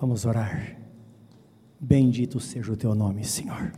Vamos 0.00 0.24
orar. 0.24 0.76
Bendito 1.80 2.38
seja 2.38 2.72
o 2.72 2.76
teu 2.76 2.94
nome, 2.94 3.24
Senhor. 3.24 3.72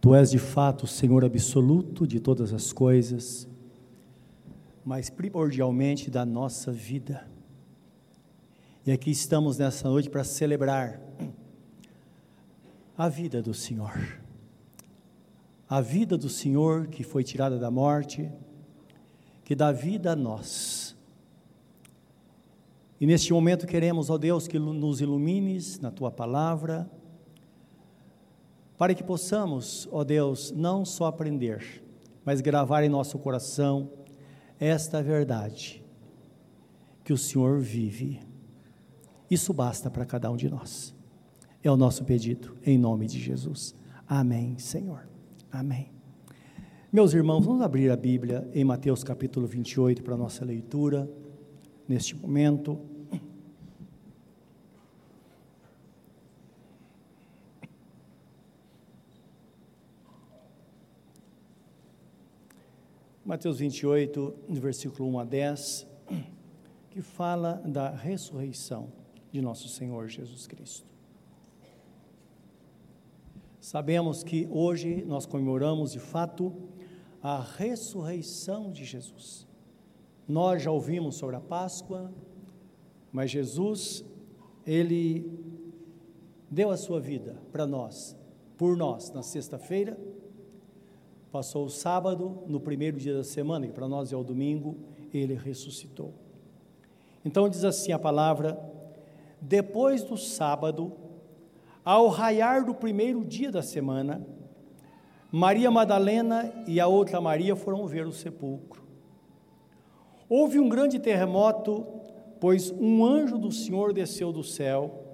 Tu 0.00 0.14
és 0.14 0.30
de 0.30 0.38
fato 0.38 0.84
o 0.84 0.86
Senhor 0.86 1.22
absoluto 1.22 2.06
de 2.06 2.18
todas 2.18 2.54
as 2.54 2.72
coisas, 2.72 3.46
mas 4.82 5.10
primordialmente 5.10 6.10
da 6.10 6.24
nossa 6.24 6.72
vida. 6.72 7.28
E 8.86 8.90
aqui 8.90 9.10
estamos 9.10 9.58
nessa 9.58 9.90
noite 9.90 10.08
para 10.08 10.24
celebrar 10.24 10.98
a 12.96 13.10
vida 13.10 13.42
do 13.42 13.52
Senhor. 13.52 14.22
A 15.68 15.82
vida 15.82 16.16
do 16.16 16.30
Senhor 16.30 16.86
que 16.86 17.04
foi 17.04 17.22
tirada 17.22 17.58
da 17.58 17.70
morte, 17.70 18.30
que 19.44 19.54
dá 19.54 19.70
vida 19.70 20.12
a 20.12 20.16
nós. 20.16 20.96
E 23.00 23.06
neste 23.06 23.32
momento 23.32 23.66
queremos, 23.66 24.10
ó 24.10 24.18
Deus, 24.18 24.46
que 24.46 24.58
nos 24.58 25.00
ilumines 25.00 25.80
na 25.80 25.90
tua 25.90 26.10
palavra, 26.10 26.90
para 28.76 28.94
que 28.94 29.02
possamos, 29.02 29.88
ó 29.90 30.04
Deus, 30.04 30.52
não 30.52 30.84
só 30.84 31.06
aprender, 31.06 31.82
mas 32.24 32.40
gravar 32.40 32.82
em 32.82 32.88
nosso 32.88 33.18
coração 33.18 33.90
esta 34.58 35.02
verdade, 35.02 35.82
que 37.02 37.12
o 37.12 37.16
Senhor 37.16 37.58
vive. 37.58 38.20
Isso 39.30 39.54
basta 39.54 39.90
para 39.90 40.04
cada 40.04 40.30
um 40.30 40.36
de 40.36 40.50
nós. 40.50 40.94
É 41.62 41.70
o 41.70 41.76
nosso 41.76 42.04
pedido, 42.04 42.56
em 42.64 42.78
nome 42.78 43.06
de 43.06 43.18
Jesus. 43.18 43.74
Amém, 44.06 44.58
Senhor. 44.58 45.08
Amém. 45.50 45.90
Meus 46.92 47.14
irmãos, 47.14 47.44
vamos 47.44 47.62
abrir 47.62 47.90
a 47.90 47.96
Bíblia 47.96 48.48
em 48.52 48.64
Mateus 48.64 49.02
capítulo 49.04 49.46
28 49.46 50.02
para 50.02 50.14
a 50.14 50.18
nossa 50.18 50.44
leitura, 50.44 51.08
neste 51.86 52.16
momento. 52.16 52.80
Mateus 63.30 63.60
28, 63.60 64.34
versículo 64.48 65.08
1 65.10 65.20
a 65.20 65.24
10, 65.24 65.86
que 66.90 67.00
fala 67.00 67.62
da 67.64 67.88
ressurreição 67.88 68.92
de 69.30 69.40
nosso 69.40 69.68
Senhor 69.68 70.08
Jesus 70.08 70.48
Cristo. 70.48 70.84
Sabemos 73.60 74.24
que 74.24 74.48
hoje 74.50 75.04
nós 75.04 75.26
comemoramos 75.26 75.92
de 75.92 76.00
fato 76.00 76.52
a 77.22 77.40
ressurreição 77.40 78.72
de 78.72 78.84
Jesus. 78.84 79.46
Nós 80.26 80.64
já 80.64 80.72
ouvimos 80.72 81.14
sobre 81.14 81.36
a 81.36 81.40
Páscoa, 81.40 82.12
mas 83.12 83.30
Jesus, 83.30 84.04
ele 84.66 85.38
deu 86.50 86.72
a 86.72 86.76
sua 86.76 87.00
vida 87.00 87.40
para 87.52 87.64
nós, 87.64 88.16
por 88.58 88.76
nós, 88.76 89.12
na 89.12 89.22
sexta-feira 89.22 89.96
Passou 91.32 91.66
o 91.66 91.70
sábado, 91.70 92.42
no 92.48 92.58
primeiro 92.58 92.98
dia 92.98 93.14
da 93.14 93.22
semana, 93.22 93.66
que 93.66 93.72
para 93.72 93.86
nós 93.86 94.12
é 94.12 94.16
o 94.16 94.24
domingo, 94.24 94.76
ele 95.14 95.34
ressuscitou. 95.34 96.12
Então 97.24 97.48
diz 97.48 97.62
assim 97.64 97.92
a 97.92 97.98
palavra: 97.98 98.58
depois 99.40 100.02
do 100.02 100.16
sábado, 100.16 100.92
ao 101.84 102.08
raiar 102.08 102.64
do 102.64 102.74
primeiro 102.74 103.24
dia 103.24 103.50
da 103.50 103.62
semana, 103.62 104.26
Maria 105.30 105.70
Madalena 105.70 106.52
e 106.66 106.80
a 106.80 106.88
outra 106.88 107.20
Maria 107.20 107.54
foram 107.54 107.86
ver 107.86 108.06
o 108.06 108.12
sepulcro. 108.12 108.82
Houve 110.28 110.58
um 110.58 110.68
grande 110.68 110.98
terremoto, 110.98 111.86
pois 112.40 112.72
um 112.72 113.04
anjo 113.04 113.38
do 113.38 113.52
Senhor 113.52 113.92
desceu 113.92 114.32
do 114.32 114.42
céu, 114.42 115.04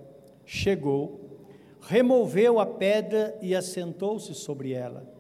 chegou, 0.47 1.39
removeu 1.81 2.59
a 2.59 2.65
pedra 2.65 3.37
e 3.43 3.55
assentou-se 3.55 4.35
sobre 4.35 4.73
ela. 4.73 5.16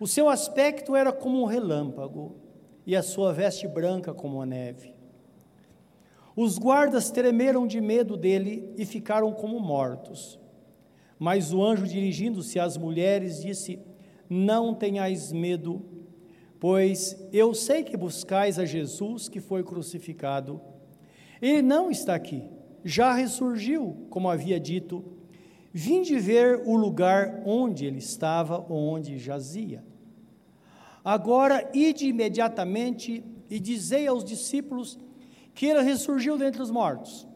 O 0.00 0.06
seu 0.06 0.30
aspecto 0.30 0.96
era 0.96 1.12
como 1.12 1.42
um 1.42 1.44
relâmpago, 1.44 2.34
e 2.86 2.96
a 2.96 3.02
sua 3.02 3.34
veste 3.34 3.68
branca 3.68 4.14
como 4.14 4.40
a 4.40 4.46
neve. 4.46 4.94
Os 6.34 6.56
guardas 6.56 7.10
tremeram 7.10 7.66
de 7.66 7.82
medo 7.82 8.16
dele 8.16 8.72
e 8.78 8.86
ficaram 8.86 9.30
como 9.30 9.60
mortos. 9.60 10.40
Mas 11.18 11.52
o 11.52 11.62
anjo, 11.62 11.86
dirigindo-se 11.86 12.58
às 12.58 12.78
mulheres, 12.78 13.42
disse: 13.42 13.78
Não 14.26 14.74
tenhais 14.74 15.32
medo, 15.32 15.84
pois 16.58 17.22
eu 17.30 17.52
sei 17.52 17.84
que 17.84 17.94
buscais 17.94 18.58
a 18.58 18.64
Jesus 18.64 19.28
que 19.28 19.38
foi 19.38 19.62
crucificado. 19.62 20.62
Ele 21.42 21.60
não 21.60 21.90
está 21.90 22.14
aqui, 22.14 22.48
já 22.82 23.12
ressurgiu, 23.12 24.06
como 24.08 24.30
havia 24.30 24.58
dito. 24.58 25.04
Vinde 25.72 26.18
ver 26.18 26.62
o 26.64 26.74
lugar 26.74 27.42
onde 27.44 27.84
ele 27.84 27.98
estava, 27.98 28.64
onde 28.72 29.18
jazia. 29.18 29.89
Agora 31.04 31.70
ide 31.74 32.06
imediatamente 32.06 33.24
e 33.48 33.58
dizei 33.58 34.06
aos 34.06 34.24
discípulos 34.24 34.98
que 35.54 35.66
ele 35.66 35.82
ressurgiu 35.82 36.36
dentre 36.38 36.62
os 36.62 36.70
mortos. 36.70 37.26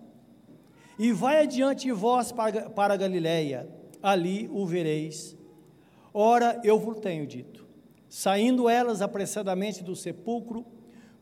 E 0.99 1.13
vai 1.13 1.43
adiante 1.43 1.87
de 1.87 1.93
vós 1.93 2.31
para, 2.31 2.71
para 2.71 2.97
Galiléia, 2.97 3.69
ali 4.03 4.49
o 4.53 4.65
vereis. 4.65 5.37
Ora, 6.13 6.61
eu 6.63 6.79
vos 6.79 7.01
tenho 7.01 7.27
dito. 7.27 7.67
Saindo 8.09 8.69
elas 8.69 9.03
apressadamente 9.03 9.83
do 9.83 9.97
sepulcro, 9.97 10.65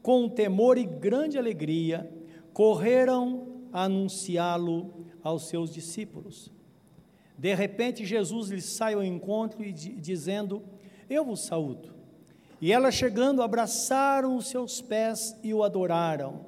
com 0.03 0.29
temor 0.29 0.77
e 0.77 0.85
grande 0.85 1.39
alegria, 1.39 2.13
correram 2.53 3.63
anunciá-lo 3.73 5.07
aos 5.23 5.49
seus 5.49 5.73
discípulos. 5.73 6.53
De 7.39 7.55
repente, 7.55 8.05
Jesus 8.05 8.51
lhes 8.51 8.67
sai 8.67 8.93
ao 8.95 9.03
encontro 9.03 9.65
e 9.65 9.73
dizendo: 9.73 10.63
Eu 11.09 11.25
vos 11.25 11.47
saúdo. 11.47 12.02
E 12.63 12.71
elas 12.71 12.95
chegando, 12.95 13.43
abraçaram 13.43 14.37
os 14.37 14.47
seus 14.47 14.81
pés 14.81 15.37
e 15.43 15.53
o 15.53 15.65
adoraram. 15.65 16.47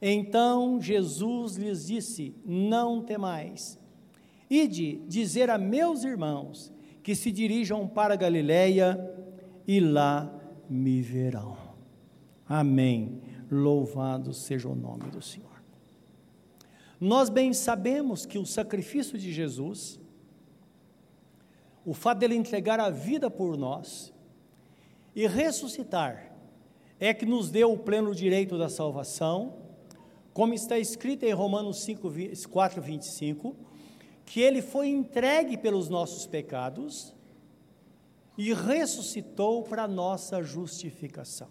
Então 0.00 0.80
Jesus 0.80 1.56
lhes 1.56 1.88
disse: 1.88 2.36
Não 2.46 3.02
temais. 3.02 3.76
Ide 4.48 5.02
dizer 5.08 5.50
a 5.50 5.58
meus 5.58 6.04
irmãos 6.04 6.72
que 7.02 7.16
se 7.16 7.32
dirijam 7.32 7.88
para 7.88 8.14
Galiléia 8.14 8.96
e 9.66 9.80
lá 9.80 10.32
me 10.70 11.02
verão. 11.02 11.56
Amém. 12.48 13.20
Louvado 13.50 14.32
seja 14.32 14.68
o 14.68 14.76
nome 14.76 15.10
do 15.10 15.20
Senhor. 15.20 15.50
Nós 17.00 17.28
bem 17.28 17.52
sabemos 17.52 18.24
que 18.24 18.38
o 18.38 18.46
sacrifício 18.46 19.18
de 19.18 19.32
Jesus, 19.32 19.98
o 21.84 21.92
fato 21.92 22.20
dele 22.20 22.36
entregar 22.36 22.78
a 22.78 22.88
vida 22.88 23.28
por 23.28 23.58
nós, 23.58 24.13
e 25.14 25.26
ressuscitar 25.26 26.32
é 26.98 27.12
que 27.12 27.26
nos 27.26 27.50
deu 27.50 27.72
o 27.72 27.78
pleno 27.78 28.14
direito 28.14 28.56
da 28.58 28.68
salvação, 28.68 29.56
como 30.32 30.54
está 30.54 30.78
escrito 30.78 31.24
em 31.24 31.32
Romanos 31.32 31.82
5, 31.82 32.10
4, 32.50 32.82
25, 32.82 33.54
que 34.24 34.40
ele 34.40 34.62
foi 34.62 34.88
entregue 34.88 35.56
pelos 35.56 35.88
nossos 35.88 36.26
pecados 36.26 37.14
e 38.36 38.52
ressuscitou 38.52 39.62
para 39.62 39.86
nossa 39.86 40.42
justificação. 40.42 41.48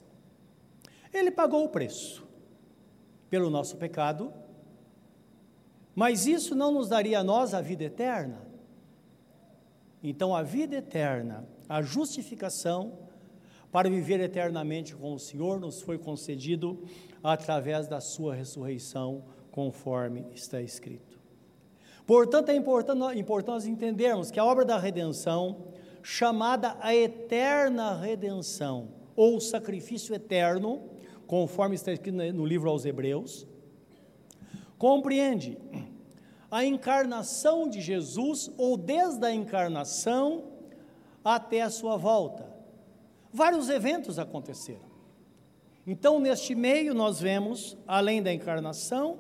Ele 1.14 1.32
pagou 1.32 1.64
o 1.64 1.70
preço 1.70 2.28
pelo 3.30 3.50
nosso 3.50 3.78
pecado, 3.78 4.34
mas 5.96 6.26
isso 6.26 6.56
não 6.56 6.72
nos 6.72 6.90
daria 6.90 7.20
a 7.20 7.24
nós 7.24 7.54
a 7.54 7.62
vida 7.62 7.84
eterna. 7.84 8.42
Então, 10.02 10.36
a 10.36 10.42
vida 10.42 10.76
eterna, 10.76 11.48
a 11.70 11.82
justificação, 11.82 13.03
para 13.74 13.90
viver 13.90 14.20
eternamente 14.20 14.96
com 14.96 15.16
o 15.16 15.20
Senhor, 15.20 15.60
nos 15.60 15.82
foi 15.82 15.98
concedido 15.98 16.84
através 17.24 17.88
da 17.88 18.00
Sua 18.00 18.36
ressurreição, 18.36 19.24
conforme 19.50 20.28
está 20.32 20.62
escrito. 20.62 21.20
Portanto, 22.06 22.50
é 22.50 22.56
importante, 22.56 23.26
nós 23.48 23.66
entendermos 23.66 24.30
que 24.30 24.40
a 24.40 24.46
obra 24.46 24.64
da 24.64 24.78
redenção, 24.78 25.70
chamada 26.04 26.78
a 26.82 26.96
eterna 26.96 28.00
redenção, 28.00 28.90
ou 29.16 29.42
sacrifício 29.42 30.14
eterno, 30.14 30.84
conforme 31.26 31.74
está 31.74 31.92
escrito 31.92 32.16
no 32.16 32.46
livro 32.46 32.70
aos 32.70 32.86
Hebreus, 32.86 33.48
compreende 34.78 35.58
a 36.52 36.64
encarnação 36.64 37.68
de 37.68 37.82
Jesus, 37.82 38.52
ou 38.56 38.78
desde 38.78 39.26
a 39.26 39.34
encarnação 39.34 40.44
até 41.26 41.64
a 41.64 41.72
sua 41.72 41.98
volta 41.98 42.53
vários 43.34 43.70
eventos 43.70 44.20
aconteceram. 44.20 44.94
Então, 45.86 46.20
neste 46.20 46.56
meio, 46.56 46.94
nós 46.94 47.20
vemos, 47.20 47.76
além 47.88 48.22
da 48.22 48.32
encarnação, 48.32 49.20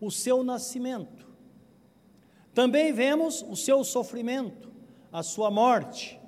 o 0.00 0.10
seu 0.10 0.42
nascimento. 0.42 1.28
Também 2.52 2.92
vemos 2.92 3.42
o 3.42 3.54
seu 3.54 3.84
sofrimento, 3.84 4.72
a 5.12 5.22
sua 5.22 5.50
morte, 5.50 6.18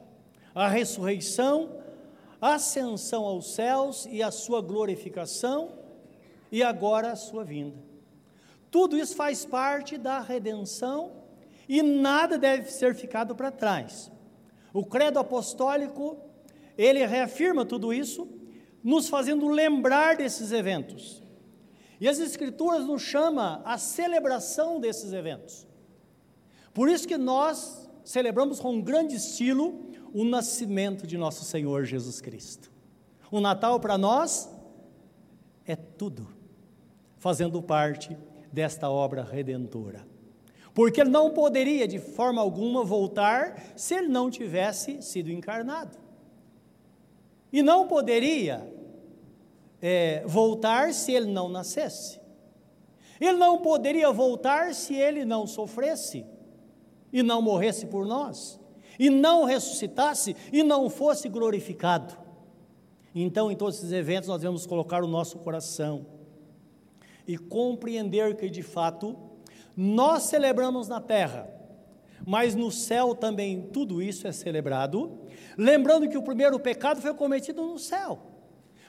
a 0.54 0.68
ressurreição, 0.68 1.80
a 2.40 2.54
ascensão 2.54 3.24
aos 3.24 3.54
céus 3.54 4.06
e 4.10 4.22
a 4.22 4.30
sua 4.30 4.60
glorificação, 4.60 5.72
e 6.50 6.62
agora 6.62 7.12
a 7.12 7.16
sua 7.16 7.42
vinda. 7.42 7.82
Tudo 8.70 8.96
isso 8.96 9.16
faz 9.16 9.44
parte 9.44 9.96
da 9.96 10.20
redenção 10.20 11.12
e 11.68 11.82
nada 11.82 12.38
deve 12.38 12.70
ser 12.70 12.94
ficado 12.94 13.34
para 13.34 13.50
trás. 13.50 14.10
O 14.72 14.84
credo 14.84 15.18
apostólico, 15.18 16.18
ele 16.82 17.06
reafirma 17.06 17.64
tudo 17.64 17.92
isso, 17.92 18.28
nos 18.82 19.08
fazendo 19.08 19.48
lembrar 19.48 20.16
desses 20.16 20.50
eventos. 20.52 21.22
E 22.00 22.08
as 22.08 22.18
escrituras 22.18 22.84
nos 22.84 23.02
chama 23.02 23.62
a 23.64 23.78
celebração 23.78 24.80
desses 24.80 25.12
eventos. 25.12 25.66
Por 26.74 26.88
isso 26.88 27.06
que 27.06 27.16
nós 27.16 27.88
celebramos 28.02 28.58
com 28.58 28.72
um 28.72 28.82
grande 28.82 29.14
estilo 29.14 29.88
o 30.12 30.24
nascimento 30.24 31.06
de 31.06 31.16
nosso 31.16 31.44
Senhor 31.44 31.84
Jesus 31.84 32.20
Cristo. 32.20 32.72
O 33.30 33.40
Natal 33.40 33.78
para 33.78 33.96
nós 33.96 34.50
é 35.64 35.76
tudo, 35.76 36.26
fazendo 37.18 37.62
parte 37.62 38.16
desta 38.52 38.90
obra 38.90 39.22
redentora. 39.22 40.04
Porque 40.74 41.00
ele 41.00 41.10
não 41.10 41.30
poderia 41.30 41.86
de 41.86 41.98
forma 41.98 42.40
alguma 42.40 42.82
voltar 42.82 43.72
se 43.76 43.94
ele 43.94 44.08
não 44.08 44.30
tivesse 44.30 45.00
sido 45.02 45.30
encarnado. 45.30 46.01
E 47.52 47.62
não 47.62 47.86
poderia 47.86 48.66
é, 49.80 50.24
voltar 50.26 50.94
se 50.94 51.12
ele 51.12 51.30
não 51.30 51.48
nascesse. 51.48 52.20
Ele 53.20 53.36
não 53.36 53.58
poderia 53.58 54.10
voltar 54.10 54.74
se 54.74 54.94
ele 54.94 55.24
não 55.24 55.46
sofresse 55.46 56.24
e 57.12 57.22
não 57.22 57.42
morresse 57.42 57.86
por 57.86 58.06
nós, 58.06 58.58
e 58.98 59.10
não 59.10 59.44
ressuscitasse 59.44 60.34
e 60.52 60.62
não 60.62 60.88
fosse 60.88 61.28
glorificado. 61.28 62.16
Então, 63.14 63.52
em 63.52 63.56
todos 63.56 63.76
esses 63.76 63.92
eventos, 63.92 64.28
nós 64.28 64.40
devemos 64.40 64.66
colocar 64.66 65.04
o 65.04 65.06
nosso 65.06 65.38
coração 65.38 66.06
e 67.26 67.36
compreender 67.36 68.34
que, 68.36 68.48
de 68.48 68.62
fato, 68.62 69.16
nós 69.76 70.24
celebramos 70.24 70.88
na 70.88 71.00
terra, 71.00 71.48
mas 72.26 72.54
no 72.54 72.70
céu 72.70 73.14
também 73.14 73.68
tudo 73.72 74.02
isso 74.02 74.26
é 74.26 74.32
celebrado, 74.32 75.18
lembrando 75.56 76.08
que 76.08 76.18
o 76.18 76.22
primeiro 76.22 76.58
pecado 76.58 77.00
foi 77.00 77.14
cometido 77.14 77.62
no 77.62 77.78
céu. 77.78 78.32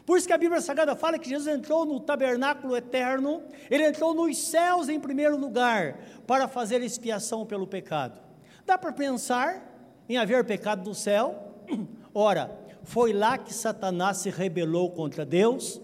Por 0.05 0.17
isso 0.17 0.27
que 0.27 0.33
a 0.33 0.37
Bíblia 0.37 0.59
Sagrada 0.59 0.95
fala 0.95 1.17
que 1.17 1.29
Jesus 1.29 1.47
entrou 1.47 1.85
no 1.85 1.99
tabernáculo 1.99 2.75
eterno, 2.75 3.41
ele 3.69 3.87
entrou 3.87 4.13
nos 4.13 4.37
céus 4.37 4.89
em 4.89 4.99
primeiro 4.99 5.37
lugar, 5.37 5.99
para 6.27 6.47
fazer 6.47 6.81
expiação 6.81 7.45
pelo 7.45 7.65
pecado. 7.65 8.21
Dá 8.65 8.77
para 8.77 8.91
pensar 8.91 9.73
em 10.07 10.17
haver 10.17 10.43
pecado 10.43 10.87
no 10.87 10.93
céu? 10.93 11.53
Ora, 12.13 12.51
foi 12.83 13.13
lá 13.13 13.37
que 13.37 13.53
Satanás 13.53 14.17
se 14.17 14.29
rebelou 14.29 14.91
contra 14.91 15.25
Deus 15.25 15.81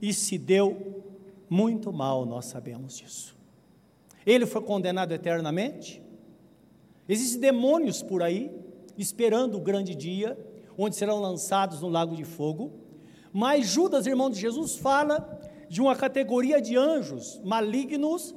e 0.00 0.12
se 0.12 0.38
deu 0.38 1.04
muito 1.48 1.92
mal, 1.92 2.24
nós 2.24 2.46
sabemos 2.46 2.96
disso. 2.96 3.36
Ele 4.26 4.46
foi 4.46 4.62
condenado 4.62 5.12
eternamente. 5.12 6.02
Existem 7.08 7.40
demônios 7.40 8.02
por 8.02 8.22
aí, 8.22 8.50
esperando 8.96 9.56
o 9.56 9.60
grande 9.60 9.94
dia, 9.94 10.38
onde 10.76 10.96
serão 10.96 11.20
lançados 11.20 11.80
no 11.80 11.88
lago 11.88 12.16
de 12.16 12.24
fogo. 12.24 12.72
Mas 13.32 13.66
Judas, 13.66 14.06
irmão 14.06 14.30
de 14.30 14.40
Jesus, 14.40 14.76
fala 14.76 15.40
de 15.68 15.80
uma 15.80 15.96
categoria 15.96 16.60
de 16.60 16.76
anjos 16.76 17.40
malignos 17.44 18.34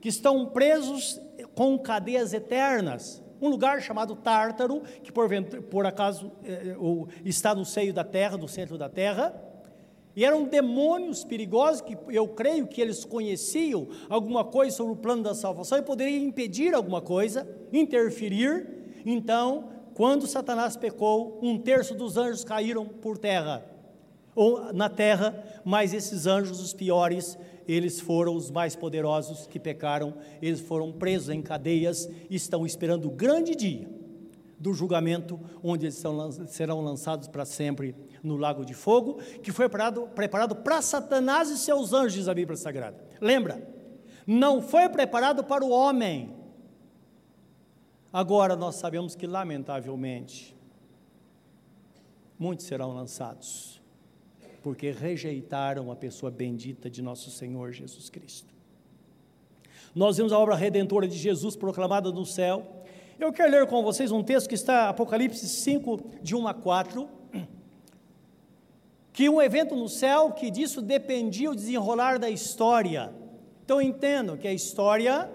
que 0.00 0.08
estão 0.08 0.46
presos 0.46 1.20
com 1.54 1.78
cadeias 1.78 2.32
eternas 2.32 3.22
um 3.40 3.48
lugar 3.48 3.80
chamado 3.80 4.16
Tártaro, 4.16 4.82
que 5.02 5.12
por, 5.12 5.28
por 5.70 5.86
acaso 5.86 6.32
é, 6.44 6.76
está 7.24 7.54
no 7.54 7.64
seio 7.64 7.92
da 7.92 8.04
terra, 8.04 8.36
no 8.36 8.48
centro 8.48 8.76
da 8.76 8.88
terra, 8.88 9.34
e 10.18 10.24
eram 10.24 10.42
demônios 10.42 11.22
perigosos 11.22 11.80
que 11.80 11.96
eu 12.08 12.26
creio 12.26 12.66
que 12.66 12.80
eles 12.80 13.04
conheciam 13.04 13.86
alguma 14.08 14.44
coisa 14.44 14.76
sobre 14.76 14.94
o 14.94 14.96
plano 14.96 15.22
da 15.22 15.32
salvação 15.32 15.78
e 15.78 15.82
poderiam 15.82 16.24
impedir 16.24 16.74
alguma 16.74 17.00
coisa, 17.00 17.48
interferir. 17.72 18.66
Então, 19.06 19.68
quando 19.94 20.26
Satanás 20.26 20.76
pecou, 20.76 21.38
um 21.40 21.56
terço 21.56 21.94
dos 21.94 22.16
anjos 22.16 22.42
caíram 22.42 22.84
por 22.84 23.16
terra, 23.16 23.64
ou 24.34 24.72
na 24.72 24.88
terra, 24.88 25.40
mas 25.64 25.94
esses 25.94 26.26
anjos, 26.26 26.60
os 26.60 26.72
piores, 26.72 27.38
eles 27.68 28.00
foram 28.00 28.34
os 28.34 28.50
mais 28.50 28.74
poderosos 28.74 29.46
que 29.46 29.60
pecaram, 29.60 30.14
eles 30.42 30.58
foram 30.58 30.90
presos 30.90 31.28
em 31.28 31.40
cadeias 31.40 32.10
e 32.28 32.34
estão 32.34 32.66
esperando 32.66 33.06
o 33.06 33.12
grande 33.12 33.54
dia 33.54 33.88
do 34.58 34.74
julgamento, 34.74 35.38
onde 35.62 35.86
eles 35.86 36.02
serão 36.48 36.80
lançados 36.80 37.28
para 37.28 37.44
sempre 37.44 37.94
no 38.22 38.36
lago 38.36 38.64
de 38.64 38.74
fogo, 38.74 39.20
que 39.42 39.52
foi 39.52 39.68
preparado, 39.68 40.56
para 40.56 40.82
Satanás 40.82 41.50
e 41.50 41.58
seus 41.58 41.92
anjos, 41.92 42.28
a 42.28 42.34
Bíblia 42.34 42.56
Sagrada. 42.56 43.02
Lembra? 43.20 43.66
Não 44.26 44.60
foi 44.60 44.88
preparado 44.88 45.44
para 45.44 45.64
o 45.64 45.70
homem. 45.70 46.34
Agora 48.12 48.56
nós 48.56 48.76
sabemos 48.76 49.14
que, 49.14 49.26
lamentavelmente, 49.26 50.56
muitos 52.38 52.66
serão 52.66 52.94
lançados 52.94 53.78
porque 54.62 54.90
rejeitaram 54.90 55.90
a 55.90 55.96
pessoa 55.96 56.30
bendita 56.30 56.90
de 56.90 57.00
nosso 57.00 57.30
Senhor 57.30 57.72
Jesus 57.72 58.10
Cristo. 58.10 58.52
Nós 59.94 60.16
vemos 60.16 60.32
a 60.32 60.38
obra 60.38 60.54
redentora 60.54 61.08
de 61.08 61.16
Jesus 61.16 61.56
proclamada 61.56 62.10
no 62.12 62.26
céu. 62.26 62.84
Eu 63.18 63.32
quero 63.32 63.50
ler 63.50 63.66
com 63.66 63.82
vocês 63.82 64.12
um 64.12 64.22
texto 64.22 64.48
que 64.48 64.54
está 64.54 64.88
Apocalipse 64.88 65.48
5, 65.48 66.18
de 66.22 66.36
1 66.36 66.48
a 66.48 66.54
4, 66.54 67.08
que 69.18 69.28
um 69.28 69.42
evento 69.42 69.74
no 69.74 69.88
céu 69.88 70.30
que 70.30 70.48
disso 70.48 70.80
dependia 70.80 71.50
o 71.50 71.54
desenrolar 71.56 72.20
da 72.20 72.30
história. 72.30 73.12
Então 73.64 73.82
entendo 73.82 74.36
que 74.36 74.46
a 74.46 74.52
história 74.52 75.28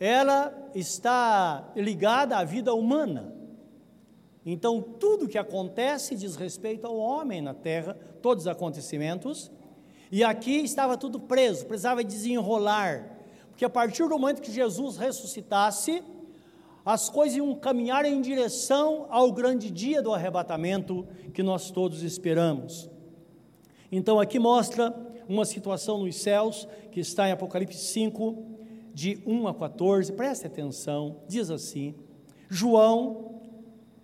ela 0.00 0.70
está 0.74 1.70
ligada 1.76 2.38
à 2.38 2.44
vida 2.44 2.72
humana. 2.72 3.30
Então, 4.42 4.80
tudo 4.80 5.28
que 5.28 5.36
acontece 5.36 6.16
diz 6.16 6.34
respeito 6.34 6.86
ao 6.86 6.96
homem 6.96 7.42
na 7.42 7.52
terra, 7.52 7.92
todos 8.22 8.44
os 8.44 8.48
acontecimentos, 8.48 9.50
e 10.10 10.24
aqui 10.24 10.56
estava 10.56 10.96
tudo 10.96 11.20
preso, 11.20 11.66
precisava 11.66 12.02
desenrolar, 12.02 13.18
porque 13.50 13.66
a 13.66 13.68
partir 13.68 14.04
do 14.04 14.18
momento 14.18 14.40
que 14.40 14.50
Jesus 14.50 14.96
ressuscitasse, 14.96 16.02
as 16.88 17.10
coisas 17.10 17.36
iam 17.36 17.54
caminhar 17.54 18.06
em 18.06 18.18
direção 18.18 19.06
ao 19.10 19.30
grande 19.30 19.70
dia 19.70 20.00
do 20.00 20.14
arrebatamento 20.14 21.06
que 21.34 21.42
nós 21.42 21.70
todos 21.70 22.02
esperamos. 22.02 22.88
Então, 23.92 24.18
aqui 24.18 24.38
mostra 24.38 24.96
uma 25.28 25.44
situação 25.44 25.98
nos 25.98 26.16
céus, 26.16 26.66
que 26.90 26.98
está 26.98 27.28
em 27.28 27.32
Apocalipse 27.32 27.78
5, 27.78 28.42
de 28.94 29.22
1 29.26 29.48
a 29.48 29.54
14, 29.54 30.14
preste 30.14 30.46
atenção, 30.46 31.20
diz 31.28 31.50
assim: 31.50 31.94
João 32.48 33.42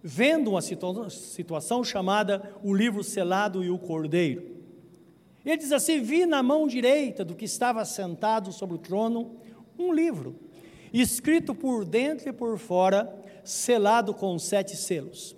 vendo 0.03 0.51
uma 0.51 0.61
situação 0.61 1.83
chamada 1.83 2.55
o 2.63 2.75
livro 2.75 3.03
selado 3.03 3.65
e 3.65 3.71
o 3.71 3.79
cordeiro. 3.79 4.59
Ele 5.43 5.57
diz 5.57 5.73
assim: 5.73 6.03
Vi 6.03 6.27
na 6.27 6.43
mão 6.43 6.67
direita 6.67 7.25
do 7.25 7.35
que 7.35 7.47
estava 7.47 7.83
sentado 7.87 8.53
sobre 8.53 8.75
o 8.75 8.79
trono 8.79 9.37
um 9.79 9.91
livro, 9.91 10.37
escrito 11.01 11.55
por 11.55 11.85
dentro 11.85 12.29
e 12.29 12.33
por 12.33 12.57
fora, 12.57 13.13
selado 13.43 14.15
com 14.15 14.39
sete 14.39 14.77
selos. 14.77 15.37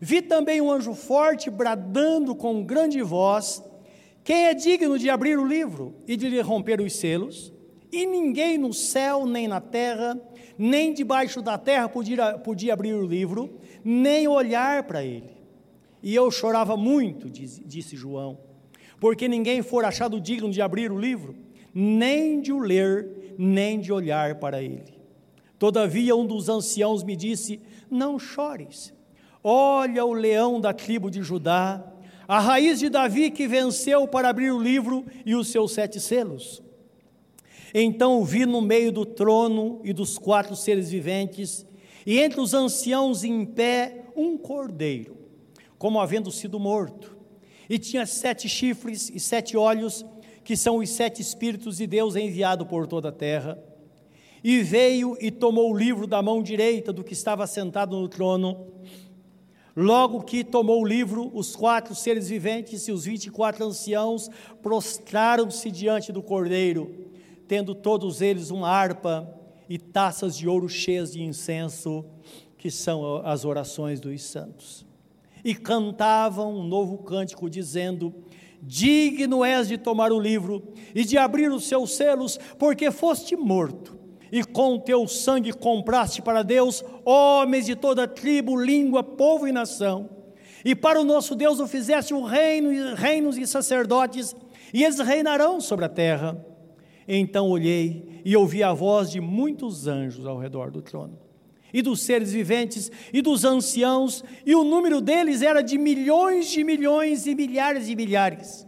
Vi 0.00 0.22
também 0.22 0.60
um 0.60 0.70
anjo 0.70 0.94
forte 0.94 1.50
bradando 1.50 2.34
com 2.34 2.64
grande 2.64 3.02
voz: 3.02 3.62
Quem 4.24 4.46
é 4.46 4.54
digno 4.54 4.98
de 4.98 5.10
abrir 5.10 5.38
o 5.38 5.46
livro 5.46 5.94
e 6.08 6.16
de 6.16 6.28
lhe 6.28 6.40
romper 6.40 6.80
os 6.80 6.94
selos? 6.94 7.52
E 7.92 8.06
ninguém 8.06 8.56
no 8.56 8.72
céu, 8.72 9.26
nem 9.26 9.46
na 9.46 9.60
terra, 9.60 10.18
nem 10.56 10.94
debaixo 10.94 11.42
da 11.42 11.58
terra 11.58 11.88
podia, 11.88 12.38
podia 12.38 12.72
abrir 12.72 12.94
o 12.94 13.06
livro, 13.06 13.60
nem 13.84 14.26
olhar 14.26 14.84
para 14.84 15.04
ele. 15.04 15.30
E 16.02 16.14
eu 16.14 16.30
chorava 16.30 16.76
muito, 16.76 17.30
disse 17.30 17.94
João, 17.94 18.38
porque 18.98 19.28
ninguém 19.28 19.62
for 19.62 19.84
achado 19.84 20.20
digno 20.20 20.50
de 20.50 20.60
abrir 20.60 20.90
o 20.90 20.98
livro, 20.98 21.36
nem 21.72 22.40
de 22.40 22.52
o 22.52 22.58
ler, 22.58 23.21
nem 23.38 23.80
de 23.80 23.92
olhar 23.92 24.36
para 24.36 24.62
ele. 24.62 24.94
Todavia, 25.58 26.16
um 26.16 26.26
dos 26.26 26.48
anciãos 26.48 27.02
me 27.04 27.14
disse: 27.14 27.60
Não 27.90 28.18
chores, 28.18 28.92
olha 29.42 30.04
o 30.04 30.12
leão 30.12 30.60
da 30.60 30.72
tribo 30.72 31.10
de 31.10 31.22
Judá, 31.22 31.84
a 32.26 32.40
raiz 32.40 32.78
de 32.78 32.88
Davi 32.88 33.30
que 33.30 33.46
venceu 33.46 34.08
para 34.08 34.28
abrir 34.28 34.50
o 34.50 34.62
livro 34.62 35.04
e 35.24 35.34
os 35.34 35.48
seus 35.48 35.72
sete 35.72 36.00
selos. 36.00 36.62
Então 37.74 38.24
vi 38.24 38.44
no 38.44 38.60
meio 38.60 38.92
do 38.92 39.06
trono 39.06 39.80
e 39.82 39.92
dos 39.92 40.18
quatro 40.18 40.54
seres 40.54 40.90
viventes, 40.90 41.66
e 42.04 42.18
entre 42.18 42.40
os 42.40 42.52
anciãos 42.52 43.24
em 43.24 43.44
pé, 43.44 44.06
um 44.16 44.36
cordeiro, 44.36 45.16
como 45.78 46.00
havendo 46.00 46.30
sido 46.30 46.58
morto. 46.58 47.16
E 47.68 47.78
tinha 47.78 48.04
sete 48.04 48.48
chifres 48.48 49.10
e 49.14 49.18
sete 49.20 49.56
olhos, 49.56 50.04
que 50.44 50.56
são 50.56 50.78
os 50.78 50.90
sete 50.90 51.20
Espíritos 51.20 51.76
de 51.76 51.86
Deus 51.86 52.16
enviado 52.16 52.66
por 52.66 52.86
toda 52.86 53.08
a 53.08 53.12
terra. 53.12 53.58
E 54.42 54.60
veio 54.60 55.16
e 55.20 55.30
tomou 55.30 55.70
o 55.70 55.76
livro 55.76 56.06
da 56.06 56.20
mão 56.20 56.42
direita 56.42 56.92
do 56.92 57.04
que 57.04 57.12
estava 57.12 57.46
sentado 57.46 57.98
no 57.98 58.08
trono. 58.08 58.66
Logo 59.76 60.22
que 60.22 60.44
tomou 60.44 60.82
o 60.82 60.86
livro, 60.86 61.30
os 61.32 61.54
quatro 61.54 61.94
seres 61.94 62.28
viventes 62.28 62.88
e 62.88 62.92
os 62.92 63.04
vinte 63.04 63.26
e 63.26 63.30
quatro 63.30 63.64
anciãos 63.64 64.28
prostraram-se 64.60 65.70
diante 65.70 66.12
do 66.12 66.22
cordeiro 66.22 67.12
tendo 67.52 67.74
todos 67.74 68.22
eles 68.22 68.50
uma 68.50 68.70
harpa 68.70 69.30
e 69.68 69.76
taças 69.76 70.38
de 70.38 70.48
ouro 70.48 70.70
cheias 70.70 71.12
de 71.12 71.22
incenso, 71.22 72.02
que 72.56 72.70
são 72.70 73.20
as 73.26 73.44
orações 73.44 74.00
dos 74.00 74.22
santos. 74.22 74.86
E 75.44 75.54
cantavam 75.54 76.56
um 76.56 76.64
novo 76.64 76.96
cântico, 76.96 77.50
dizendo: 77.50 78.14
Digno 78.62 79.44
és 79.44 79.66
de 79.66 79.76
tomar 79.76 80.12
o 80.12 80.20
livro 80.20 80.72
e 80.94 81.04
de 81.04 81.18
abrir 81.18 81.50
os 81.50 81.64
seus 81.64 81.96
selos, 81.96 82.38
porque 82.56 82.92
foste 82.92 83.34
morto, 83.34 83.98
e 84.30 84.44
com 84.44 84.78
teu 84.78 85.08
sangue 85.08 85.52
compraste 85.52 86.22
para 86.22 86.44
Deus 86.44 86.84
homens 87.04 87.66
de 87.66 87.74
toda 87.74 88.06
tribo, 88.06 88.56
língua, 88.56 89.02
povo 89.02 89.48
e 89.48 89.52
nação. 89.52 90.08
E 90.64 90.76
para 90.76 91.00
o 91.00 91.04
nosso 91.04 91.34
Deus 91.34 91.58
o 91.58 91.66
fizeste 91.66 92.14
um 92.14 92.22
reino, 92.22 92.94
reinos 92.94 93.36
e 93.36 93.46
sacerdotes, 93.48 94.34
e 94.72 94.84
eles 94.84 95.00
reinarão 95.00 95.60
sobre 95.60 95.84
a 95.84 95.88
terra. 95.88 96.46
Então 97.08 97.50
olhei 97.50 98.22
e 98.24 98.36
ouvi 98.36 98.62
a 98.62 98.72
voz 98.72 99.10
de 99.10 99.20
muitos 99.20 99.88
anjos 99.88 100.24
ao 100.24 100.38
redor 100.38 100.70
do 100.70 100.80
trono, 100.80 101.18
e 101.72 101.82
dos 101.82 102.02
seres 102.02 102.32
viventes, 102.32 102.90
e 103.12 103.22
dos 103.22 103.44
anciãos, 103.44 104.22
e 104.44 104.54
o 104.54 104.64
número 104.64 105.00
deles 105.00 105.42
era 105.42 105.62
de 105.62 105.78
milhões 105.78 106.50
de 106.50 106.62
milhões 106.62 107.26
e 107.26 107.34
milhares 107.34 107.86
de 107.86 107.96
milhares, 107.96 108.66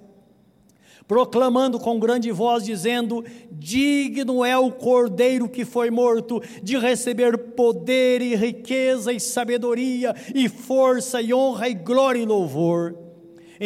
proclamando 1.06 1.78
com 1.78 1.99
grande 1.99 2.32
voz, 2.32 2.64
dizendo: 2.64 3.25
Digno 3.52 4.44
é 4.44 4.56
o 4.56 4.70
cordeiro 4.70 5.49
que 5.49 5.64
foi 5.64 5.90
morto 5.90 6.42
de 6.62 6.78
receber 6.78 7.37
poder 7.37 8.23
e 8.23 8.34
riqueza 8.34 9.12
e 9.12 9.20
sabedoria, 9.20 10.14
e 10.34 10.49
força 10.49 11.20
e 11.20 11.34
honra 11.34 11.68
e 11.68 11.75
glória 11.75 12.20
e 12.20 12.25
louvor 12.25 13.03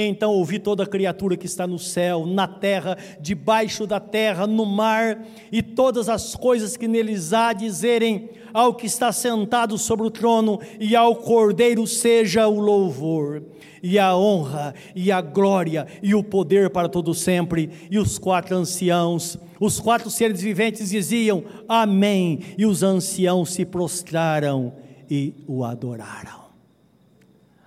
então 0.06 0.32
ouvi 0.32 0.58
toda 0.58 0.86
criatura 0.86 1.36
que 1.36 1.46
está 1.46 1.66
no 1.66 1.78
céu, 1.78 2.26
na 2.26 2.46
terra, 2.46 2.96
debaixo 3.20 3.86
da 3.86 3.98
terra, 3.98 4.46
no 4.46 4.64
mar, 4.64 5.24
e 5.50 5.62
todas 5.62 6.08
as 6.08 6.34
coisas 6.34 6.76
que 6.76 6.86
neles 6.86 7.32
há 7.32 7.52
dizerem 7.52 8.30
ao 8.52 8.74
que 8.74 8.86
está 8.86 9.12
sentado 9.12 9.76
sobre 9.76 10.06
o 10.06 10.10
trono 10.10 10.60
e 10.78 10.96
ao 10.96 11.16
Cordeiro 11.16 11.86
seja 11.86 12.46
o 12.48 12.58
louvor, 12.60 13.42
e 13.82 13.98
a 13.98 14.16
honra, 14.16 14.74
e 14.94 15.12
a 15.12 15.20
glória, 15.20 15.86
e 16.02 16.14
o 16.14 16.22
poder 16.22 16.70
para 16.70 16.88
todo 16.88 17.14
sempre. 17.14 17.70
E 17.90 17.98
os 17.98 18.18
quatro 18.18 18.56
anciãos, 18.56 19.38
os 19.60 19.78
quatro 19.78 20.10
seres 20.10 20.40
viventes 20.40 20.90
diziam: 20.90 21.44
Amém. 21.68 22.40
E 22.56 22.66
os 22.66 22.82
anciãos 22.82 23.52
se 23.52 23.64
prostraram 23.64 24.72
e 25.08 25.34
o 25.46 25.64
adoraram. 25.64 26.48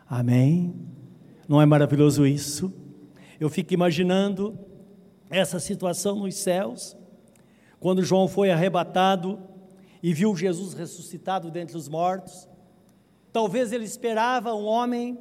Amém. 0.09 0.73
Não 1.51 1.61
é 1.61 1.65
maravilhoso 1.65 2.25
isso? 2.25 2.71
Eu 3.37 3.49
fico 3.49 3.73
imaginando 3.73 4.57
essa 5.29 5.59
situação 5.59 6.15
nos 6.15 6.35
céus, 6.35 6.95
quando 7.77 8.05
João 8.05 8.25
foi 8.25 8.51
arrebatado 8.51 9.37
e 10.01 10.13
viu 10.13 10.33
Jesus 10.33 10.73
ressuscitado 10.73 11.51
dentre 11.51 11.75
os 11.75 11.89
mortos. 11.89 12.47
Talvez 13.33 13.73
ele 13.73 13.83
esperava 13.83 14.55
um 14.55 14.63
homem 14.63 15.19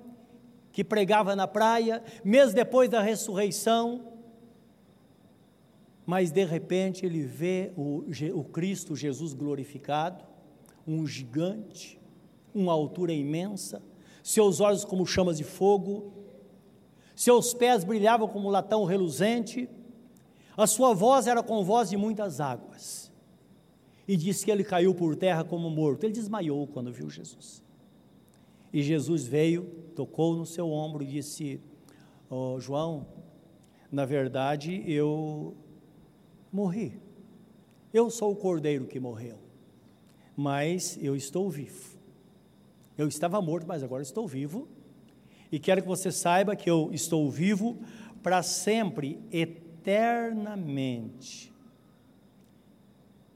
que 0.71 0.85
pregava 0.85 1.35
na 1.35 1.49
praia, 1.49 2.01
mesmo 2.25 2.55
depois 2.55 2.89
da 2.89 3.03
ressurreição, 3.03 4.13
mas 6.07 6.31
de 6.31 6.45
repente 6.45 7.05
ele 7.05 7.23
vê 7.23 7.73
o, 7.77 8.05
o 8.35 8.45
Cristo 8.45 8.95
Jesus 8.95 9.35
glorificado, 9.35 10.23
um 10.87 11.05
gigante, 11.09 12.01
uma 12.55 12.73
altura 12.73 13.13
imensa, 13.13 13.83
seus 14.23 14.61
olhos 14.61 14.85
como 14.85 15.05
chamas 15.05 15.37
de 15.37 15.43
fogo, 15.43 16.20
seus 17.21 17.53
pés 17.53 17.85
brilhavam 17.85 18.27
como 18.27 18.49
latão 18.49 18.87
reluzente, 18.87 19.69
a 20.57 20.67
sua 20.67 20.95
voz 20.95 21.27
era 21.27 21.43
com 21.43 21.63
voz 21.63 21.91
de 21.91 21.97
muitas 21.99 22.41
águas. 22.41 23.13
E 24.09 24.17
disse 24.17 24.43
que 24.43 24.51
ele 24.51 24.65
caiu 24.65 24.95
por 24.95 25.15
terra 25.15 25.45
como 25.45 25.69
morto. 25.69 26.05
Ele 26.05 26.15
desmaiou 26.15 26.67
quando 26.67 26.91
viu 26.91 27.11
Jesus. 27.11 27.63
E 28.73 28.83
Jesus 28.83 29.27
veio, 29.27 29.65
tocou 29.95 30.35
no 30.35 30.47
seu 30.47 30.71
ombro 30.71 31.03
e 31.03 31.07
disse: 31.07 31.61
oh, 32.31 32.59
João, 32.59 33.07
na 33.93 34.07
verdade 34.07 34.83
eu 34.91 35.55
morri. 36.51 36.99
Eu 37.93 38.09
sou 38.09 38.33
o 38.33 38.37
cordeiro 38.37 38.87
que 38.87 38.99
morreu, 38.99 39.37
mas 40.35 40.99
eu 41.03 41.15
estou 41.15 41.51
vivo. 41.51 41.99
Eu 42.97 43.07
estava 43.09 43.43
morto, 43.43 43.67
mas 43.69 43.83
agora 43.83 44.03
estou 44.03 44.27
vivo 44.27 44.67
e 45.51 45.59
quero 45.59 45.83
que 45.83 45.89
você 45.89 46.13
saiba 46.13 46.55
que 46.55 46.71
eu 46.71 46.91
estou 46.93 47.31
vivo 47.31 47.79
para 48.23 48.43
sempre, 48.43 49.19
eternamente. 49.33 51.51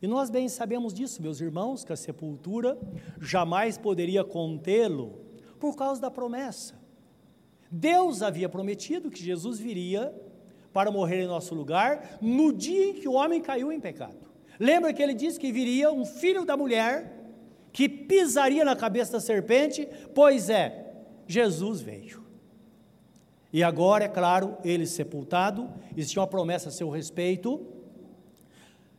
E 0.01 0.07
nós 0.07 0.29
bem 0.29 0.49
sabemos 0.49 0.93
disso, 0.93 1.23
meus 1.23 1.41
irmãos, 1.41 1.85
que 1.85 1.93
a 1.93 1.97
sepultura 1.97 2.79
jamais 3.21 3.79
poderia 3.79 4.23
contê-lo 4.23 5.19
por 5.59 5.77
causa 5.77 6.01
da 6.01 6.11
promessa. 6.11 6.75
Deus 7.71 8.21
havia 8.21 8.49
prometido 8.49 9.11
que 9.11 9.23
Jesus 9.23 9.59
viria 9.59 10.15
para 10.75 10.91
morrer 10.91 11.23
em 11.23 11.27
nosso 11.27 11.55
lugar 11.55 12.19
no 12.21 12.53
dia 12.53 12.91
em 12.91 12.95
que 12.95 13.09
o 13.09 13.15
homem 13.15 13.41
caiu 13.41 13.73
em 13.73 13.81
pecado. 13.81 14.19
Lembra 14.61 14.93
que 14.93 15.03
ele 15.03 15.15
disse 15.15 15.41
que 15.41 15.51
viria 15.51 15.91
um 15.91 16.05
filho 16.05 16.45
da 16.45 16.57
mulher 16.57 17.13
que 17.73 17.89
pisaria 17.89 18.65
na 18.65 18.77
cabeça 18.77 19.13
da 19.13 19.21
serpente? 19.21 19.89
Pois 20.15 20.51
é, 20.51 20.84
Jesus 21.27 21.81
veio. 21.81 22.23
E 23.53 23.63
agora, 23.63 24.05
é 24.05 24.09
claro, 24.09 24.57
ele 24.65 24.85
sepultado, 24.85 25.71
existia 25.97 26.21
uma 26.21 26.27
promessa 26.27 26.71
a 26.71 26.73
seu 26.73 26.91
respeito, 26.91 27.65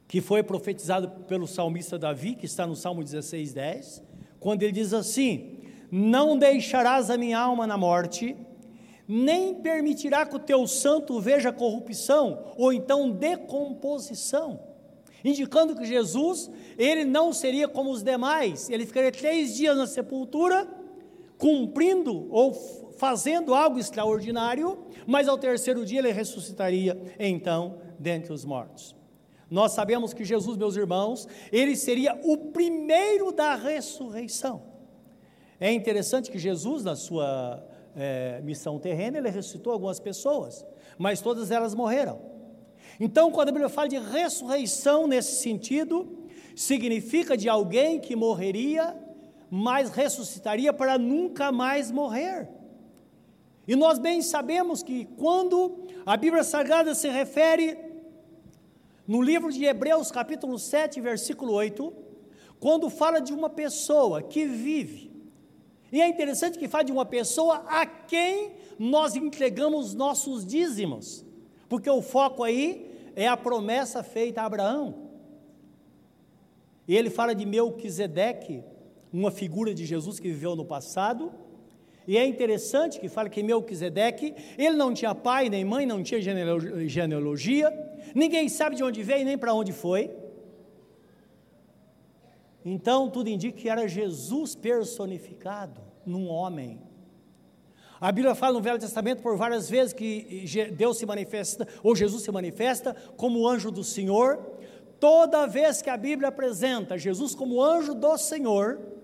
que 0.08 0.22
foi 0.22 0.41
profetizado 0.44 1.10
pelo 1.25 1.46
salmista 1.46 2.00
Davi, 2.00 2.36
que 2.36 2.46
está 2.46 2.65
no 2.65 2.75
Salmo 2.75 3.03
16, 3.03 3.53
10, 3.53 4.03
quando 4.39 4.63
ele 4.63 4.72
diz 4.72 4.94
assim: 4.94 5.60
Não 5.91 6.38
deixarás 6.38 7.10
a 7.10 7.17
minha 7.17 7.38
alma 7.38 7.67
na 7.67 7.75
morte, 7.75 8.34
nem 9.08 9.55
permitirá 9.55 10.25
que 10.25 10.38
o 10.38 10.39
teu 10.39 10.65
santo 10.67 11.20
veja 11.20 11.51
corrupção, 11.51 12.53
ou 12.55 12.72
então 12.72 13.12
decomposição, 13.12 14.60
indicando 15.24 15.75
que 15.75 15.86
Jesus, 15.86 16.50
ele 16.77 17.03
não 17.03 17.34
seria 17.34 17.67
como 17.67 17.91
os 17.91 18.01
demais, 18.01 18.70
ele 18.70 18.86
ficaria 18.86 19.12
três 19.12 19.55
dias 19.55 19.75
na 19.75 19.86
sepultura, 19.86 20.65
cumprindo 21.38 22.27
ou 22.32 22.54
fazendo 22.98 23.54
algo 23.54 23.77
extraordinário, 23.77 24.86
mas 25.06 25.27
ao 25.27 25.38
terceiro 25.38 25.86
dia 25.86 26.00
ele 26.00 26.12
ressuscitaria 26.12 27.00
então 27.20 27.77
dentre 28.00 28.32
os 28.32 28.46
mortos. 28.46 28.96
Nós 29.50 29.74
sabemos 29.74 30.13
que 30.13 30.24
Jesus, 30.24 30.58
meus 30.58 30.75
irmãos, 30.75 31.27
ele 31.51 31.75
seria 31.75 32.20
o 32.24 32.38
primeiro 32.38 33.32
da 33.32 33.56
ressurreição. 33.56 34.63
É 35.60 35.72
interessante 35.72 36.32
que 36.32 36.39
Jesus, 36.39 36.84
na 36.84 36.96
sua 36.96 37.63
é, 37.96 38.42
missão 38.44 38.80
terrena, 38.80 39.18
ele 39.18 39.30
ressuscitou 39.30 39.72
algumas 39.72 40.00
pessoas, 40.00 40.65
mas 40.98 41.22
todas 41.22 41.51
elas 41.51 41.75
morreram. 41.75 42.20
Então, 43.00 43.32
quando 43.32 43.50
a 43.50 43.51
Bíblia 43.51 43.70
fala 43.70 43.88
de 43.88 43.98
ressurreição 43.98 45.08
nesse 45.08 45.42
sentido, 45.42 46.27
significa 46.56 47.38
de 47.38 47.48
alguém 47.48 48.00
que 48.00 48.15
morreria 48.15 48.96
mas 49.50 49.90
ressuscitaria 49.90 50.74
para 50.74 50.98
nunca 50.98 51.52
mais 51.52 51.92
morrer. 51.92 52.50
E 53.68 53.75
nós 53.75 53.98
bem 53.98 54.22
sabemos 54.22 54.84
que 54.84 55.06
quando 55.18 55.86
a 56.06 56.16
Bíblia 56.16 56.44
Sagrada 56.44 56.94
se 56.94 57.08
refere 57.10 57.78
no 59.08 59.22
livro 59.22 59.52
de 59.52 59.64
Hebreus, 59.66 60.12
capítulo 60.12 60.58
7, 60.58 61.02
versículo 61.02 61.54
8, 61.54 61.94
quando 62.60 62.90
fala 62.90 63.20
de 63.20 63.34
uma 63.34 63.50
pessoa 63.50 64.22
que 64.22 64.46
vive, 64.46 65.12
e 65.92 66.02
é 66.02 66.08
interessante 66.08 66.58
que 66.58 66.68
fala 66.68 66.84
de 66.84 66.92
uma 66.92 67.06
pessoa 67.06 67.64
a 67.68 67.86
quem 67.86 68.54
nós 68.78 69.16
entregamos 69.16 69.94
nossos 69.94 70.46
dízimos, 70.46 71.25
porque 71.70 71.90
o 71.90 72.02
foco 72.02 72.44
aí 72.44 73.12
é 73.16 73.28
a 73.28 73.38
promessa 73.38 74.04
feita 74.04 74.42
a 74.42 74.46
Abraão. 74.46 75.06
E 76.88 76.96
ele 76.96 77.10
fala 77.10 77.34
de 77.34 77.46
Melquisedeque, 77.46 78.64
uma 79.19 79.31
figura 79.31 79.74
de 79.74 79.86
Jesus 79.86 80.19
que 80.19 80.27
viveu 80.27 80.55
no 80.55 80.65
passado. 80.65 81.31
E 82.07 82.17
é 82.17 82.25
interessante 82.25 83.00
que 83.00 83.10
fala 83.10 83.29
que 83.29 83.41
Melquisedeque, 83.41 84.36
ele 84.57 84.75
não 84.75 84.93
tinha 84.93 85.15
pai 85.15 85.50
nem 85.50 85.65
mãe, 85.65 85.86
não 85.86 86.03
tinha 86.03 86.22
genealogia, 86.22 87.74
ninguém 88.13 88.48
sabe 88.48 88.75
de 88.75 88.84
onde 88.84 89.01
veio 89.01 89.25
nem 89.25 89.38
para 89.38 89.53
onde 89.53 89.72
foi. 89.72 90.12
Então, 92.63 93.10
tudo 93.10 93.29
indica 93.29 93.57
que 93.57 93.69
era 93.69 93.88
Jesus 93.88 94.55
personificado 94.55 95.81
num 96.05 96.27
homem. 96.27 96.81
A 98.00 98.12
Bíblia 98.12 98.36
fala 98.36 98.53
no 98.53 98.62
Velho 98.62 98.77
Testamento 98.77 99.22
por 99.22 99.38
várias 99.38 99.69
vezes 99.69 99.93
que 99.93 100.45
Deus 100.75 100.98
se 100.98 101.05
manifesta, 101.05 101.67
ou 101.81 101.95
Jesus 101.95 102.24
se 102.24 102.31
manifesta 102.31 102.95
como 103.15 103.48
anjo 103.48 103.72
do 103.72 103.84
Senhor. 103.84 104.39
Toda 105.00 105.45
vez 105.45 105.81
que 105.81 105.89
a 105.89 105.98
Bíblia 105.98 106.29
apresenta 106.29 106.98
Jesus 106.98 107.34
como 107.34 107.63
anjo 107.63 107.93
do 107.95 108.17
Senhor, 108.17 108.95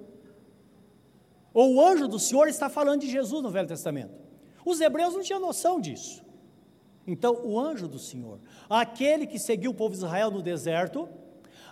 ou 1.54 1.76
o 1.76 1.86
anjo 1.86 2.08
do 2.08 2.20
Senhor 2.20 2.48
está 2.48 2.70
falando 2.70 3.02
de 3.02 3.10
Jesus 3.10 3.42
no 3.42 3.50
Velho 3.50 3.68
Testamento. 3.68 4.14
Os 4.66 4.80
hebreus 4.80 5.14
não 5.14 5.22
tinham 5.22 5.40
noção 5.40 5.80
disso. 5.80 6.24
Então, 7.06 7.42
o 7.44 7.60
anjo 7.60 7.88
do 7.88 7.98
Senhor, 7.98 8.40
aquele 8.70 9.26
que 9.26 9.40
seguiu 9.40 9.72
o 9.72 9.74
povo 9.74 9.92
de 9.92 9.98
Israel 9.98 10.30
no 10.30 10.42
deserto, 10.42 11.10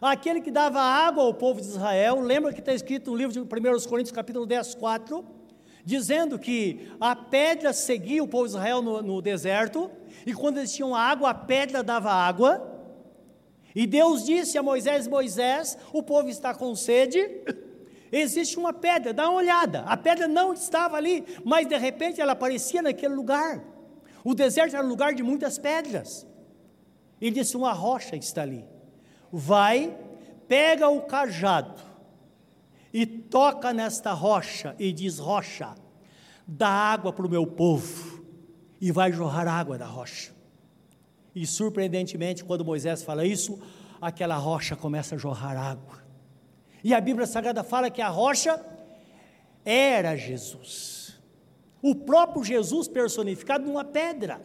aquele 0.02 0.42
que 0.42 0.52
dava 0.52 0.82
água 0.82 1.24
ao 1.24 1.34
povo 1.34 1.62
de 1.62 1.68
Israel, 1.68 2.20
lembra 2.20 2.52
que 2.52 2.60
está 2.60 2.74
escrito 2.74 3.12
no 3.12 3.18
livro 3.18 3.34
de 3.34 3.40
1 3.40 3.46
Coríntios, 3.88 4.12
capítulo 4.12 4.46
10, 4.46 4.76
4, 4.76 5.24
dizendo 5.86 6.38
que 6.40 6.92
a 7.00 7.16
pedra 7.16 7.74
seguia 7.74 8.24
o 8.24 8.28
povo 8.28 8.46
de 8.46 8.52
Israel 8.52 8.82
no, 8.82 9.02
no 9.02 9.22
deserto, 9.22 9.90
e 10.26 10.34
quando 10.34 10.58
eles 10.58 10.74
tinham 10.74 10.96
água, 10.96 11.30
a 11.30 11.34
pedra 11.34 11.84
dava 11.84 12.12
água, 12.12 12.78
e 13.76 13.86
Deus 13.86 14.26
disse 14.26 14.58
a 14.58 14.64
Moisés: 14.64 15.08
Moisés, 15.08 15.78
o 15.94 16.02
povo 16.02 16.28
está 16.28 16.54
com 16.56 16.76
sede, 16.76 17.44
existe 18.12 18.58
uma 18.58 18.74
pedra, 18.74 19.14
dá 19.14 19.30
uma 19.30 19.38
olhada. 19.38 19.82
A 19.82 19.96
pedra 19.96 20.28
não 20.28 20.54
estava 20.54 20.98
ali, 20.98 21.26
mas 21.44 21.68
de 21.68 21.78
repente 21.78 22.20
ela 22.20 22.34
aparecia 22.34 22.82
naquele 22.82 23.14
lugar. 23.14 23.64
O 24.24 24.34
deserto 24.34 24.76
era 24.76 24.86
um 24.86 24.90
lugar 24.90 25.14
de 25.14 25.24
muitas 25.24 25.58
pedras. 25.58 26.28
E 27.20 27.30
disse: 27.30 27.56
Uma 27.56 27.74
rocha 27.74 28.16
está 28.16 28.42
ali. 28.42 28.66
Vai, 29.32 29.96
pega 30.48 30.90
o 30.90 31.02
cajado 31.02 31.90
e 32.94 33.06
toca 33.06 33.72
nesta 33.72 34.14
rocha 34.14 34.76
e 34.80 34.92
diz: 34.92 35.20
Rocha, 35.20 35.76
dá 36.48 36.70
água 36.70 37.14
para 37.14 37.26
o 37.26 37.30
meu 37.30 37.46
povo. 37.46 38.20
E 38.82 38.92
vai 38.92 39.12
jorrar 39.12 39.48
água 39.48 39.78
da 39.78 39.86
rocha. 39.86 40.32
E 41.36 41.46
surpreendentemente, 41.46 42.46
quando 42.46 42.64
Moisés 42.64 43.04
fala 43.04 43.26
isso, 43.26 43.60
aquela 44.02 44.38
rocha 44.38 44.76
começa 44.76 45.16
a 45.16 45.18
jorrar 45.18 45.58
água. 45.58 46.09
E 46.84 46.94
a 46.94 47.02
Bíblia 47.02 47.28
Sagrada 47.28 47.64
fala 47.64 47.90
que 47.90 48.02
a 48.02 48.08
rocha 48.08 48.60
era 49.66 50.16
Jesus. 50.16 51.20
O 51.82 51.96
próprio 51.96 52.44
Jesus 52.44 52.88
personificado 52.88 53.66
numa 53.66 53.84
pedra 53.84 54.42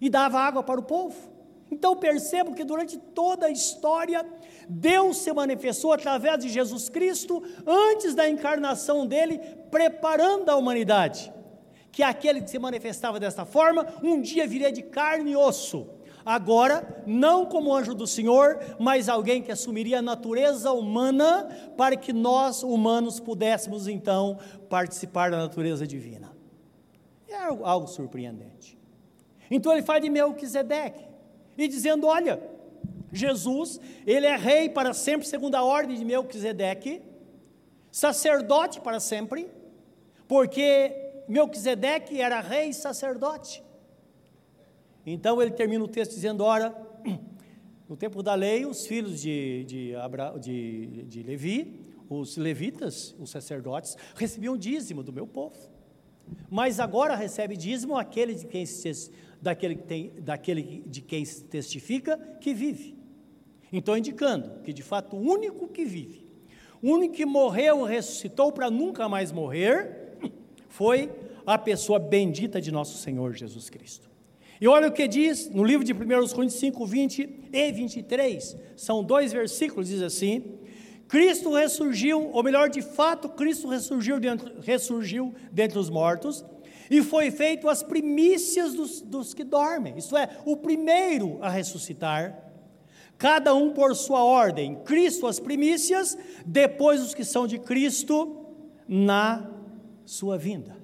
e 0.00 0.08
dava 0.08 0.40
água 0.40 0.62
para 0.62 0.80
o 0.80 0.82
povo. 0.82 1.30
Então 1.70 1.94
percebo 1.96 2.54
que 2.54 2.64
durante 2.64 2.98
toda 2.98 3.46
a 3.46 3.50
história, 3.50 4.26
Deus 4.68 5.18
se 5.18 5.32
manifestou 5.32 5.92
através 5.92 6.38
de 6.40 6.48
Jesus 6.48 6.88
Cristo, 6.88 7.42
antes 7.66 8.14
da 8.14 8.28
encarnação 8.28 9.06
dele, 9.06 9.38
preparando 9.70 10.48
a 10.48 10.56
humanidade. 10.56 11.32
Que 11.92 12.02
aquele 12.02 12.42
que 12.42 12.50
se 12.50 12.58
manifestava 12.58 13.20
desta 13.20 13.44
forma, 13.44 13.86
um 14.02 14.20
dia 14.20 14.46
viria 14.46 14.72
de 14.72 14.82
carne 14.82 15.32
e 15.32 15.36
osso 15.36 15.99
Agora, 16.30 17.02
não 17.08 17.44
como 17.44 17.74
anjo 17.74 17.92
do 17.92 18.06
Senhor, 18.06 18.60
mas 18.78 19.08
alguém 19.08 19.42
que 19.42 19.50
assumiria 19.50 19.98
a 19.98 20.02
natureza 20.02 20.70
humana 20.70 21.48
para 21.76 21.96
que 21.96 22.12
nós, 22.12 22.62
humanos, 22.62 23.18
pudéssemos 23.18 23.88
então 23.88 24.38
participar 24.68 25.32
da 25.32 25.38
natureza 25.38 25.84
divina. 25.84 26.30
É 27.28 27.34
algo 27.34 27.88
surpreendente. 27.88 28.78
Então 29.50 29.72
ele 29.72 29.82
fala 29.82 30.02
de 30.02 30.08
Melquisedeque 30.08 31.04
e 31.58 31.66
dizendo: 31.66 32.06
Olha, 32.06 32.40
Jesus, 33.12 33.80
ele 34.06 34.26
é 34.26 34.36
rei 34.36 34.68
para 34.68 34.94
sempre, 34.94 35.26
segundo 35.26 35.56
a 35.56 35.64
ordem 35.64 35.98
de 35.98 36.04
Melquisedeque, 36.04 37.02
sacerdote 37.90 38.80
para 38.80 39.00
sempre, 39.00 39.50
porque 40.28 41.24
Melquisedeque 41.26 42.20
era 42.20 42.38
rei 42.38 42.68
e 42.68 42.74
sacerdote. 42.74 43.64
Então 45.12 45.40
ele 45.42 45.50
termina 45.50 45.82
o 45.84 45.88
texto 45.88 46.12
dizendo: 46.12 46.44
Ora, 46.44 46.74
no 47.88 47.96
tempo 47.96 48.22
da 48.22 48.34
lei, 48.34 48.64
os 48.64 48.86
filhos 48.86 49.20
de, 49.20 49.64
de, 49.64 49.94
Abra, 49.96 50.38
de, 50.38 51.04
de 51.04 51.22
Levi, 51.22 51.80
os 52.08 52.36
levitas, 52.36 53.14
os 53.18 53.30
sacerdotes, 53.30 53.96
recebiam 54.14 54.56
dízimo 54.56 55.02
do 55.02 55.12
meu 55.12 55.26
povo. 55.26 55.56
Mas 56.48 56.78
agora 56.78 57.16
recebe 57.16 57.56
dízimo 57.56 57.96
aquele 57.96 58.34
de 58.34 58.46
quem 58.46 58.64
se, 58.64 59.10
daquele, 59.42 59.74
que 59.74 59.82
tem, 59.82 60.12
daquele 60.20 60.82
de 60.86 61.00
quem 61.00 61.24
se 61.24 61.44
testifica 61.44 62.16
que 62.40 62.54
vive. 62.54 62.96
Então, 63.72 63.96
indicando 63.96 64.60
que 64.62 64.72
de 64.72 64.82
fato 64.82 65.16
o 65.16 65.20
único 65.20 65.68
que 65.68 65.84
vive, 65.84 66.26
o 66.82 66.90
único 66.90 67.14
que 67.14 67.26
morreu 67.26 67.86
e 67.86 67.90
ressuscitou 67.90 68.52
para 68.52 68.70
nunca 68.70 69.08
mais 69.08 69.32
morrer, 69.32 70.16
foi 70.68 71.10
a 71.46 71.58
pessoa 71.58 71.98
bendita 71.98 72.60
de 72.60 72.70
nosso 72.70 72.98
Senhor 72.98 73.34
Jesus 73.34 73.68
Cristo. 73.70 74.09
E 74.60 74.68
olha 74.68 74.88
o 74.88 74.92
que 74.92 75.08
diz 75.08 75.48
no 75.48 75.64
livro 75.64 75.84
de 75.84 75.94
1 75.94 75.96
Coríntios 76.34 76.60
5, 76.60 76.86
20 76.86 77.48
e 77.50 77.72
23, 77.72 78.56
são 78.76 79.02
dois 79.02 79.32
versículos, 79.32 79.88
diz 79.88 80.02
assim: 80.02 80.58
Cristo 81.08 81.54
ressurgiu, 81.54 82.30
ou 82.30 82.42
melhor, 82.42 82.68
de 82.68 82.82
fato, 82.82 83.30
Cristo 83.30 83.68
ressurgiu 83.68 84.20
dentro, 84.20 84.60
ressurgiu 84.60 85.34
dentre 85.50 85.78
os 85.78 85.88
mortos, 85.88 86.44
e 86.90 87.02
foi 87.02 87.30
feito 87.30 87.70
as 87.70 87.82
primícias 87.82 88.74
dos, 88.74 89.00
dos 89.00 89.32
que 89.32 89.44
dormem, 89.44 89.96
isto 89.96 90.14
é, 90.14 90.28
o 90.44 90.56
primeiro 90.56 91.38
a 91.40 91.48
ressuscitar, 91.48 92.52
cada 93.16 93.54
um 93.54 93.72
por 93.72 93.96
sua 93.96 94.22
ordem, 94.22 94.76
Cristo 94.84 95.26
as 95.26 95.40
primícias, 95.40 96.18
depois 96.44 97.00
os 97.00 97.14
que 97.14 97.24
são 97.24 97.46
de 97.46 97.58
Cristo 97.58 98.44
na 98.86 99.50
sua 100.04 100.36
vinda. 100.36 100.76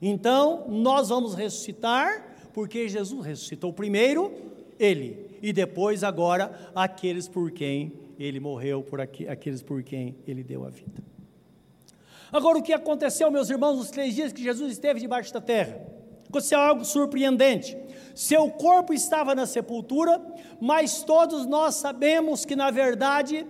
Então, 0.00 0.66
nós 0.68 1.10
vamos 1.10 1.34
ressuscitar 1.34 2.25
porque 2.56 2.88
Jesus 2.88 3.26
ressuscitou 3.26 3.70
primeiro 3.70 4.32
ele 4.78 5.38
e 5.42 5.52
depois 5.52 6.02
agora 6.02 6.70
aqueles 6.74 7.28
por 7.28 7.50
quem 7.50 7.92
ele 8.18 8.40
morreu, 8.40 8.82
por 8.82 8.98
aqu 8.98 9.28
aqueles 9.28 9.60
por 9.60 9.82
quem 9.82 10.16
ele 10.26 10.42
deu 10.42 10.64
a 10.64 10.70
vida. 10.70 11.04
Agora 12.32 12.56
o 12.56 12.62
que 12.62 12.72
aconteceu, 12.72 13.30
meus 13.30 13.50
irmãos, 13.50 13.76
nos 13.76 13.90
três 13.90 14.14
dias 14.14 14.32
que 14.32 14.42
Jesus 14.42 14.72
esteve 14.72 15.00
debaixo 15.00 15.34
da 15.34 15.40
terra? 15.42 15.86
Aconteceu 16.30 16.58
algo 16.58 16.82
surpreendente. 16.82 17.76
Seu 18.14 18.50
corpo 18.50 18.94
estava 18.94 19.34
na 19.34 19.44
sepultura, 19.44 20.18
mas 20.58 21.02
todos 21.02 21.44
nós 21.44 21.74
sabemos 21.74 22.46
que 22.46 22.56
na 22.56 22.70
verdade, 22.70 23.46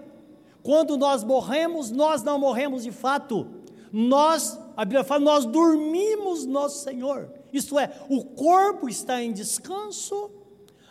quando 0.64 0.96
nós 0.96 1.22
morremos, 1.22 1.92
nós 1.92 2.24
não 2.24 2.40
morremos 2.40 2.82
de 2.82 2.90
fato. 2.90 3.46
Nós, 3.92 4.58
a 4.76 4.84
Bíblia 4.84 5.04
fala, 5.04 5.20
nós 5.20 5.44
dormimos 5.44 6.44
nosso 6.44 6.82
Senhor. 6.82 7.35
Isto 7.56 7.78
é, 7.78 7.90
o 8.08 8.22
corpo 8.22 8.88
está 8.88 9.22
em 9.22 9.32
descanso 9.32 10.30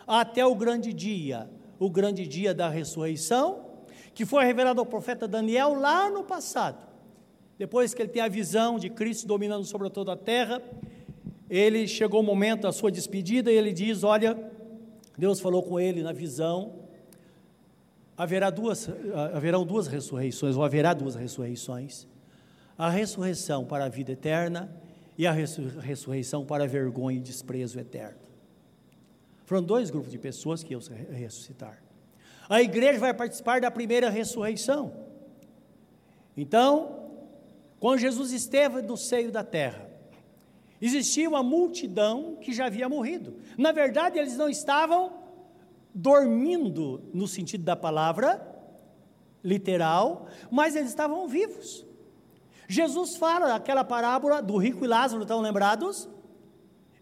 até 0.06 0.44
o 0.44 0.54
grande 0.54 0.92
dia, 0.92 1.48
o 1.78 1.88
grande 1.88 2.26
dia 2.26 2.52
da 2.52 2.68
ressurreição, 2.68 3.64
que 4.12 4.26
foi 4.26 4.44
revelado 4.44 4.80
ao 4.80 4.86
profeta 4.86 5.28
Daniel 5.28 5.74
lá 5.74 6.10
no 6.10 6.24
passado. 6.24 6.84
Depois 7.56 7.94
que 7.94 8.02
ele 8.02 8.08
tem 8.08 8.22
a 8.22 8.28
visão 8.28 8.78
de 8.78 8.90
Cristo 8.90 9.28
dominando 9.28 9.64
sobre 9.64 9.88
toda 9.90 10.12
a 10.12 10.16
terra, 10.16 10.60
ele 11.48 11.86
chegou 11.86 12.20
o 12.20 12.24
momento 12.24 12.62
da 12.62 12.72
sua 12.72 12.90
despedida 12.90 13.52
e 13.52 13.54
ele 13.54 13.72
diz: 13.72 14.02
Olha, 14.02 14.36
Deus 15.16 15.38
falou 15.38 15.62
com 15.62 15.78
ele 15.78 16.02
na 16.02 16.12
visão, 16.12 16.80
haverá 18.16 18.50
duas, 18.50 18.88
haverão 19.32 19.64
duas 19.64 19.86
ressurreições, 19.86 20.56
ou 20.56 20.64
haverá 20.64 20.92
duas 20.92 21.14
ressurreições. 21.14 22.08
A 22.76 22.90
ressurreição 22.90 23.64
para 23.64 23.84
a 23.84 23.88
vida 23.88 24.12
eterna 24.12 24.68
e 25.18 25.26
a 25.26 25.32
ressurreição 25.32 26.44
para 26.44 26.66
vergonha 26.66 27.16
e 27.16 27.20
desprezo 27.20 27.78
eterno. 27.80 28.18
Foram 29.44 29.62
dois 29.62 29.90
grupos 29.90 30.10
de 30.10 30.18
pessoas 30.18 30.62
que 30.62 30.72
iam 30.72 30.80
ressuscitar. 31.10 31.82
A 32.48 32.60
igreja 32.60 32.98
vai 32.98 33.14
participar 33.14 33.60
da 33.60 33.70
primeira 33.70 34.10
ressurreição. 34.10 34.92
Então, 36.36 37.10
quando 37.78 38.00
Jesus 38.00 38.32
esteve 38.32 38.82
no 38.82 38.96
seio 38.96 39.30
da 39.30 39.44
terra, 39.44 39.88
existia 40.80 41.28
uma 41.28 41.42
multidão 41.42 42.36
que 42.40 42.52
já 42.52 42.66
havia 42.66 42.88
morrido. 42.88 43.36
Na 43.56 43.72
verdade, 43.72 44.18
eles 44.18 44.36
não 44.36 44.48
estavam 44.48 45.12
dormindo 45.94 47.02
no 47.14 47.26
sentido 47.26 47.64
da 47.64 47.74
palavra 47.74 48.54
literal, 49.42 50.26
mas 50.50 50.76
eles 50.76 50.90
estavam 50.90 51.26
vivos. 51.28 51.85
Jesus 52.68 53.16
fala 53.16 53.54
aquela 53.54 53.84
parábola 53.84 54.42
do 54.42 54.56
rico 54.56 54.84
e 54.84 54.88
Lázaro, 54.88 55.22
estão 55.22 55.40
lembrados? 55.40 56.08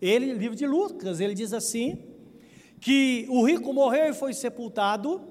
Ele, 0.01 0.35
livro 0.35 0.57
de 0.57 0.67
Lucas, 0.67 1.21
ele 1.21 1.35
diz 1.35 1.53
assim: 1.53 2.03
que 2.81 3.27
o 3.31 3.45
rico 3.45 3.73
morreu 3.73 4.11
e 4.11 4.15
foi 4.15 4.35
sepultado, 4.35 5.23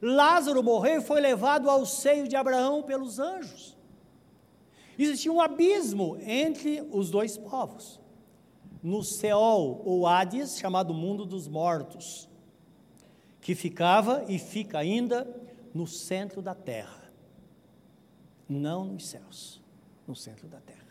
Lázaro 0.00 0.62
morreu 0.62 1.00
e 1.00 1.04
foi 1.04 1.20
levado 1.20 1.68
ao 1.68 1.84
seio 1.84 2.26
de 2.26 2.36
Abraão 2.36 2.82
pelos 2.82 3.18
anjos. 3.18 3.76
Existia 4.98 5.32
um 5.32 5.40
abismo 5.40 6.16
entre 6.22 6.82
os 6.90 7.10
dois 7.10 7.36
povos. 7.36 8.00
No 8.82 9.02
Seol 9.02 9.82
ou 9.84 10.06
Hades, 10.06 10.58
chamado 10.58 10.94
mundo 10.94 11.26
dos 11.26 11.48
mortos, 11.48 12.28
que 13.40 13.54
ficava 13.54 14.24
e 14.28 14.38
fica 14.38 14.78
ainda 14.78 15.28
no 15.74 15.86
centro 15.86 16.40
da 16.40 16.54
terra 16.54 16.98
não 18.48 18.84
nos 18.84 19.06
céus, 19.06 19.57
no 20.08 20.16
centro 20.16 20.48
da 20.48 20.58
terra. 20.58 20.88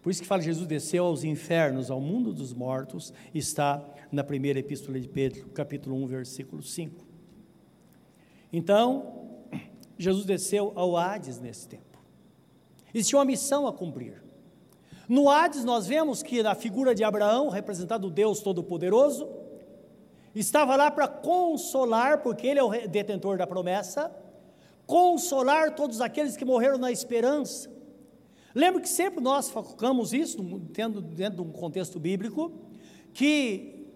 Por 0.00 0.10
isso 0.10 0.22
que 0.22 0.28
fala 0.28 0.40
Jesus 0.40 0.66
desceu 0.66 1.04
aos 1.04 1.24
infernos, 1.24 1.90
ao 1.90 2.00
mundo 2.00 2.32
dos 2.32 2.54
mortos, 2.54 3.12
está 3.34 3.84
na 4.10 4.22
primeira 4.22 4.60
epístola 4.60 4.98
de 4.98 5.08
Pedro, 5.08 5.48
capítulo 5.50 5.96
1, 5.96 6.06
versículo 6.06 6.62
5. 6.62 7.04
Então, 8.52 9.28
Jesus 9.98 10.24
desceu 10.24 10.72
ao 10.76 10.96
Hades 10.96 11.40
nesse 11.40 11.68
tempo. 11.68 11.98
Existia 12.94 13.18
uma 13.18 13.24
missão 13.24 13.66
a 13.66 13.72
cumprir. 13.72 14.22
No 15.08 15.28
Hades, 15.28 15.64
nós 15.64 15.86
vemos 15.86 16.22
que 16.22 16.42
na 16.42 16.54
figura 16.54 16.94
de 16.94 17.02
Abraão, 17.02 17.48
representado 17.48 18.06
o 18.06 18.10
Deus 18.10 18.40
Todo-Poderoso, 18.40 19.28
estava 20.34 20.76
lá 20.76 20.90
para 20.90 21.08
consolar, 21.08 22.22
porque 22.22 22.46
ele 22.46 22.60
é 22.60 22.62
o 22.62 22.70
detentor 22.88 23.36
da 23.36 23.46
promessa, 23.46 24.14
consolar 24.86 25.74
todos 25.74 26.00
aqueles 26.00 26.36
que 26.36 26.44
morreram 26.44 26.78
na 26.78 26.92
esperança. 26.92 27.77
Lembro 28.54 28.80
que 28.80 28.88
sempre 28.88 29.20
nós 29.20 29.50
focamos 29.50 30.12
isso, 30.12 30.38
tendo 30.72 31.00
dentro 31.00 31.42
de 31.42 31.48
um 31.48 31.52
contexto 31.52 32.00
bíblico, 32.00 32.52
que 33.12 33.86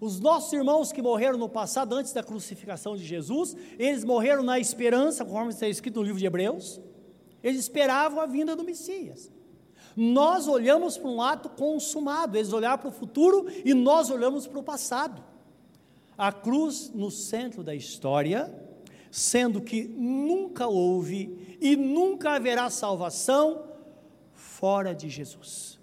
os 0.00 0.20
nossos 0.20 0.52
irmãos 0.52 0.92
que 0.92 1.00
morreram 1.00 1.38
no 1.38 1.48
passado, 1.48 1.94
antes 1.94 2.12
da 2.12 2.22
crucificação 2.22 2.96
de 2.96 3.04
Jesus, 3.04 3.56
eles 3.78 4.04
morreram 4.04 4.42
na 4.42 4.58
esperança, 4.58 5.24
conforme 5.24 5.50
está 5.50 5.66
escrito 5.66 5.96
no 5.96 6.02
livro 6.02 6.18
de 6.18 6.26
Hebreus, 6.26 6.80
eles 7.42 7.60
esperavam 7.60 8.20
a 8.20 8.26
vinda 8.26 8.54
do 8.54 8.64
Messias. 8.64 9.30
Nós 9.96 10.48
olhamos 10.48 10.98
para 10.98 11.08
um 11.08 11.22
ato 11.22 11.48
consumado, 11.48 12.36
eles 12.36 12.52
olharam 12.52 12.78
para 12.78 12.88
o 12.88 12.92
futuro 12.92 13.46
e 13.64 13.72
nós 13.72 14.10
olhamos 14.10 14.46
para 14.46 14.58
o 14.58 14.62
passado. 14.62 15.22
A 16.18 16.32
cruz 16.32 16.90
no 16.94 17.10
centro 17.10 17.62
da 17.62 17.74
história, 17.74 18.52
sendo 19.10 19.60
que 19.60 19.84
nunca 19.84 20.66
houve 20.66 21.56
e 21.60 21.76
nunca 21.76 22.32
haverá 22.32 22.68
salvação 22.68 23.73
fora 24.58 24.94
de 24.94 25.08
Jesus. 25.08 25.80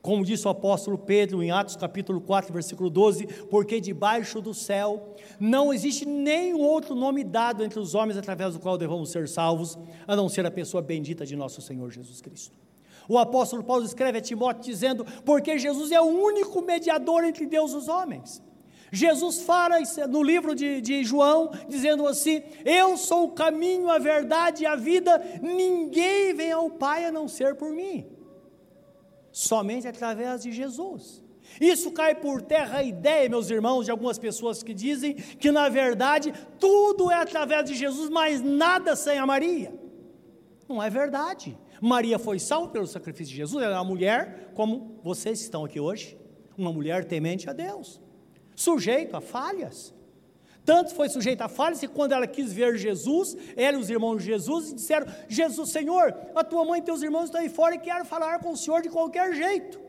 Como 0.00 0.24
disse 0.24 0.46
o 0.48 0.50
apóstolo 0.50 0.98
Pedro 0.98 1.42
em 1.42 1.52
Atos 1.52 1.76
capítulo 1.76 2.20
4, 2.20 2.52
versículo 2.52 2.90
12: 2.90 3.26
Porque 3.48 3.80
debaixo 3.80 4.40
do 4.40 4.52
céu 4.52 5.14
não 5.38 5.72
existe 5.72 6.04
nenhum 6.04 6.60
outro 6.60 6.96
nome 6.96 7.22
dado 7.22 7.62
entre 7.64 7.78
os 7.78 7.94
homens 7.94 8.18
através 8.18 8.54
do 8.54 8.60
qual 8.60 8.76
devamos 8.76 9.10
ser 9.10 9.28
salvos, 9.28 9.78
a 10.06 10.16
não 10.16 10.28
ser 10.28 10.44
a 10.44 10.50
pessoa 10.50 10.82
bendita 10.82 11.24
de 11.24 11.36
nosso 11.36 11.62
Senhor 11.62 11.88
Jesus 11.90 12.20
Cristo. 12.20 12.56
O 13.08 13.16
apóstolo 13.16 13.62
Paulo 13.62 13.84
escreve 13.84 14.18
a 14.18 14.20
Timóteo 14.20 14.64
dizendo: 14.64 15.04
Porque 15.24 15.56
Jesus 15.56 15.92
é 15.92 16.00
o 16.00 16.04
único 16.04 16.60
mediador 16.60 17.22
entre 17.22 17.46
Deus 17.46 17.72
e 17.72 17.76
os 17.76 17.86
homens. 17.88 18.42
Jesus 18.94 19.40
fala 19.40 19.76
no 20.06 20.22
livro 20.22 20.54
de, 20.54 20.82
de, 20.82 21.02
João, 21.02 21.50
dizendo 21.66 22.06
assim: 22.06 22.42
Eu 22.62 22.98
sou 22.98 23.24
o 23.24 23.32
caminho, 23.32 23.88
a 23.88 23.98
verdade 23.98 24.64
e 24.64 24.66
a 24.66 24.76
vida, 24.76 25.18
ninguém 25.40 26.34
vem 26.34 26.52
ao 26.52 26.68
Pai 26.68 27.06
a 27.06 27.10
não 27.10 27.26
ser 27.26 27.54
por 27.54 27.72
mim, 27.72 28.06
somente 29.32 29.88
através 29.88 30.42
de 30.42 30.52
Jesus. 30.52 31.24
Isso 31.58 31.90
cai 31.90 32.14
por 32.14 32.42
terra 32.42 32.78
a 32.78 32.82
ideia, 32.82 33.30
meus 33.30 33.50
irmãos, 33.50 33.84
de 33.86 33.90
algumas 33.90 34.18
pessoas 34.18 34.62
que 34.62 34.74
dizem 34.74 35.14
que 35.14 35.50
na 35.50 35.70
verdade 35.70 36.32
tudo 36.58 37.10
é 37.10 37.16
através 37.16 37.64
de 37.64 37.74
Jesus, 37.74 38.10
mas 38.10 38.42
nada 38.42 38.94
sem 38.94 39.18
a 39.18 39.26
Maria. 39.26 39.72
Não 40.68 40.82
é 40.82 40.90
verdade. 40.90 41.58
Maria 41.80 42.18
foi 42.18 42.38
salva 42.38 42.68
pelo 42.68 42.86
sacrifício 42.86 43.32
de 43.32 43.38
Jesus, 43.38 43.64
ela 43.64 43.74
é 43.74 43.78
uma 43.78 43.84
mulher 43.84 44.52
como 44.54 45.00
vocês 45.02 45.40
estão 45.40 45.64
aqui 45.64 45.80
hoje, 45.80 46.16
uma 46.56 46.72
mulher 46.72 47.04
temente 47.06 47.48
a 47.48 47.52
Deus, 47.52 48.00
sujeito 48.54 49.16
a 49.16 49.20
falhas. 49.20 49.94
Tanto 50.64 50.94
foi 50.94 51.08
sujeita 51.08 51.46
a 51.46 51.48
falhas 51.48 51.80
que 51.80 51.88
quando 51.88 52.12
ela 52.12 52.26
quis 52.26 52.52
ver 52.52 52.76
Jesus, 52.76 53.36
ela 53.56 53.76
e 53.76 53.80
os 53.80 53.90
irmãos 53.90 54.18
de 54.18 54.26
Jesus 54.26 54.72
disseram: 54.72 55.06
Jesus, 55.28 55.70
Senhor, 55.70 56.14
a 56.34 56.44
tua 56.44 56.64
mãe 56.64 56.80
e 56.80 56.84
teus 56.84 57.02
irmãos 57.02 57.24
estão 57.24 57.40
aí 57.40 57.48
fora 57.48 57.74
e 57.74 57.78
querem 57.78 58.04
falar 58.04 58.38
com 58.38 58.52
o 58.52 58.56
Senhor 58.56 58.80
de 58.80 58.88
qualquer 58.88 59.34
jeito. 59.34 59.80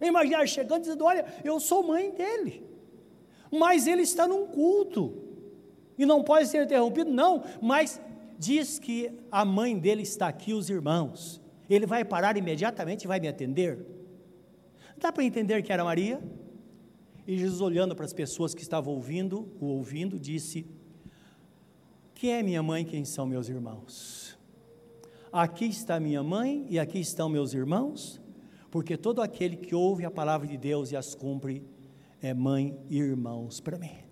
Imaginar 0.00 0.46
chegando 0.46 0.82
dizendo: 0.82 1.04
Olha, 1.04 1.24
eu 1.42 1.58
sou 1.58 1.82
mãe 1.82 2.10
dele, 2.10 2.62
mas 3.50 3.86
ele 3.86 4.02
está 4.02 4.28
num 4.28 4.46
culto 4.46 5.22
e 5.96 6.04
não 6.04 6.22
pode 6.22 6.48
ser 6.48 6.64
interrompido, 6.64 7.10
não, 7.10 7.42
mas 7.60 8.00
diz 8.38 8.78
que 8.78 9.10
a 9.30 9.44
mãe 9.44 9.78
dele 9.78 10.02
está 10.02 10.28
aqui, 10.28 10.52
os 10.52 10.68
irmãos. 10.68 11.40
Ele 11.70 11.86
vai 11.86 12.04
parar 12.04 12.36
imediatamente 12.36 13.04
e 13.04 13.06
vai 13.06 13.20
me 13.20 13.28
atender. 13.28 13.78
Dá 14.98 15.12
para 15.12 15.24
entender 15.24 15.62
que 15.62 15.72
era 15.72 15.84
Maria? 15.84 16.20
E 17.26 17.38
Jesus, 17.38 17.60
olhando 17.60 17.94
para 17.94 18.04
as 18.04 18.12
pessoas 18.12 18.54
que 18.54 18.62
estavam 18.62 18.94
ouvindo, 18.94 19.48
o 19.60 19.66
ouvindo, 19.66 20.18
disse: 20.18 20.66
Quem 22.14 22.32
é 22.32 22.42
minha 22.42 22.62
mãe, 22.62 22.84
quem 22.84 23.04
são 23.04 23.26
meus 23.26 23.48
irmãos? 23.48 24.36
Aqui 25.32 25.66
está 25.66 25.98
minha 25.98 26.22
mãe 26.22 26.66
e 26.68 26.78
aqui 26.78 26.98
estão 26.98 27.28
meus 27.28 27.54
irmãos, 27.54 28.20
porque 28.70 28.96
todo 28.96 29.22
aquele 29.22 29.56
que 29.56 29.74
ouve 29.74 30.04
a 30.04 30.10
palavra 30.10 30.46
de 30.46 30.56
Deus 30.56 30.92
e 30.92 30.96
as 30.96 31.14
cumpre 31.14 31.64
é 32.20 32.34
mãe 32.34 32.78
e 32.90 32.98
irmãos 32.98 33.60
para 33.60 33.78
mim. 33.78 34.02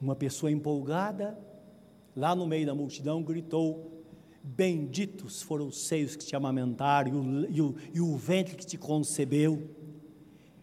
Uma 0.00 0.14
pessoa 0.14 0.52
empolgada, 0.52 1.38
lá 2.14 2.34
no 2.34 2.46
meio 2.46 2.66
da 2.66 2.74
multidão, 2.74 3.22
gritou: 3.22 4.04
Benditos 4.42 5.40
foram 5.40 5.66
os 5.66 5.86
seios 5.86 6.14
que 6.14 6.26
te 6.26 6.36
amamentaram 6.36 7.10
e 7.10 7.14
o, 7.14 7.50
e 7.50 7.62
o, 7.62 7.74
e 7.94 8.00
o 8.00 8.16
ventre 8.16 8.54
que 8.54 8.66
te 8.66 8.76
concebeu. 8.76 9.70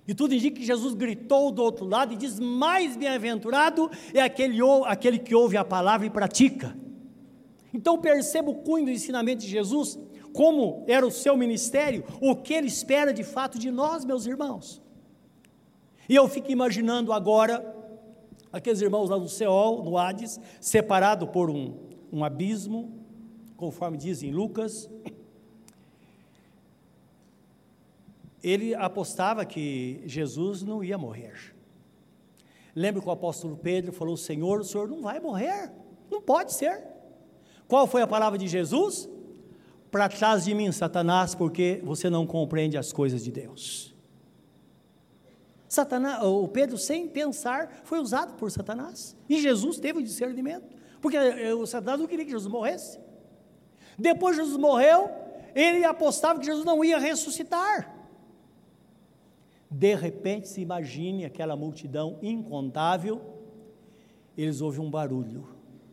E 0.08 0.14
tudo 0.14 0.34
indica 0.34 0.60
que 0.60 0.66
Jesus 0.66 0.94
gritou 0.94 1.52
do 1.52 1.62
outro 1.62 1.86
lado 1.86 2.14
e 2.14 2.18
diz: 2.18 2.40
Mais 2.40 2.98
bem-aventurado 2.98 3.90
é 4.14 4.22
aquele, 4.22 4.58
aquele 4.86 5.20
que 5.20 5.36
ouve 5.36 5.58
a 5.58 5.64
palavra 5.64 6.08
e 6.08 6.10
pratica. 6.10 6.76
Então 7.74 7.98
perceba 8.00 8.50
o 8.50 8.56
cunho 8.56 8.86
do 8.86 8.92
ensinamento 8.92 9.42
de 9.42 9.48
Jesus, 9.48 9.98
como 10.34 10.84
era 10.88 11.06
o 11.06 11.12
seu 11.12 11.38
ministério, 11.38 12.04
o 12.20 12.36
que 12.36 12.54
ele 12.54 12.68
espera 12.68 13.14
de 13.14 13.24
fato 13.24 13.58
de 13.58 13.72
nós, 13.72 14.04
meus 14.04 14.26
irmãos. 14.26 14.82
E 16.10 16.16
eu 16.16 16.28
fico 16.28 16.52
imaginando 16.52 17.14
agora 17.14 17.82
Aqueles 18.52 18.82
irmãos 18.82 19.10
lá 19.10 19.18
no 19.18 19.30
Seol, 19.30 19.82
no 19.82 19.98
Hades, 19.98 20.40
separado 20.60 21.26
por 21.26 21.50
um, 21.50 21.74
um 22.12 22.24
abismo, 22.24 22.92
conforme 23.56 23.98
diz 23.98 24.22
em 24.24 24.32
Lucas. 24.32 24.90
Ele 28.44 28.74
apostava 28.74 29.46
que 29.46 30.02
Jesus 30.06 30.64
não 30.64 30.84
ia 30.84 30.98
morrer. 30.98 31.56
Lembra 32.76 33.02
que 33.02 33.08
o 33.08 33.12
apóstolo 33.12 33.58
Pedro 33.58 33.92
falou: 33.92 34.18
Senhor, 34.18 34.62
o 34.62 34.64
senhor 34.64 34.88
não 34.88 35.02
vai 35.02 35.20
morrer, 35.20 35.72
não 36.10 36.22
pode 36.22 36.54
ser. 36.54 36.82
Qual 37.68 37.88
foi 37.88 38.02
a 38.02 38.08
palavra 38.08 38.38
de 38.38 38.48
Jesus? 38.48 39.10
Para 39.90 40.08
trás 40.08 40.46
de 40.46 40.54
mim, 40.54 40.72
Satanás, 40.72 41.36
porque 41.36 41.82
você 41.84 42.10
não 42.10 42.26
compreende 42.26 42.78
as 42.78 42.94
coisas 42.94 43.24
de 43.24 43.32
Deus. 43.32 43.94
Satanás, 45.68 46.22
o 46.24 46.48
Pedro, 46.50 46.78
sem 46.78 47.08
pensar, 47.08 47.82
foi 47.86 48.00
usado 48.00 48.34
por 48.34 48.52
Satanás. 48.52 49.16
E 49.30 49.42
Jesus 49.42 49.80
teve 49.80 50.00
o 50.00 50.04
discernimento, 50.04 50.66
porque 51.02 51.16
eh, 51.16 51.54
o 51.54 51.66
Satanás 51.66 52.00
não 52.00 52.08
queria 52.08 52.26
que 52.26 52.32
Jesus 52.32 52.52
morresse. 52.52 53.00
Depois 53.98 54.36
Jesus 54.36 54.58
morreu, 54.58 55.10
ele 55.56 55.86
apostava 55.86 56.40
que 56.40 56.46
Jesus 56.46 56.66
não 56.66 56.84
ia 56.84 56.98
ressuscitar. 56.98 57.91
De 59.74 59.96
repente, 59.96 60.50
se 60.50 60.60
imagine 60.60 61.24
aquela 61.24 61.56
multidão 61.56 62.20
incontável, 62.22 63.22
eles 64.38 64.60
ouvem 64.60 64.82
um 64.82 64.92
barulho, 64.92 65.48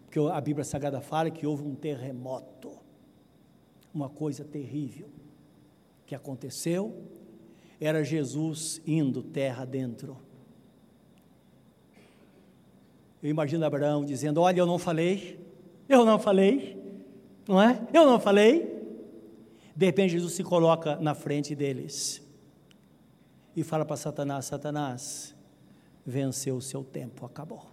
porque 0.04 0.18
a 0.18 0.40
Bíblia 0.40 0.64
Sagrada 0.64 1.00
fala 1.00 1.30
que 1.30 1.46
houve 1.46 1.62
um 1.62 1.76
terremoto, 1.76 2.72
uma 3.94 4.08
coisa 4.08 4.44
terrível 4.44 5.08
que 6.04 6.12
aconteceu, 6.12 7.04
era 7.80 8.02
Jesus 8.02 8.82
indo 8.84 9.22
terra 9.22 9.64
dentro. 9.64 10.16
Eu 13.22 13.30
imagino 13.30 13.64
Abraão 13.64 14.04
dizendo: 14.04 14.40
Olha, 14.40 14.58
eu 14.58 14.66
não 14.66 14.78
falei, 14.78 15.38
eu 15.88 16.04
não 16.04 16.18
falei, 16.18 16.76
não 17.46 17.62
é? 17.62 17.80
Eu 17.92 18.04
não 18.04 18.18
falei. 18.18 18.76
De 19.76 19.86
repente, 19.86 20.10
Jesus 20.10 20.32
se 20.32 20.42
coloca 20.42 20.96
na 20.96 21.14
frente 21.14 21.54
deles 21.54 22.27
e 23.58 23.64
fala 23.64 23.84
para 23.84 23.96
Satanás: 23.96 24.44
Satanás, 24.44 25.34
venceu 26.06 26.56
o 26.56 26.62
seu 26.62 26.84
tempo, 26.84 27.26
acabou. 27.26 27.66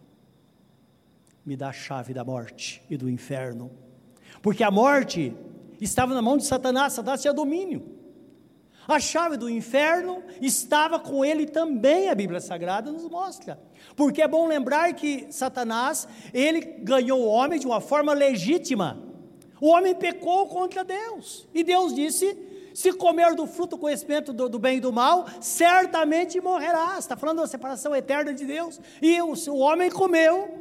Me 1.46 1.56
dá 1.56 1.70
a 1.70 1.74
chave 1.74 2.12
da 2.12 2.24
morte 2.24 2.82
e 2.90 2.98
do 2.98 3.08
inferno, 3.08 3.72
porque 4.42 4.64
a 4.64 4.72
morte 4.72 5.36
estava 5.80 6.14
na 6.16 6.24
mão 6.24 6.38
de 6.38 6.46
Satanás, 6.46 6.94
Satanás 6.94 7.22
tinha 7.22 7.34
domínio. 7.34 7.94
A 8.88 9.00
chave 9.00 9.38
do 9.38 9.50
inferno 9.50 10.24
estava 10.42 11.00
com 11.00 11.24
ele 11.24 11.46
também, 11.46 12.10
a 12.10 12.16
Bíblia 12.16 12.40
Sagrada 12.40 12.92
nos 12.92 13.08
mostra. 13.08 13.60
Porque 13.96 14.22
é 14.22 14.28
bom 14.28 14.48
lembrar 14.48 14.94
que 14.94 15.28
Satanás, 15.32 16.08
ele 16.34 16.62
ganhou 16.62 17.22
o 17.22 17.28
homem 17.28 17.60
de 17.60 17.66
uma 17.66 17.82
forma 17.82 18.14
legítima. 18.14 19.02
O 19.60 19.70
homem 19.70 19.96
pecou 19.96 20.48
contra 20.48 20.84
Deus. 20.84 21.48
E 21.54 21.64
Deus 21.64 21.96
disse: 21.96 22.55
se 22.76 22.92
comer 22.92 23.34
do 23.36 23.48
fruto 23.48 23.78
conhecimento 23.78 24.34
do, 24.34 24.50
do, 24.50 24.60
bem 24.60 24.78
e 24.78 24.82
do 24.82 24.92
mal, 24.92 25.26
certamente 25.40 26.42
morrerás. 26.42 27.00
Está 27.00 27.16
falando 27.16 27.38
da 27.38 27.48
separação 27.48 27.96
eterna 27.96 28.34
de 28.34 28.46
Deus. 28.46 28.82
E 29.02 29.22
o, 29.22 29.34
o 29.34 29.60
homem 29.60 29.90
comeu, 29.90 30.60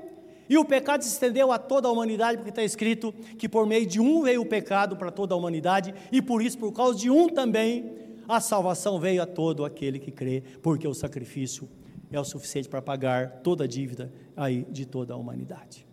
e 0.48 0.56
o 0.56 0.64
pecado 0.64 1.02
se 1.02 1.10
estendeu 1.10 1.50
a 1.50 1.58
toda 1.58 1.88
a 1.88 1.90
humanidade, 1.90 2.38
porque 2.38 2.50
está 2.50 2.62
escrito 2.62 3.12
que 3.36 3.48
por 3.48 3.66
meio 3.66 3.84
de 3.84 4.00
um 4.00 4.22
veio 4.22 4.42
o 4.42 4.46
pecado 4.46 4.96
para 4.96 5.10
toda 5.10 5.34
a 5.34 5.36
humanidade, 5.36 5.92
e 6.12 6.22
por 6.22 6.40
isso, 6.40 6.56
por 6.56 6.72
causa 6.72 6.96
de 6.96 7.10
um 7.10 7.28
também, 7.28 7.92
a 8.28 8.40
salvação 8.40 9.00
veio 9.00 9.20
a 9.20 9.26
todo 9.26 9.64
aquele 9.64 9.98
que 9.98 10.12
crê, 10.12 10.44
porque 10.62 10.86
o 10.86 10.94
sacrifício 10.94 11.68
é 12.12 12.20
o 12.20 12.24
suficiente 12.24 12.68
para 12.68 12.80
pagar 12.80 13.40
toda 13.42 13.64
a 13.64 13.66
dívida 13.66 14.12
aí 14.36 14.64
de 14.70 14.86
toda 14.86 15.14
a 15.14 15.16
humanidade. 15.16 15.84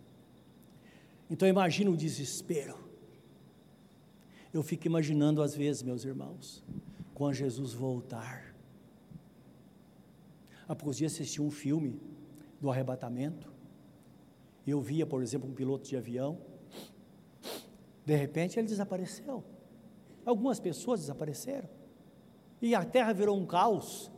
Então 1.32 1.48
imagina 1.48 1.90
o 1.90 1.98
desespero. 1.98 2.91
Eu 4.54 4.62
fico 4.62 4.86
imaginando 4.86 5.42
às 5.42 5.56
vezes, 5.56 5.82
meus 5.82 6.04
irmãos, 6.04 6.64
quando 7.14 7.36
Jesus 7.36 7.74
voltar. 7.74 8.54
Há 10.68 10.76
poucos 10.76 10.98
dias 10.98 11.14
assisti 11.14 11.42
um 11.42 11.50
filme 11.50 12.02
do 12.60 12.70
arrebatamento. 12.70 13.52
Eu 14.68 14.82
via, 14.82 15.06
por 15.06 15.24
exemplo, 15.24 15.50
um 15.50 15.54
piloto 15.54 15.88
de 15.88 15.96
avião. 15.96 16.38
De 18.06 18.16
repente 18.16 18.60
ele 18.60 18.68
desapareceu. 18.68 19.44
Algumas 20.26 20.60
pessoas 20.60 21.00
desapareceram. 21.00 21.70
E 22.62 22.76
a 22.76 22.84
terra 22.84 23.14
virou 23.14 23.38
um 23.38 23.46
caos. 23.46 24.12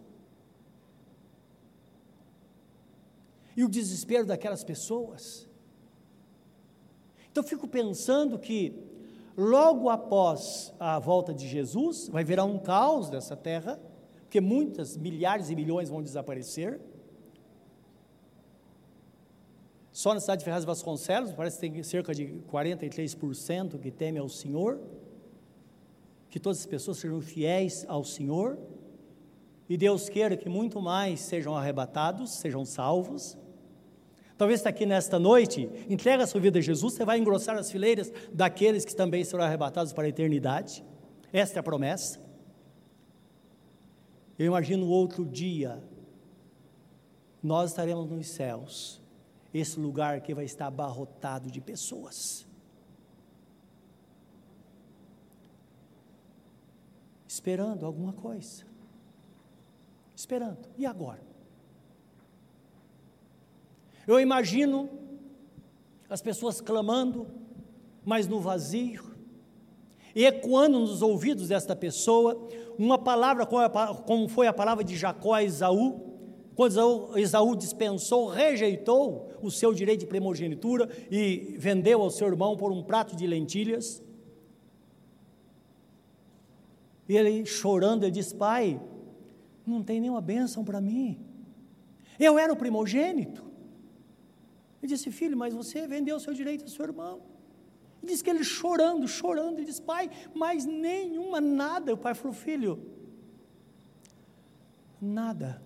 E 3.55 3.63
o 3.63 3.69
desespero 3.69 4.25
daquelas 4.25 4.63
pessoas. 4.63 5.47
Então 7.31 7.43
fico 7.43 7.67
pensando 7.67 8.37
que 8.37 8.92
logo 9.37 9.89
após 9.89 10.73
a 10.79 10.99
volta 10.99 11.33
de 11.33 11.47
Jesus, 11.47 12.07
vai 12.09 12.23
virar 12.23 12.43
um 12.43 12.59
caos 12.59 13.09
dessa 13.09 13.35
terra, 13.35 13.79
porque 14.21 14.39
muitas, 14.41 14.97
milhares 14.97 15.49
e 15.49 15.55
milhões 15.55 15.89
vão 15.89 16.01
desaparecer. 16.01 16.79
Só 19.91 20.11
na 20.13 20.19
cidade 20.19 20.39
de 20.39 20.45
Ferraz 20.45 20.65
Vasconcelos, 20.65 21.31
parece 21.33 21.59
que 21.59 21.69
tem 21.69 21.83
cerca 21.83 22.15
de 22.15 22.41
43% 22.51 23.79
que 23.79 23.91
temem 23.91 24.19
ao 24.19 24.27
Senhor. 24.27 24.79
Que 26.31 26.39
todas 26.39 26.61
as 26.61 26.65
pessoas 26.65 26.97
sejam 26.97 27.21
fiéis 27.21 27.85
ao 27.87 28.03
Senhor. 28.03 28.57
E 29.69 29.77
Deus 29.77 30.09
queira 30.09 30.35
que 30.35 30.49
muito 30.49 30.81
mais 30.81 31.19
sejam 31.19 31.55
arrebatados, 31.55 32.31
sejam 32.31 32.65
salvos. 32.65 33.37
Talvez 34.43 34.60
está 34.60 34.71
aqui 34.71 34.86
nesta 34.86 35.17
noite, 35.17 35.69
entrega 35.89 36.25
a 36.25 36.27
sua 36.27 36.41
vida 36.41 36.60
a 36.60 36.62
Jesus, 36.62 36.95
você 36.95 37.06
vai 37.06 37.17
engrossar 37.17 37.56
as 37.56 37.71
fileiras 37.71 38.12
daqueles 38.34 38.84
que 38.84 38.93
também 38.93 39.23
serão 39.23 39.41
arrebatados 39.41 39.93
para 39.93 40.03
a 40.03 40.10
eternidade. 40.10 40.84
Esta 41.32 41.60
é 41.60 41.62
a 41.62 41.63
promessa. 41.63 42.19
Eu 44.38 44.47
imagino 44.47 44.86
outro 44.86 45.25
dia, 45.25 45.82
nós 47.41 47.69
estaremos 47.69 48.10
nos 48.10 48.27
céus, 48.27 49.01
esse 49.53 49.79
lugar 49.79 50.19
que 50.19 50.34
vai 50.34 50.43
estar 50.43 50.67
abarrotado 50.67 51.49
de 51.49 51.62
pessoas. 51.62 52.45
Esperando 57.25 57.86
alguma 57.86 58.12
coisa. 58.12 58.65
Esperando. 60.13 60.67
E 60.77 60.86
agora? 60.86 61.32
Eu 64.07 64.19
imagino 64.19 64.89
as 66.09 66.21
pessoas 66.21 66.59
clamando, 66.59 67.27
mas 68.05 68.27
no 68.27 68.39
vazio, 68.39 69.13
e 70.15 70.25
ecoando 70.25 70.79
nos 70.79 71.01
ouvidos 71.01 71.47
desta 71.47 71.75
pessoa 71.75 72.47
uma 72.77 72.97
palavra 72.97 73.47
como 74.05 74.27
foi 74.27 74.47
a 74.47 74.53
palavra 74.53 74.83
de 74.83 74.95
Jacó 74.95 75.33
a 75.33 75.43
Esaú, 75.43 76.13
quando 76.55 77.17
Esaú 77.17 77.55
dispensou, 77.55 78.27
rejeitou 78.27 79.31
o 79.41 79.49
seu 79.49 79.73
direito 79.73 80.01
de 80.01 80.05
primogenitura 80.05 80.87
e 81.09 81.55
vendeu 81.57 82.01
ao 82.01 82.11
seu 82.11 82.27
irmão 82.27 82.55
por 82.55 82.71
um 82.71 82.83
prato 82.83 83.15
de 83.15 83.25
lentilhas. 83.25 84.03
E 87.09 87.17
ele 87.17 87.43
chorando, 87.45 88.03
ele 88.03 88.11
diz: 88.11 88.31
Pai, 88.31 88.79
não 89.65 89.81
tem 89.81 89.99
nenhuma 89.99 90.21
bênção 90.21 90.63
para 90.63 90.79
mim. 90.79 91.19
Eu 92.19 92.37
era 92.37 92.53
o 92.53 92.55
primogênito. 92.55 93.52
Ele 94.83 94.89
disse: 94.93 95.09
Filho, 95.09 95.37
mas 95.37 95.53
você 95.53 95.87
vendeu 95.87 96.17
o 96.17 96.19
seu 96.19 96.33
direito 96.33 96.63
ao 96.63 96.67
seu 96.67 96.83
irmão. 96.83 97.21
Ele 98.01 98.11
disse 98.11 98.21
que 98.21 98.29
ele 98.29 98.43
chorando, 98.43 99.07
chorando, 99.07 99.59
ele 99.59 99.65
disse: 99.65 99.81
Pai, 99.81 100.09
mas 100.35 100.65
nenhuma, 100.65 101.39
nada. 101.39 101.93
O 101.93 101.97
pai 101.97 102.13
falou: 102.13 102.33
Filho, 102.33 102.85
nada. 105.01 105.63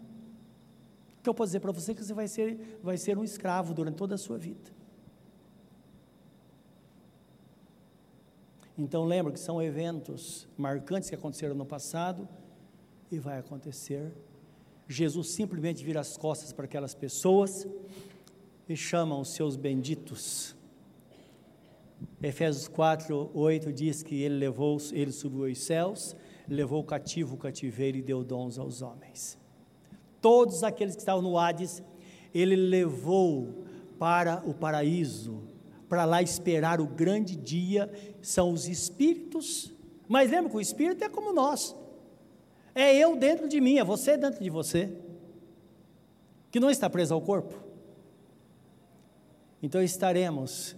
Então 1.19 1.31
eu 1.31 1.33
posso 1.33 1.49
dizer 1.49 1.61
para 1.61 1.71
você 1.71 1.95
que 1.95 2.03
você 2.03 2.13
vai 2.13 2.27
ser, 2.27 2.79
vai 2.83 2.95
ser 2.95 3.17
um 3.17 3.23
escravo 3.23 3.73
durante 3.73 3.95
toda 3.95 4.13
a 4.13 4.19
sua 4.19 4.37
vida. 4.37 4.69
Então 8.77 9.03
lembra 9.03 9.33
que 9.33 9.39
são 9.39 9.59
eventos 9.59 10.47
marcantes 10.55 11.09
que 11.09 11.15
aconteceram 11.15 11.55
no 11.55 11.65
passado 11.65 12.29
e 13.11 13.17
vai 13.17 13.39
acontecer. 13.39 14.13
Jesus 14.87 15.29
simplesmente 15.31 15.83
vira 15.83 16.01
as 16.01 16.15
costas 16.15 16.53
para 16.53 16.65
aquelas 16.65 16.93
pessoas 16.93 17.67
e 18.67 18.75
chamam 18.75 19.21
os 19.21 19.29
seus 19.29 19.55
benditos. 19.55 20.55
Efésios 22.21 22.67
4, 22.67 23.31
8 23.33 23.71
diz 23.71 24.03
que 24.03 24.21
ele 24.21 24.35
levou, 24.35 24.77
ele 24.91 25.11
subiu 25.11 25.45
aos 25.45 25.59
céus, 25.59 26.15
levou 26.47 26.81
o 26.81 26.83
cativo 26.83 27.35
o 27.35 27.37
cativeiro 27.37 27.97
e 27.97 28.01
deu 28.01 28.23
dons 28.23 28.57
aos 28.57 28.81
homens. 28.81 29.37
Todos 30.21 30.63
aqueles 30.63 30.95
que 30.95 31.01
estavam 31.01 31.21
no 31.21 31.37
Hades, 31.37 31.81
ele 32.33 32.55
levou 32.55 33.65
para 33.97 34.43
o 34.45 34.53
paraíso, 34.53 35.43
para 35.87 36.05
lá 36.05 36.21
esperar 36.21 36.81
o 36.81 36.87
grande 36.87 37.35
dia, 37.35 37.91
são 38.21 38.51
os 38.51 38.67
espíritos. 38.67 39.73
Mas 40.07 40.31
lembra 40.31 40.49
que 40.49 40.57
o 40.57 40.61
espírito 40.61 41.03
é 41.03 41.09
como 41.09 41.33
nós. 41.33 41.75
É 42.75 42.95
eu 42.95 43.15
dentro 43.15 43.47
de 43.47 43.59
mim, 43.59 43.77
é 43.77 43.83
você 43.83 44.17
dentro 44.17 44.43
de 44.43 44.49
você, 44.49 44.91
que 46.51 46.59
não 46.59 46.69
está 46.69 46.89
preso 46.89 47.13
ao 47.13 47.21
corpo. 47.21 47.66
Então 49.61 49.81
estaremos 49.81 50.75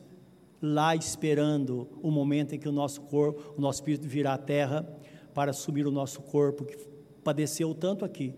lá 0.61 0.95
esperando 0.95 1.87
o 2.01 2.11
momento 2.11 2.55
em 2.55 2.59
que 2.59 2.67
o 2.67 2.71
nosso 2.71 3.01
corpo, 3.01 3.53
o 3.57 3.61
nosso 3.61 3.79
espírito 3.79 4.07
virá 4.07 4.33
à 4.33 4.37
terra 4.37 4.87
para 5.33 5.51
assumir 5.51 5.87
o 5.87 5.91
nosso 5.91 6.21
corpo 6.21 6.65
que 6.65 6.77
padeceu 7.23 7.73
tanto 7.73 8.03
aqui. 8.03 8.33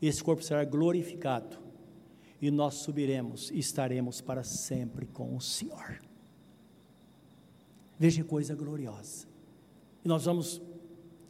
Esse 0.00 0.22
corpo 0.22 0.42
será 0.42 0.64
glorificado 0.64 1.58
e 2.40 2.50
nós 2.50 2.74
subiremos 2.74 3.50
e 3.50 3.58
estaremos 3.58 4.20
para 4.20 4.42
sempre 4.42 5.06
com 5.06 5.34
o 5.36 5.40
Senhor. 5.40 6.00
Veja 7.98 8.22
que 8.22 8.28
coisa 8.28 8.54
gloriosa. 8.54 9.26
E 10.04 10.08
nós 10.08 10.24
vamos 10.26 10.60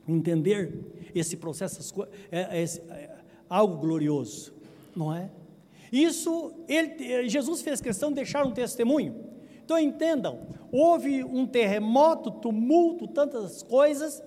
entender 0.07 1.11
esse 1.15 1.37
processo, 1.37 2.07
é, 2.31 2.63
é, 2.63 2.65
é 2.65 3.19
algo 3.49 3.77
glorioso, 3.79 4.53
não 4.95 5.15
é? 5.15 5.31
Isso, 5.93 6.53
ele, 6.69 7.29
Jesus 7.29 7.63
fez 7.63 7.81
questão 7.81 8.09
de 8.11 8.17
deixar 8.17 8.45
um 8.47 8.53
testemunho. 8.53 9.27
Então 9.65 9.79
entendam, 9.79 10.47
houve 10.71 11.25
um 11.25 11.47
terremoto, 11.47 12.31
tumulto, 12.31 13.09
tantas 13.09 13.63
coisas, 13.63 14.23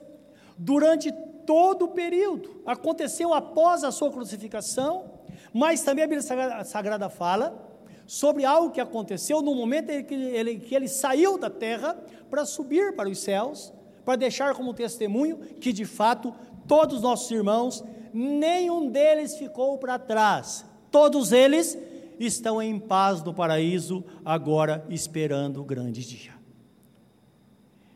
durante 0.58 1.12
todo 1.45 1.86
o 1.86 1.88
período. 1.88 2.62
Aconteceu 2.65 3.34
após 3.34 3.84
a 3.84 3.91
sua 3.91 4.12
crucificação, 4.12 5.12
mas 5.54 5.82
também 5.82 6.04
a 6.04 6.08
Bíblia 6.08 6.22
Sagrada, 6.22 6.63
Sagrada 6.63 7.10
fala 7.10 7.67
sobre 8.06 8.43
algo 8.43 8.72
que 8.72 8.82
aconteceu 8.82 9.41
no 9.41 9.54
momento 9.54 9.91
em 9.91 10.04
que 10.04 10.13
ele, 10.13 10.60
que 10.60 10.76
ele 10.76 10.88
saiu 10.88 11.38
da 11.38 11.50
terra 11.50 11.95
para 12.30 12.43
subir 12.43 12.95
para 12.95 13.08
os 13.08 13.19
céus, 13.19 13.72
para 14.04 14.15
deixar 14.15 14.56
como 14.56 14.74
testemunho 14.74 15.38
que 15.38 15.72
de 15.72 15.86
fato 15.86 16.34
todos 16.67 16.98
os 16.98 17.02
nossos 17.02 17.30
irmãos, 17.32 17.84
nenhum 18.13 18.89
deles 18.89 19.38
ficou 19.38 19.78
para 19.78 19.98
trás, 19.98 20.65
Todos 20.91 21.32
eles 21.32 21.78
estão 22.19 22.62
em 22.62 22.78
paz 22.80 23.23
no 23.23 23.34
paraíso, 23.34 24.04
agora 24.25 24.86
esperando 24.89 25.62
o 25.62 25.63
grande 25.63 26.04
dia. 26.06 26.34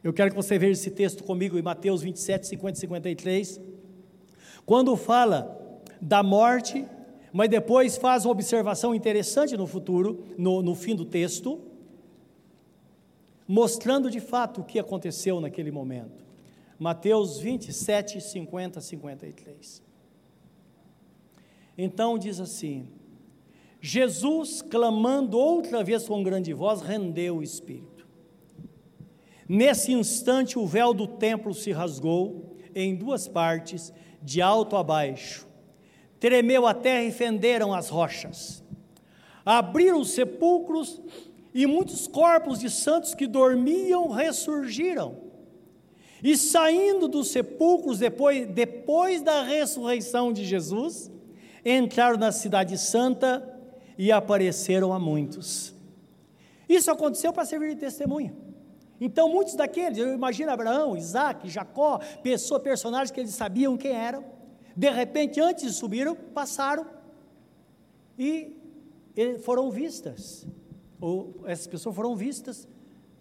Eu 0.04 0.14
quero 0.14 0.32
que 0.32 0.36
você 0.36 0.58
veja 0.60 0.74
esse 0.74 0.92
texto 0.92 1.24
comigo 1.24 1.58
em 1.58 1.62
Mateus 1.62 2.02
27, 2.02 2.48
50 2.48 2.78
e 2.78 2.82
53. 2.82 3.62
Quando 4.66 4.96
fala 4.96 5.82
da 6.02 6.22
morte, 6.22 6.86
mas 7.32 7.50
depois 7.50 7.98
faz 7.98 8.26
uma 8.26 8.32
observação 8.32 8.94
interessante 8.94 9.56
no 9.58 9.66
futuro, 9.66 10.24
no, 10.38 10.62
no 10.62 10.76
fim 10.76 10.96
do 10.96 11.06
texto, 11.06 11.60
mostrando 13.48 14.12
de 14.12 14.20
fato 14.20 14.62
o 14.62 14.64
que 14.64 14.78
aconteceu 14.78 15.40
naquele 15.40 15.72
momento. 15.72 16.24
Mateus 16.78 17.40
27, 17.40 18.20
50 18.20 18.80
a 18.80 18.82
53. 18.82 19.82
Então 21.78 22.18
diz 22.18 22.40
assim: 22.40 22.88
Jesus, 23.82 24.62
clamando 24.62 25.38
outra 25.38 25.84
vez 25.84 26.08
com 26.08 26.24
grande 26.24 26.54
voz, 26.54 26.82
rendeu 26.82 27.38
o 27.38 27.44
espírito. 27.44 28.08
Nesse 29.48 29.92
instante, 29.92 30.58
o 30.58 30.66
véu 30.66 30.94
do 30.94 31.06
templo 31.06 31.54
se 31.54 31.72
rasgou 31.72 32.56
em 32.74 32.96
duas 32.96 33.28
partes, 33.28 33.94
de 34.22 34.42
alto 34.42 34.76
a 34.76 34.84
baixo. 34.84 35.48
Tremeu 36.20 36.66
a 36.66 36.74
terra 36.74 37.04
e 37.04 37.12
fenderam 37.12 37.74
as 37.74 37.90
rochas. 37.90 38.64
Abriram 39.46 40.00
os 40.00 40.12
sepulcros 40.12 41.02
e 41.54 41.68
muitos 41.68 42.08
corpos 42.08 42.60
de 42.60 42.70
santos 42.70 43.14
que 43.14 43.28
dormiam 43.28 44.10
ressurgiram. 44.10 45.18
E 46.24 46.38
saindo 46.38 47.10
dos 47.10 47.28
sepulcros 47.28 48.00
depois, 48.00 48.48
depois 48.48 49.22
da 49.22 49.44
ressurreição 49.44 50.32
de 50.32 50.46
Jesus, 50.46 51.12
entraram 51.66 52.18
na 52.18 52.32
Cidade 52.32 52.78
Santa 52.78 53.48
e 53.98 54.12
apareceram 54.12 54.94
a 54.94 55.00
muitos. 55.00 55.74
Isso 56.68 56.90
aconteceu 56.92 57.32
para 57.32 57.46
servir 57.46 57.76
de 57.76 57.82
testemunha. 57.82 58.34
Então, 59.00 59.30
muitos 59.30 59.56
daqueles, 59.56 59.98
eu 59.98 60.14
imagino 60.14 60.52
Abraão, 60.52 60.96
Isaac, 60.96 61.50
Jacó, 61.50 62.00
pessoas, 62.22 62.62
personagens 62.62 63.12
que 63.12 63.20
eles 63.20 63.34
sabiam 63.34 63.76
quem 63.76 63.92
eram, 63.92 64.24
de 64.76 64.90
repente, 64.90 65.40
antes 65.40 65.66
de 65.66 65.74
subiram, 65.74 66.16
passaram 66.16 66.86
e 68.18 68.56
foram 69.42 69.70
vistas, 69.70 70.48
ou 71.00 71.44
essas 71.46 71.68
pessoas 71.68 71.96
foram 71.96 72.16
vistas 72.16 72.68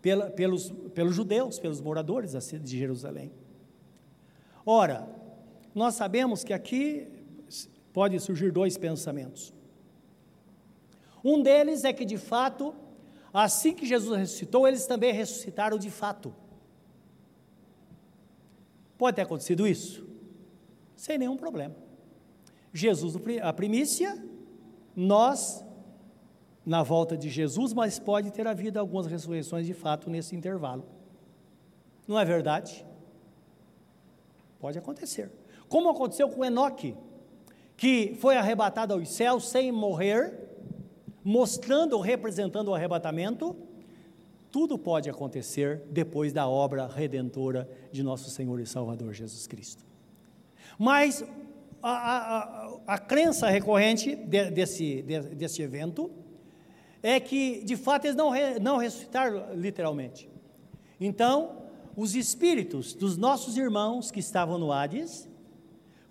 pela, 0.01 0.31
pelos, 0.31 0.71
pelos 0.95 1.15
judeus, 1.15 1.59
pelos 1.59 1.81
moradores 1.81 2.33
de 2.33 2.79
Jerusalém. 2.79 3.33
Ora, 4.65 5.09
nós 5.75 5.95
sabemos 5.95 6.45
que 6.45 6.53
aqui 6.53 7.09
pode 7.93 8.19
surgir 8.21 8.51
dois 8.51 8.77
pensamentos. 8.77 9.53
Um 11.25 11.43
deles 11.43 11.85
é 11.85 11.93
que, 11.93 12.05
de 12.05 12.19
fato, 12.19 12.75
assim 13.33 13.75
que 13.75 13.87
Jesus 13.87 14.19
ressuscitou, 14.19 14.67
eles 14.67 14.87
também 14.87 15.13
ressuscitaram 15.13 15.79
de 15.79 15.91
fato. 15.91 16.35
Pode 18.99 19.17
ter 19.17 19.23
acontecido 19.23 19.67
isso? 19.67 20.07
Sem 20.97 21.19
nenhum 21.19 21.37
problema. 21.37 21.75
Jesus, 22.73 23.15
a 23.43 23.53
primícia, 23.53 24.23
nós, 24.95 25.65
na 26.65 26.83
volta 26.83 27.17
de 27.17 27.29
Jesus, 27.29 27.73
mas 27.73 27.99
pode 27.99 28.31
ter 28.31 28.47
havido 28.47 28.79
algumas 28.79 29.07
ressurreições 29.07 29.67
de 29.67 29.75
fato 29.75 30.09
nesse 30.09 30.35
intervalo. 30.35 30.85
Não 32.07 32.19
é 32.19 32.25
verdade? 32.25 32.85
Pode 34.59 34.79
acontecer. 34.79 35.31
Como 35.69 35.89
aconteceu 35.89 36.29
com 36.29 36.45
Enoque, 36.45 36.97
que 37.83 38.15
foi 38.21 38.37
arrebatado 38.37 38.95
aos 38.95 39.09
céus 39.09 39.49
sem 39.49 39.73
morrer, 39.73 40.39
mostrando 41.25 41.95
ou 41.95 42.01
representando 42.01 42.69
o 42.69 42.75
arrebatamento, 42.77 43.57
tudo 44.53 44.79
pode 44.79 45.11
acontecer 45.11 45.83
depois 45.91 46.33
da 46.33 46.47
obra 46.47 46.87
redentora 46.87 47.69
de 47.91 48.05
nosso 48.05 48.31
Senhor 48.31 48.61
e 48.61 48.67
Salvador 48.67 49.13
Jesus 49.13 49.49
Cristo. 49.49 49.85
Mas 50.79 51.25
a, 51.83 51.91
a, 51.91 52.39
a, 52.39 52.79
a 52.87 52.99
crença 52.99 53.49
recorrente 53.49 54.15
de, 54.15 54.49
desse, 54.53 55.03
de, 55.03 55.21
desse 55.35 55.61
evento 55.61 56.09
é 57.03 57.19
que, 57.19 57.65
de 57.65 57.75
fato, 57.75 58.05
eles 58.05 58.17
não, 58.17 58.31
re, 58.31 58.61
não 58.61 58.77
ressuscitaram 58.77 59.57
literalmente. 59.57 60.31
Então, 61.01 61.65
os 61.97 62.15
espíritos 62.15 62.95
dos 62.95 63.17
nossos 63.17 63.57
irmãos 63.57 64.13
que 64.13 64.21
estavam 64.21 64.57
no 64.57 64.71
Hades 64.71 65.29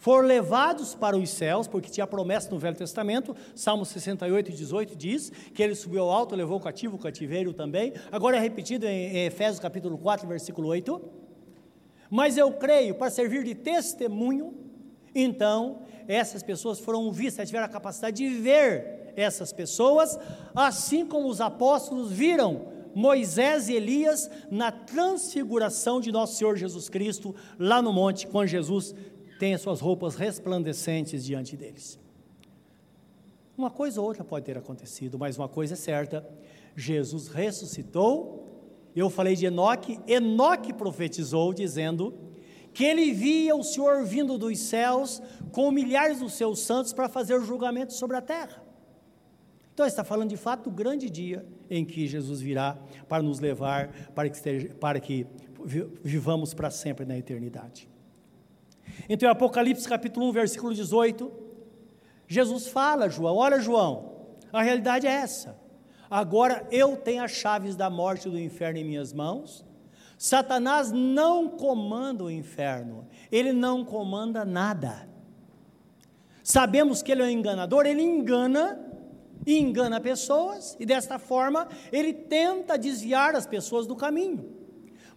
foram 0.01 0.27
levados 0.27 0.95
para 0.95 1.15
os 1.15 1.29
céus, 1.29 1.67
porque 1.67 1.87
tinha 1.87 2.07
promessa 2.07 2.49
no 2.49 2.57
Velho 2.57 2.75
Testamento, 2.75 3.35
Salmo 3.53 3.85
68, 3.85 4.51
18 4.51 4.95
diz 4.95 5.31
que 5.53 5.61
ele 5.61 5.75
subiu 5.75 6.01
ao 6.01 6.09
alto, 6.09 6.35
levou 6.35 6.57
o 6.57 6.59
cativo, 6.59 6.95
o 6.95 6.99
cativeiro 6.99 7.53
também. 7.53 7.93
Agora 8.11 8.35
é 8.35 8.39
repetido 8.39 8.87
em 8.87 9.25
Efésios 9.25 9.59
capítulo 9.59 9.99
4, 9.99 10.27
versículo 10.27 10.69
8. 10.69 10.99
Mas 12.09 12.35
eu 12.35 12.51
creio, 12.53 12.95
para 12.95 13.11
servir 13.11 13.43
de 13.43 13.53
testemunho, 13.53 14.55
então 15.13 15.83
essas 16.07 16.41
pessoas 16.41 16.79
foram 16.79 17.11
vistas, 17.11 17.47
tiveram 17.47 17.67
a 17.67 17.69
capacidade 17.69 18.27
de 18.27 18.27
ver 18.27 19.13
essas 19.15 19.53
pessoas, 19.53 20.17
assim 20.55 21.05
como 21.05 21.27
os 21.27 21.39
apóstolos 21.39 22.11
viram 22.11 22.71
Moisés 22.93 23.69
e 23.69 23.73
Elias 23.73 24.29
na 24.49 24.71
transfiguração 24.71 26.01
de 26.01 26.11
nosso 26.11 26.37
Senhor 26.37 26.57
Jesus 26.57 26.89
Cristo 26.89 27.35
lá 27.57 27.81
no 27.81 27.93
monte, 27.93 28.27
quando 28.27 28.47
Jesus 28.47 28.93
têm 29.41 29.55
as 29.55 29.61
suas 29.61 29.79
roupas 29.79 30.13
resplandecentes 30.13 31.25
diante 31.25 31.57
deles. 31.57 31.99
Uma 33.57 33.71
coisa 33.71 33.99
ou 33.99 34.05
outra 34.05 34.23
pode 34.23 34.45
ter 34.45 34.55
acontecido, 34.55 35.17
mas 35.17 35.35
uma 35.35 35.49
coisa 35.49 35.73
é 35.73 35.75
certa: 35.75 36.23
Jesus 36.75 37.27
ressuscitou. 37.27 38.47
Eu 38.95 39.09
falei 39.09 39.35
de 39.35 39.47
Enoque, 39.47 39.99
Enoque 40.05 40.71
profetizou, 40.71 41.55
dizendo 41.55 42.13
que 42.71 42.85
ele 42.85 43.11
via 43.13 43.55
o 43.55 43.63
Senhor 43.63 44.03
vindo 44.05 44.37
dos 44.37 44.59
céus 44.59 45.19
com 45.51 45.71
milhares 45.71 46.19
dos 46.19 46.33
seus 46.33 46.59
santos 46.59 46.93
para 46.93 47.09
fazer 47.09 47.33
o 47.33 47.43
julgamento 47.43 47.93
sobre 47.93 48.17
a 48.17 48.21
terra. 48.21 48.61
Então, 49.73 49.87
está 49.87 50.03
falando 50.03 50.29
de 50.29 50.37
fato 50.37 50.69
do 50.69 50.71
grande 50.71 51.09
dia 51.09 51.43
em 51.67 51.83
que 51.83 52.05
Jesus 52.05 52.41
virá 52.41 52.77
para 53.09 53.23
nos 53.23 53.39
levar, 53.39 53.91
para 54.13 54.29
que, 54.29 54.35
esteja, 54.35 54.69
para 54.75 54.99
que 54.99 55.25
vivamos 56.03 56.53
para 56.53 56.69
sempre 56.69 57.05
na 57.05 57.17
eternidade. 57.17 57.90
Então, 59.09 59.27
em 59.27 59.31
Apocalipse 59.31 59.87
capítulo 59.87 60.29
1, 60.29 60.31
versículo 60.31 60.73
18, 60.73 61.31
Jesus 62.27 62.67
fala, 62.67 63.09
João, 63.09 63.35
olha 63.35 63.59
João, 63.59 64.11
a 64.53 64.61
realidade 64.61 65.07
é 65.07 65.11
essa. 65.11 65.59
Agora 66.09 66.67
eu 66.71 66.97
tenho 66.97 67.23
as 67.23 67.31
chaves 67.31 67.75
da 67.75 67.89
morte 67.89 68.27
e 68.27 68.31
do 68.31 68.39
inferno 68.39 68.79
em 68.79 68.83
minhas 68.83 69.13
mãos. 69.13 69.65
Satanás 70.17 70.91
não 70.91 71.49
comanda 71.49 72.23
o 72.23 72.29
inferno, 72.31 73.07
ele 73.31 73.51
não 73.51 73.83
comanda 73.83 74.45
nada. 74.45 75.09
Sabemos 76.43 77.01
que 77.01 77.11
ele 77.11 77.21
é 77.21 77.25
um 77.25 77.29
enganador, 77.29 77.85
ele 77.85 78.01
engana 78.01 78.79
e 79.45 79.57
engana 79.57 79.99
pessoas, 79.99 80.77
e 80.79 80.85
desta 80.85 81.17
forma 81.17 81.67
ele 81.91 82.13
tenta 82.13 82.77
desviar 82.77 83.35
as 83.35 83.47
pessoas 83.47 83.87
do 83.87 83.95
caminho 83.95 84.60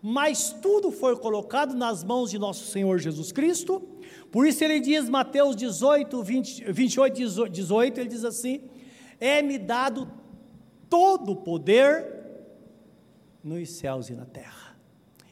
mas 0.06 0.54
tudo 0.60 0.90
foi 0.90 1.16
colocado 1.16 1.74
nas 1.74 2.04
mãos 2.04 2.30
de 2.30 2.38
nosso 2.38 2.66
Senhor 2.66 2.98
Jesus 2.98 3.32
Cristo. 3.32 3.82
Por 4.30 4.46
isso 4.46 4.62
ele 4.62 4.78
diz, 4.78 5.08
Mateus 5.08 5.56
18, 5.56 6.22
20, 6.22 6.72
28, 6.72 7.48
18, 7.48 8.00
ele 8.00 8.10
diz 8.10 8.22
assim: 8.22 8.60
É-me 9.18 9.56
dado 9.56 10.06
todo 10.90 11.32
o 11.32 11.36
poder 11.36 12.04
nos 13.42 13.70
céus 13.70 14.10
e 14.10 14.12
na 14.12 14.26
terra. 14.26 14.76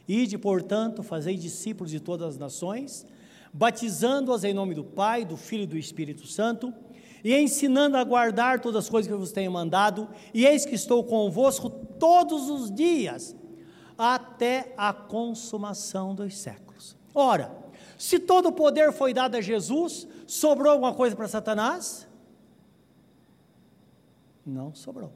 Ide, 0.07 0.39
portanto, 0.39 1.03
fazei 1.03 1.37
discípulos 1.37 1.91
de 1.91 1.99
todas 1.99 2.29
as 2.29 2.37
nações, 2.39 3.05
batizando-as 3.53 4.43
em 4.43 4.55
nome 4.55 4.73
do 4.73 4.83
Pai, 4.83 5.23
do 5.23 5.37
Filho 5.37 5.65
e 5.65 5.67
do 5.67 5.77
Espírito 5.77 6.25
Santo, 6.25 6.73
e 7.23 7.31
ensinando 7.35 7.95
a 7.95 8.03
guardar 8.03 8.59
todas 8.59 8.85
as 8.85 8.89
coisas 8.89 9.07
que 9.07 9.13
eu 9.13 9.19
vos 9.19 9.31
tenho 9.31 9.51
mandado, 9.51 10.09
e 10.33 10.47
eis 10.47 10.65
que 10.65 10.73
estou 10.73 11.03
convosco 11.03 11.69
todos 11.69 12.49
os 12.49 12.73
dias 12.73 13.35
até 14.03 14.73
a 14.77 14.91
consumação 14.93 16.13
dos 16.13 16.37
séculos. 16.37 16.97
Ora, 17.13 17.55
se 17.97 18.19
todo 18.19 18.49
o 18.49 18.51
poder 18.51 18.91
foi 18.91 19.13
dado 19.13 19.35
a 19.35 19.41
Jesus, 19.41 20.07
sobrou 20.27 20.71
alguma 20.71 20.93
coisa 20.93 21.15
para 21.15 21.27
Satanás? 21.27 22.07
Não 24.45 24.73
sobrou. 24.73 25.11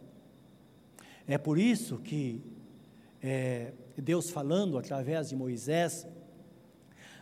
É 1.28 1.38
por 1.38 1.58
isso 1.58 1.98
que 1.98 2.42
é, 3.22 3.74
Deus 3.98 4.30
falando 4.30 4.78
através 4.78 5.30
de 5.30 5.36
Moisés, 5.36 6.08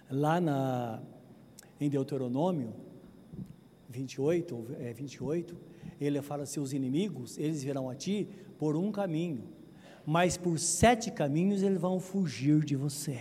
lá 0.09 0.39
na, 0.39 1.01
em 1.79 1.89
Deuteronômio 1.89 2.73
28, 3.89 4.67
é, 4.79 4.93
28, 4.93 5.57
ele 5.99 6.21
fala 6.21 6.43
assim: 6.43 6.59
os 6.59 6.73
inimigos, 6.73 7.37
eles 7.37 7.63
virão 7.63 7.89
a 7.89 7.95
ti 7.95 8.27
por 8.57 8.75
um 8.75 8.91
caminho, 8.91 9.43
mas 10.05 10.37
por 10.37 10.59
sete 10.59 11.09
caminhos 11.09 11.63
eles 11.63 11.79
vão 11.79 11.99
fugir 11.99 12.63
de 12.63 12.75
você. 12.75 13.19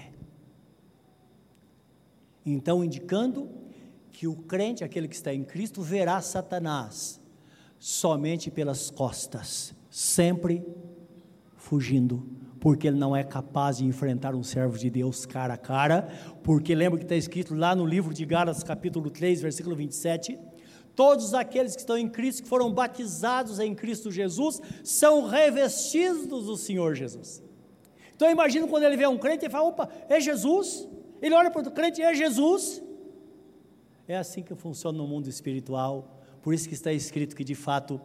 Então, 2.44 2.84
indicando 2.84 3.48
que 4.12 4.28
o 4.28 4.36
crente, 4.36 4.84
aquele 4.84 5.08
que 5.08 5.14
está 5.14 5.32
em 5.32 5.42
Cristo, 5.42 5.80
verá 5.80 6.20
Satanás 6.20 7.20
somente 7.78 8.50
pelas 8.50 8.90
costas, 8.90 9.74
sempre 9.90 10.64
fugindo, 11.56 12.26
porque 12.60 12.86
ele 12.86 12.98
não 12.98 13.16
é 13.16 13.24
capaz 13.24 13.78
de 13.78 13.84
enfrentar 13.84 14.34
um 14.34 14.42
servo 14.42 14.78
de 14.78 14.90
Deus 14.90 15.26
cara 15.26 15.54
a 15.54 15.58
cara, 15.58 16.08
porque 16.42 16.74
lembra 16.74 16.98
que 16.98 17.04
está 17.04 17.16
escrito 17.16 17.54
lá 17.54 17.74
no 17.74 17.86
livro 17.86 18.12
de 18.12 18.24
Gálatas, 18.24 18.62
capítulo 18.62 19.10
3, 19.10 19.40
versículo 19.40 19.74
27 19.74 20.38
Todos 20.94 21.34
aqueles 21.34 21.74
que 21.74 21.80
estão 21.80 21.98
em 21.98 22.08
Cristo, 22.08 22.44
que 22.44 22.48
foram 22.48 22.72
batizados 22.72 23.58
em 23.58 23.74
Cristo 23.74 24.10
Jesus, 24.10 24.60
são 24.82 25.26
revestidos 25.26 26.46
do 26.46 26.56
Senhor 26.56 26.94
Jesus. 26.94 27.42
Então 28.14 28.28
eu 28.28 28.32
imagino 28.32 28.68
quando 28.68 28.84
ele 28.84 28.96
vê 28.96 29.06
um 29.06 29.18
crente, 29.18 29.44
ele 29.44 29.52
fala: 29.52 29.68
opa, 29.68 29.88
é 30.08 30.20
Jesus. 30.20 30.88
Ele 31.20 31.34
olha 31.34 31.50
para 31.50 31.68
o 31.68 31.70
crente, 31.70 32.00
é 32.00 32.14
Jesus. 32.14 32.82
É 34.06 34.16
assim 34.16 34.42
que 34.42 34.54
funciona 34.54 34.96
no 34.96 35.06
mundo 35.06 35.28
espiritual. 35.28 36.20
Por 36.42 36.52
isso 36.54 36.68
que 36.68 36.74
está 36.74 36.92
escrito 36.92 37.34
que 37.34 37.42
de 37.42 37.54
fato 37.54 38.00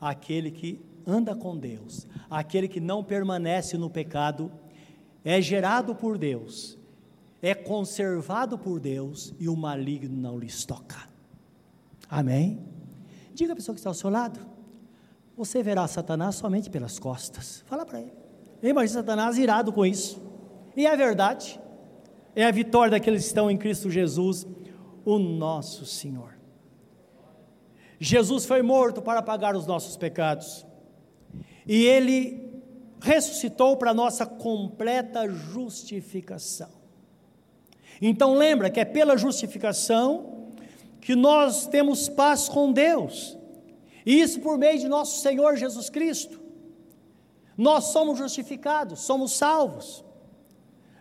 aquele 0.00 0.50
que 0.50 0.80
anda 1.06 1.34
com 1.34 1.56
Deus, 1.56 2.06
aquele 2.30 2.66
que 2.66 2.80
não 2.80 3.04
permanece 3.04 3.76
no 3.76 3.90
pecado, 3.90 4.50
é 5.24 5.40
gerado 5.40 5.94
por 5.94 6.18
Deus, 6.18 6.78
é 7.40 7.54
conservado 7.54 8.58
por 8.58 8.80
Deus 8.80 9.34
e 9.38 9.48
o 9.48 9.56
maligno 9.56 10.16
não 10.16 10.38
lhes 10.38 10.64
toca. 10.64 11.11
Amém? 12.12 12.62
Diga 13.32 13.54
a 13.54 13.56
pessoa 13.56 13.74
que 13.74 13.80
está 13.80 13.88
ao 13.88 13.94
seu 13.94 14.10
lado. 14.10 14.38
Você 15.34 15.62
verá 15.62 15.88
Satanás 15.88 16.34
somente 16.34 16.68
pelas 16.68 16.98
costas. 16.98 17.64
Fala 17.66 17.86
para 17.86 18.02
ele. 18.02 18.12
Imagina 18.62 19.00
Satanás 19.00 19.38
irado 19.38 19.72
com 19.72 19.86
isso. 19.86 20.20
E 20.76 20.84
é 20.86 20.94
verdade. 20.94 21.58
É 22.36 22.44
a 22.44 22.50
vitória 22.50 22.90
daqueles 22.90 23.22
que 23.22 23.28
estão 23.28 23.50
em 23.50 23.56
Cristo 23.56 23.90
Jesus, 23.90 24.46
o 25.06 25.18
nosso 25.18 25.86
Senhor. 25.86 26.34
Jesus 27.98 28.44
foi 28.44 28.60
morto 28.60 29.00
para 29.00 29.22
pagar 29.22 29.56
os 29.56 29.66
nossos 29.66 29.96
pecados. 29.96 30.66
E 31.66 31.82
ele 31.86 32.60
ressuscitou 33.00 33.74
para 33.78 33.94
nossa 33.94 34.26
completa 34.26 35.26
justificação. 35.30 36.68
Então 38.02 38.34
lembra 38.34 38.68
que 38.68 38.80
é 38.80 38.84
pela 38.84 39.16
justificação 39.16 40.31
que 41.02 41.16
nós 41.16 41.66
temos 41.66 42.08
paz 42.08 42.48
com 42.48 42.72
Deus. 42.72 43.36
E 44.06 44.20
isso 44.20 44.40
por 44.40 44.56
meio 44.56 44.78
de 44.78 44.88
nosso 44.88 45.20
Senhor 45.20 45.56
Jesus 45.56 45.90
Cristo. 45.90 46.40
Nós 47.58 47.86
somos 47.86 48.16
justificados, 48.16 49.00
somos 49.00 49.32
salvos 49.32 50.04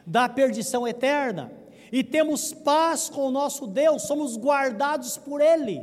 da 0.06 0.28
perdição 0.28 0.88
eterna 0.88 1.52
e 1.92 2.04
temos 2.04 2.52
paz 2.52 3.10
com 3.10 3.28
o 3.28 3.32
nosso 3.32 3.68
Deus, 3.68 4.02
somos 4.02 4.36
guardados 4.36 5.18
por 5.18 5.40
Ele 5.40 5.82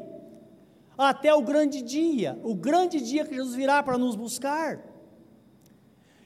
até 0.97 1.33
o 1.33 1.41
grande 1.41 1.81
dia, 1.81 2.37
o 2.43 2.57
grande 2.57 3.01
dia 3.01 3.25
que 3.25 3.35
Jesus 3.35 3.55
virá 3.55 3.83
para 3.85 3.97
nos 3.97 4.17
buscar. 4.17 4.81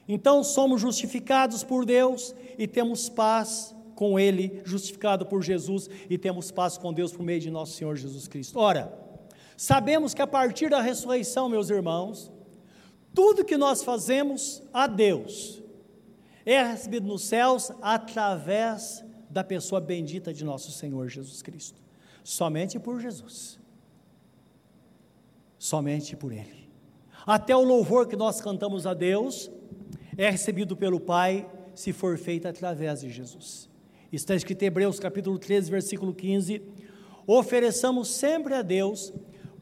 Então 0.07 0.43
somos 0.43 0.81
justificados 0.81 1.63
por 1.63 1.85
Deus 1.85 2.33
e 2.57 2.67
temos 2.67 3.07
paz 3.07 3.72
com 3.95 4.19
Ele, 4.19 4.61
justificado 4.65 5.25
por 5.25 5.41
Jesus 5.41 5.89
e 6.09 6.17
temos 6.17 6.51
paz 6.51 6.77
com 6.77 6.93
Deus 6.93 7.11
por 7.11 7.23
meio 7.23 7.39
de 7.39 7.49
nosso 7.49 7.73
Senhor 7.73 7.95
Jesus 7.95 8.27
Cristo. 8.27 8.59
Ora, 8.59 8.93
sabemos 9.55 10.13
que 10.13 10.21
a 10.21 10.27
partir 10.27 10.69
da 10.69 10.81
ressurreição, 10.81 11.49
meus 11.49 11.69
irmãos, 11.69 12.31
tudo 13.13 13.45
que 13.45 13.57
nós 13.57 13.83
fazemos 13.83 14.63
a 14.73 14.87
Deus 14.87 15.61
é 16.45 16.61
recebido 16.63 17.07
nos 17.07 17.23
céus 17.23 17.71
através 17.81 19.03
da 19.29 19.43
pessoa 19.43 19.79
bendita 19.79 20.33
de 20.33 20.43
nosso 20.43 20.71
Senhor 20.71 21.07
Jesus 21.07 21.41
Cristo. 21.41 21.81
Somente 22.23 22.79
por 22.79 22.99
Jesus. 22.99 23.59
Somente 25.57 26.15
por 26.15 26.31
Ele. 26.31 26.69
Até 27.25 27.55
o 27.55 27.63
louvor 27.63 28.07
que 28.07 28.15
nós 28.15 28.41
cantamos 28.41 28.85
a 28.85 28.93
Deus 28.93 29.49
é 30.17 30.29
recebido 30.29 30.75
pelo 30.75 30.99
Pai 30.99 31.49
se 31.73 31.93
for 31.93 32.17
feito 32.17 32.47
através 32.47 33.01
de 33.01 33.09
Jesus. 33.09 33.69
Está 34.15 34.35
escrito 34.35 34.61
em 34.61 34.67
Hebreus 34.67 34.99
capítulo 34.99 35.39
13, 35.39 35.71
versículo 35.71 36.13
15: 36.13 36.61
ofereçamos 37.25 38.09
sempre 38.09 38.53
a 38.53 38.61
Deus, 38.61 39.11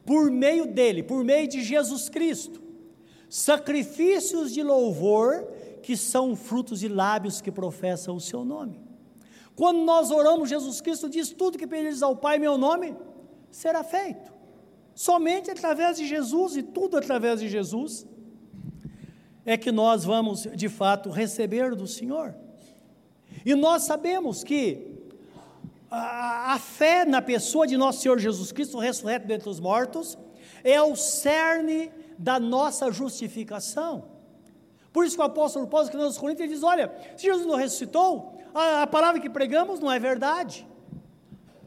por 0.04 0.30
meio 0.30 0.66
dele, 0.66 1.02
por 1.02 1.24
meio 1.24 1.48
de 1.48 1.62
Jesus 1.62 2.10
Cristo, 2.10 2.62
sacrifícios 3.30 4.52
de 4.52 4.62
louvor 4.62 5.48
que 5.82 5.96
são 5.96 6.36
frutos 6.36 6.80
de 6.80 6.88
lábios 6.88 7.40
que 7.40 7.50
professam 7.50 8.14
o 8.14 8.20
seu 8.20 8.44
nome. 8.44 8.78
Quando 9.56 9.80
nós 9.80 10.10
oramos, 10.10 10.50
Jesus 10.50 10.82
Cristo 10.82 11.08
diz: 11.08 11.30
tudo 11.30 11.56
que 11.56 11.66
pedires 11.66 12.02
ao 12.02 12.14
Pai 12.14 12.38
meu 12.38 12.58
nome 12.58 12.94
será 13.50 13.82
feito. 13.82 14.30
Somente 14.94 15.50
através 15.50 15.96
de 15.96 16.06
Jesus 16.06 16.56
e 16.56 16.62
tudo 16.62 16.98
através 16.98 17.40
de 17.40 17.48
Jesus 17.48 18.06
é 19.46 19.56
que 19.56 19.72
nós 19.72 20.04
vamos 20.04 20.46
de 20.54 20.68
fato 20.68 21.08
receber 21.08 21.74
do 21.74 21.86
Senhor. 21.86 22.41
E 23.44 23.54
nós 23.54 23.82
sabemos 23.82 24.44
que 24.44 24.92
a, 25.90 26.54
a 26.54 26.58
fé 26.58 27.04
na 27.04 27.20
pessoa 27.20 27.66
de 27.66 27.76
nosso 27.76 28.00
Senhor 28.00 28.18
Jesus 28.18 28.52
Cristo, 28.52 28.78
ressurreto 28.78 29.26
dentre 29.26 29.48
os 29.48 29.60
mortos, 29.60 30.16
é 30.64 30.80
o 30.80 30.96
cerne 30.96 31.90
da 32.18 32.38
nossa 32.38 32.90
justificação. 32.90 34.04
Por 34.92 35.04
isso 35.04 35.16
que 35.16 35.22
o 35.22 35.24
apóstolo 35.24 35.66
Paulo, 35.66 35.84
escrevendo 35.84 36.08
aos 36.08 36.18
Coríntios, 36.18 36.44
ele 36.44 36.54
diz: 36.54 36.62
Olha, 36.62 36.92
se 37.16 37.24
Jesus 37.24 37.46
não 37.46 37.56
ressuscitou, 37.56 38.38
a, 38.54 38.82
a 38.82 38.86
palavra 38.86 39.20
que 39.20 39.30
pregamos 39.30 39.80
não 39.80 39.90
é 39.90 39.98
verdade. 39.98 40.66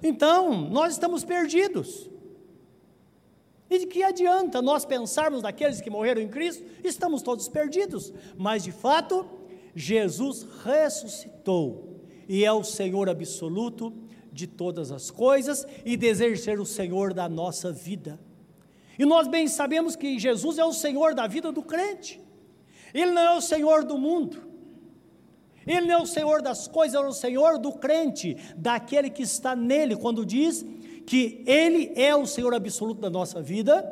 Então, 0.02 0.62
nós 0.70 0.94
estamos 0.94 1.24
perdidos. 1.24 2.10
E 3.70 3.80
de 3.80 3.88
que 3.88 4.04
adianta 4.04 4.62
nós 4.62 4.86
pensarmos 4.86 5.42
naqueles 5.42 5.82
que 5.82 5.90
morreram 5.90 6.22
em 6.22 6.28
Cristo? 6.28 6.64
Estamos 6.84 7.24
todos 7.24 7.48
perdidos. 7.48 8.14
Mas, 8.38 8.64
de 8.64 8.72
fato, 8.72 9.26
Jesus 9.76 10.48
ressuscitou 10.64 12.02
e 12.28 12.46
é 12.46 12.52
o 12.52 12.64
Senhor 12.64 13.10
absoluto 13.10 13.94
de 14.32 14.48
todas 14.48 14.92
as 14.92 15.12
coisas 15.12 15.68
e 15.84 15.98
deseja 15.98 16.42
ser 16.42 16.60
o 16.60 16.66
Senhor 16.66 17.14
da 17.14 17.28
nossa 17.28 17.72
vida. 17.72 18.20
E 18.98 19.06
nós 19.06 19.28
bem 19.28 19.48
sabemos 19.48 19.96
que 19.96 20.18
Jesus 20.18 20.58
é 20.58 20.64
o 20.64 20.74
Senhor 20.74 21.14
da 21.14 21.28
vida 21.28 21.52
do 21.52 21.62
crente. 21.62 22.22
Ele 22.94 23.12
não 23.12 23.22
é 23.22 23.38
o 23.38 23.42
Senhor 23.42 23.84
do 23.84 23.98
mundo. 23.98 24.42
Ele 25.68 25.88
não 25.88 26.00
é 26.00 26.02
o 26.02 26.06
Senhor 26.06 26.42
das 26.42 26.68
coisas, 26.68 26.96
é 26.96 27.06
o 27.06 27.12
Senhor 27.12 27.58
do 27.58 27.74
crente, 27.74 28.38
daquele 28.56 29.10
que 29.10 29.24
está 29.24 29.56
nele, 29.56 29.96
quando 29.96 30.26
diz 30.26 30.66
que 31.06 31.44
Ele 31.46 31.92
é 31.96 32.16
o 32.16 32.26
Senhor 32.26 32.54
absoluto 32.54 33.02
da 33.02 33.10
nossa 33.10 33.42
vida. 33.42 33.84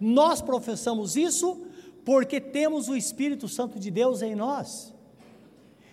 Nós 0.00 0.40
professamos 0.40 1.16
isso 1.16 1.66
porque 2.04 2.40
temos 2.40 2.88
o 2.88 2.96
Espírito 2.96 3.48
Santo 3.48 3.78
de 3.78 3.90
Deus 3.90 4.22
em 4.22 4.34
nós. 4.34 4.93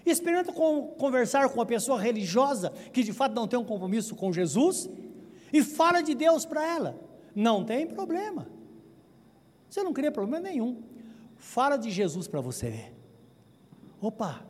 Experimenta 0.05 0.51
com, 0.51 0.87
conversar 0.97 1.47
com 1.49 1.55
uma 1.55 1.65
pessoa 1.65 1.99
religiosa 1.99 2.71
que 2.91 3.03
de 3.03 3.13
fato 3.13 3.33
não 3.33 3.47
tem 3.47 3.59
um 3.59 3.65
compromisso 3.65 4.15
com 4.15 4.33
Jesus 4.33 4.89
e 5.53 5.63
fala 5.63 6.01
de 6.01 6.15
Deus 6.15 6.45
para 6.45 6.65
ela. 6.65 6.99
Não 7.35 7.63
tem 7.63 7.87
problema. 7.87 8.47
Você 9.69 9.83
não 9.83 9.93
cria 9.93 10.11
problema 10.11 10.39
nenhum. 10.39 10.83
Fala 11.37 11.77
de 11.77 11.89
Jesus 11.89 12.27
para 12.27 12.41
você 12.41 12.69
ver. 12.69 12.93
Opa! 14.01 14.45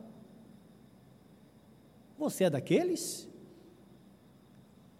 Você 2.18 2.44
é 2.44 2.50
daqueles? 2.50 3.28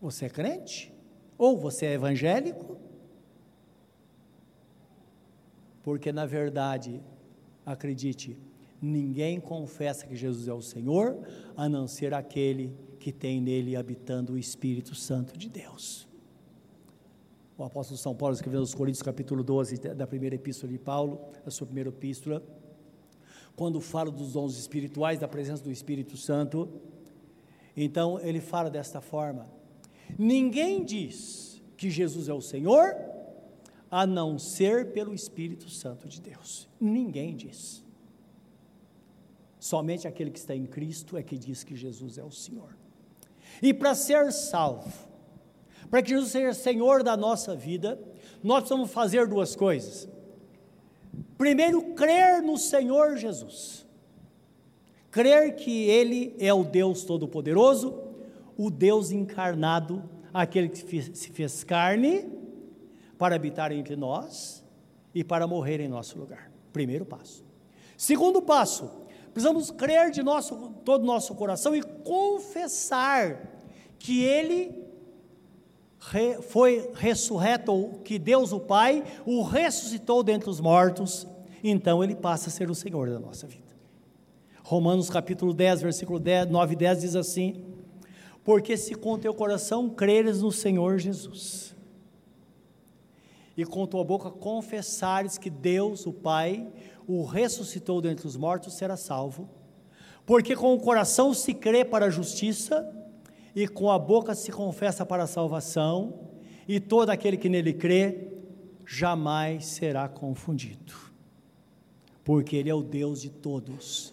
Você 0.00 0.26
é 0.26 0.28
crente? 0.28 0.92
Ou 1.38 1.56
você 1.56 1.86
é 1.86 1.92
evangélico? 1.94 2.76
Porque 5.82 6.12
na 6.12 6.26
verdade, 6.26 7.02
acredite, 7.64 8.38
ninguém 8.82 9.38
confessa 9.38 10.04
que 10.04 10.16
Jesus 10.16 10.48
é 10.48 10.52
o 10.52 10.60
Senhor, 10.60 11.16
a 11.56 11.68
não 11.68 11.86
ser 11.86 12.12
aquele 12.12 12.76
que 12.98 13.12
tem 13.12 13.40
nele 13.40 13.76
habitando 13.76 14.32
o 14.32 14.38
Espírito 14.38 14.94
Santo 14.94 15.38
de 15.38 15.48
Deus. 15.48 16.08
O 17.56 17.62
apóstolo 17.62 17.96
São 17.96 18.14
Paulo 18.14 18.34
escreveu 18.34 18.58
aos 18.60 18.74
Coríntios, 18.74 19.02
capítulo 19.02 19.44
12, 19.44 19.76
da 19.94 20.06
primeira 20.06 20.34
epístola 20.34 20.72
de 20.72 20.78
Paulo, 20.78 21.20
a 21.46 21.50
sua 21.50 21.66
primeira 21.66 21.90
epístola, 21.90 22.42
quando 23.54 23.80
fala 23.80 24.10
dos 24.10 24.32
dons 24.32 24.58
espirituais, 24.58 25.20
da 25.20 25.28
presença 25.28 25.62
do 25.62 25.70
Espírito 25.70 26.16
Santo, 26.16 26.68
então 27.76 28.18
ele 28.20 28.40
fala 28.40 28.68
desta 28.68 29.00
forma: 29.00 29.46
ninguém 30.18 30.84
diz 30.84 31.62
que 31.76 31.88
Jesus 31.90 32.28
é 32.28 32.34
o 32.34 32.40
Senhor, 32.40 32.96
a 33.90 34.06
não 34.06 34.38
ser 34.38 34.92
pelo 34.92 35.14
Espírito 35.14 35.68
Santo 35.68 36.08
de 36.08 36.20
Deus. 36.20 36.68
Ninguém 36.80 37.36
diz. 37.36 37.84
Somente 39.62 40.08
aquele 40.08 40.28
que 40.28 40.40
está 40.40 40.56
em 40.56 40.66
Cristo 40.66 41.16
é 41.16 41.22
que 41.22 41.38
diz 41.38 41.62
que 41.62 41.76
Jesus 41.76 42.18
é 42.18 42.24
o 42.24 42.32
Senhor. 42.32 42.76
E 43.62 43.72
para 43.72 43.94
ser 43.94 44.32
salvo, 44.32 44.92
para 45.88 46.02
que 46.02 46.10
Jesus 46.10 46.32
seja 46.32 46.52
Senhor 46.52 47.04
da 47.04 47.16
nossa 47.16 47.54
vida, 47.54 47.96
nós 48.42 48.62
precisamos 48.62 48.90
fazer 48.90 49.28
duas 49.28 49.54
coisas. 49.54 50.08
Primeiro, 51.38 51.94
crer 51.94 52.42
no 52.42 52.58
Senhor 52.58 53.16
Jesus. 53.16 53.86
Crer 55.12 55.54
que 55.54 55.88
Ele 55.88 56.34
é 56.40 56.52
o 56.52 56.64
Deus 56.64 57.04
Todo-Poderoso, 57.04 58.02
o 58.58 58.68
Deus 58.68 59.12
encarnado, 59.12 60.02
aquele 60.34 60.70
que 60.70 61.02
se 61.14 61.30
fez 61.30 61.62
carne 61.62 62.28
para 63.16 63.36
habitar 63.36 63.70
entre 63.70 63.94
nós 63.94 64.64
e 65.14 65.22
para 65.22 65.46
morrer 65.46 65.78
em 65.78 65.86
nosso 65.86 66.18
lugar. 66.18 66.50
Primeiro 66.72 67.06
passo. 67.06 67.44
Segundo 67.96 68.42
passo, 68.42 69.01
Precisamos 69.32 69.70
crer 69.70 70.10
de 70.10 70.22
nosso, 70.22 70.74
todo 70.84 71.02
o 71.02 71.06
nosso 71.06 71.34
coração 71.34 71.74
e 71.74 71.82
confessar 71.82 73.50
que 73.98 74.22
Ele 74.22 74.82
re, 75.98 76.42
foi 76.42 76.90
ressurreto, 76.94 78.00
que 78.04 78.18
Deus 78.18 78.52
o 78.52 78.60
Pai 78.60 79.02
o 79.24 79.42
ressuscitou 79.42 80.22
dentre 80.22 80.50
os 80.50 80.60
mortos, 80.60 81.26
então 81.64 82.02
Ele 82.02 82.14
passa 82.14 82.48
a 82.48 82.52
ser 82.52 82.70
o 82.70 82.74
Senhor 82.74 83.08
da 83.08 83.18
nossa 83.18 83.46
vida. 83.46 83.62
Romanos 84.62 85.08
capítulo 85.08 85.52
10, 85.52 85.82
versículo 85.82 86.18
10, 86.18 86.50
9 86.50 86.72
e 86.72 86.76
10 86.76 87.00
diz 87.00 87.16
assim: 87.16 87.64
Porque 88.44 88.76
se 88.76 88.94
com 88.94 89.18
teu 89.18 89.34
coração 89.34 89.88
creres 89.88 90.42
no 90.42 90.52
Senhor 90.52 90.98
Jesus, 90.98 91.74
e 93.62 93.64
com 93.64 93.86
tua 93.86 94.02
boca 94.02 94.28
confessares 94.28 95.38
que 95.38 95.48
Deus, 95.48 96.04
o 96.04 96.12
Pai, 96.12 96.68
o 97.06 97.24
ressuscitou 97.24 98.00
dentre 98.00 98.26
os 98.26 98.36
mortos, 98.36 98.74
será 98.74 98.96
salvo. 98.96 99.48
Porque 100.26 100.56
com 100.56 100.74
o 100.74 100.80
coração 100.80 101.32
se 101.32 101.54
crê 101.54 101.84
para 101.84 102.06
a 102.06 102.10
justiça, 102.10 102.92
e 103.54 103.68
com 103.68 103.88
a 103.88 103.98
boca 103.98 104.34
se 104.34 104.50
confessa 104.50 105.06
para 105.06 105.22
a 105.22 105.28
salvação, 105.28 106.28
e 106.66 106.80
todo 106.80 107.10
aquele 107.10 107.36
que 107.36 107.48
nele 107.48 107.72
crê 107.72 108.32
jamais 108.84 109.66
será 109.66 110.08
confundido. 110.08 110.92
Porque 112.24 112.56
Ele 112.56 112.68
é 112.68 112.74
o 112.74 112.82
Deus 112.82 113.22
de 113.22 113.30
todos, 113.30 114.12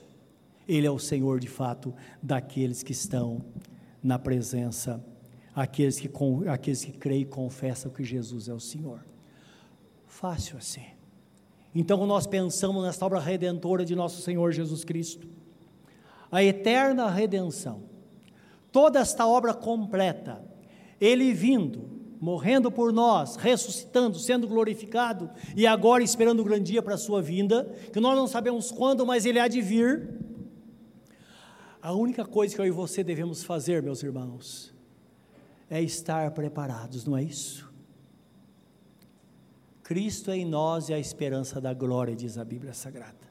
Ele 0.68 0.86
é 0.86 0.92
o 0.92 1.00
Senhor 1.00 1.40
de 1.40 1.48
fato 1.48 1.92
daqueles 2.22 2.84
que 2.84 2.92
estão 2.92 3.44
na 4.04 4.20
presença, 4.20 5.04
aqueles 5.56 6.00
que, 6.00 6.10
aqueles 6.48 6.86
que 6.86 6.92
creem 6.92 7.22
e 7.22 7.26
confessam 7.26 7.92
que 7.92 8.04
Jesus 8.04 8.48
é 8.48 8.54
o 8.54 8.60
Senhor. 8.60 9.09
Fácil 10.20 10.58
assim. 10.58 10.84
Então, 11.74 12.06
nós 12.06 12.28
pensamos 12.28 12.84
nessa 12.84 13.06
obra 13.06 13.22
redentora 13.22 13.86
de 13.86 13.96
nosso 13.96 14.22
Senhor 14.22 14.52
Jesus 14.52 14.84
Cristo, 14.84 15.30
a 16.30 16.44
eterna 16.44 17.10
redenção, 17.10 17.84
toda 18.70 19.00
esta 19.00 19.26
obra 19.26 19.54
completa, 19.54 20.44
Ele 21.00 21.32
vindo, 21.32 21.90
morrendo 22.20 22.70
por 22.70 22.92
nós, 22.92 23.38
ressuscitando, 23.38 24.20
sendo 24.20 24.46
glorificado 24.46 25.30
e 25.56 25.66
agora 25.66 26.04
esperando 26.04 26.42
o 26.42 26.44
grande 26.44 26.74
dia 26.74 26.82
para 26.82 26.96
a 26.96 26.98
sua 26.98 27.22
vinda, 27.22 27.64
que 27.94 28.02
nós 28.02 28.18
não 28.18 28.28
sabemos 28.28 28.72
quando, 28.72 29.06
mas 29.06 29.26
Ele 29.26 29.40
há 29.40 29.48
de 29.48 29.62
vir. 29.62 30.20
A 31.82 31.94
única 31.94 32.26
coisa 32.26 32.54
que 32.54 32.60
eu 32.60 32.66
e 32.66 32.72
você 32.72 33.06
devemos 33.06 33.42
fazer, 33.42 33.82
meus 33.82 34.04
irmãos, 34.04 34.76
é 35.70 35.82
estar 35.82 36.30
preparados, 36.32 37.06
não 37.06 37.16
é 37.16 37.24
isso? 37.24 37.69
Cristo 39.90 40.30
é 40.30 40.38
em 40.38 40.46
nós 40.46 40.88
e 40.90 40.94
a 40.94 41.00
esperança 41.00 41.60
da 41.60 41.74
glória, 41.74 42.16
diz 42.16 42.38
a 42.38 42.46
Bíblia 42.46 42.76
Sagrada. 42.76 43.28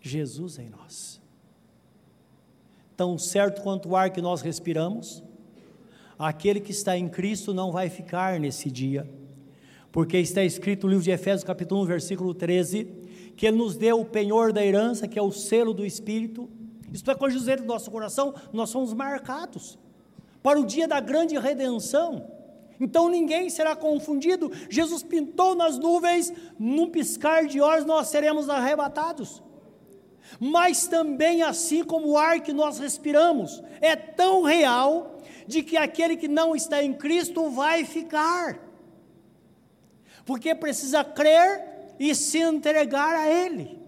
Jesus 0.00 0.60
é 0.60 0.62
em 0.62 0.70
nós. 0.70 1.20
Tão 2.96 3.18
certo 3.18 3.62
quanto 3.62 3.88
o 3.88 3.96
ar 3.96 4.10
que 4.10 4.22
nós 4.22 4.42
respiramos, 4.42 5.24
aquele 6.16 6.60
que 6.60 6.70
está 6.70 6.96
em 6.96 7.08
Cristo 7.08 7.52
não 7.52 7.72
vai 7.72 7.90
ficar 7.90 8.38
nesse 8.38 8.70
dia, 8.70 9.10
porque 9.90 10.16
está 10.18 10.44
escrito 10.44 10.84
no 10.84 10.90
livro 10.90 11.04
de 11.04 11.10
Efésios, 11.10 11.42
capítulo 11.42 11.82
1, 11.82 11.86
versículo 11.86 12.32
13, 12.32 12.84
que 13.36 13.44
Ele 13.44 13.56
nos 13.56 13.76
deu 13.76 14.00
o 14.00 14.04
penhor 14.04 14.52
da 14.52 14.64
herança, 14.64 15.08
que 15.08 15.18
é 15.18 15.22
o 15.22 15.32
selo 15.32 15.74
do 15.74 15.84
Espírito. 15.84 16.48
Isto 16.92 17.10
é, 17.10 17.14
com 17.16 17.24
o 17.24 17.28
do 17.28 17.64
nosso 17.64 17.90
coração, 17.90 18.32
nós 18.52 18.70
somos 18.70 18.94
marcados 18.94 19.76
para 20.44 20.60
o 20.60 20.64
dia 20.64 20.86
da 20.86 21.00
grande 21.00 21.36
redenção. 21.36 22.35
Então 22.80 23.08
ninguém 23.08 23.48
será 23.48 23.74
confundido. 23.74 24.50
Jesus 24.68 25.02
pintou 25.02 25.54
nas 25.54 25.78
nuvens, 25.78 26.32
num 26.58 26.90
piscar 26.90 27.46
de 27.46 27.60
olhos 27.60 27.86
nós 27.86 28.08
seremos 28.08 28.48
arrebatados. 28.48 29.42
Mas 30.40 30.86
também, 30.86 31.42
assim 31.42 31.84
como 31.84 32.08
o 32.08 32.18
ar 32.18 32.40
que 32.40 32.52
nós 32.52 32.78
respiramos, 32.78 33.62
é 33.80 33.94
tão 33.94 34.42
real 34.42 35.18
de 35.46 35.62
que 35.62 35.76
aquele 35.76 36.16
que 36.16 36.28
não 36.28 36.54
está 36.54 36.82
em 36.82 36.92
Cristo 36.92 37.48
vai 37.50 37.84
ficar, 37.84 38.58
porque 40.24 40.54
precisa 40.54 41.04
crer 41.04 41.94
e 41.98 42.14
se 42.14 42.38
entregar 42.38 43.14
a 43.14 43.30
Ele. 43.30 43.78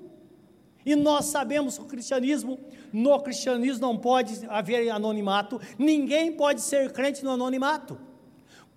E 0.86 0.94
nós 0.94 1.26
sabemos 1.26 1.76
que 1.76 1.84
o 1.84 1.88
cristianismo, 1.88 2.58
no 2.92 3.20
cristianismo 3.20 3.80
não 3.80 3.98
pode 3.98 4.46
haver 4.48 4.88
anonimato, 4.90 5.60
ninguém 5.78 6.32
pode 6.32 6.62
ser 6.62 6.92
crente 6.92 7.24
no 7.24 7.32
anonimato. 7.32 7.98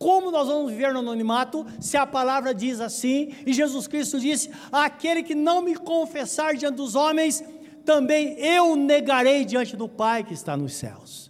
Como 0.01 0.31
nós 0.31 0.47
vamos 0.47 0.71
viver 0.71 0.91
no 0.91 0.97
anonimato 0.97 1.63
se 1.79 1.95
a 1.95 2.07
palavra 2.07 2.55
diz 2.55 2.81
assim, 2.81 3.35
e 3.45 3.53
Jesus 3.53 3.85
Cristo 3.85 4.19
disse: 4.19 4.49
Aquele 4.71 5.21
que 5.21 5.35
não 5.35 5.61
me 5.61 5.75
confessar 5.75 6.55
diante 6.55 6.77
dos 6.77 6.95
homens, 6.95 7.43
também 7.85 8.33
eu 8.39 8.75
negarei 8.75 9.45
diante 9.45 9.77
do 9.77 9.87
Pai 9.87 10.23
que 10.23 10.33
está 10.33 10.57
nos 10.57 10.73
céus. 10.73 11.29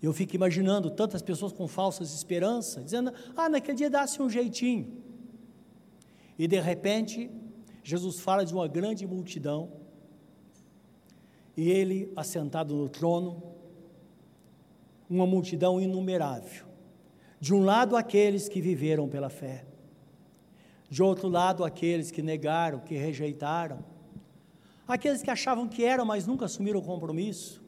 Eu 0.00 0.14
fico 0.14 0.34
imaginando 0.34 0.88
tantas 0.88 1.20
pessoas 1.20 1.52
com 1.52 1.68
falsas 1.68 2.14
esperanças, 2.14 2.82
dizendo: 2.86 3.12
ah, 3.36 3.50
naquele 3.50 3.76
dia 3.76 3.90
dá-se 3.90 4.22
um 4.22 4.30
jeitinho. 4.30 4.90
E 6.38 6.48
de 6.48 6.58
repente, 6.58 7.30
Jesus 7.84 8.18
fala 8.18 8.46
de 8.46 8.54
uma 8.54 8.66
grande 8.66 9.06
multidão, 9.06 9.70
e 11.54 11.68
ele 11.70 12.10
assentado 12.16 12.74
no 12.74 12.88
trono, 12.88 13.57
uma 15.08 15.26
multidão 15.26 15.80
inumerável. 15.80 16.66
De 17.40 17.54
um 17.54 17.64
lado, 17.64 17.96
aqueles 17.96 18.48
que 18.48 18.60
viveram 18.60 19.08
pela 19.08 19.30
fé, 19.30 19.64
de 20.90 21.02
outro 21.02 21.28
lado, 21.28 21.64
aqueles 21.64 22.10
que 22.10 22.22
negaram, 22.22 22.80
que 22.80 22.96
rejeitaram, 22.96 23.84
aqueles 24.86 25.22
que 25.22 25.30
achavam 25.30 25.68
que 25.68 25.84
eram, 25.84 26.04
mas 26.04 26.26
nunca 26.26 26.46
assumiram 26.46 26.80
o 26.80 26.82
compromisso, 26.82 27.62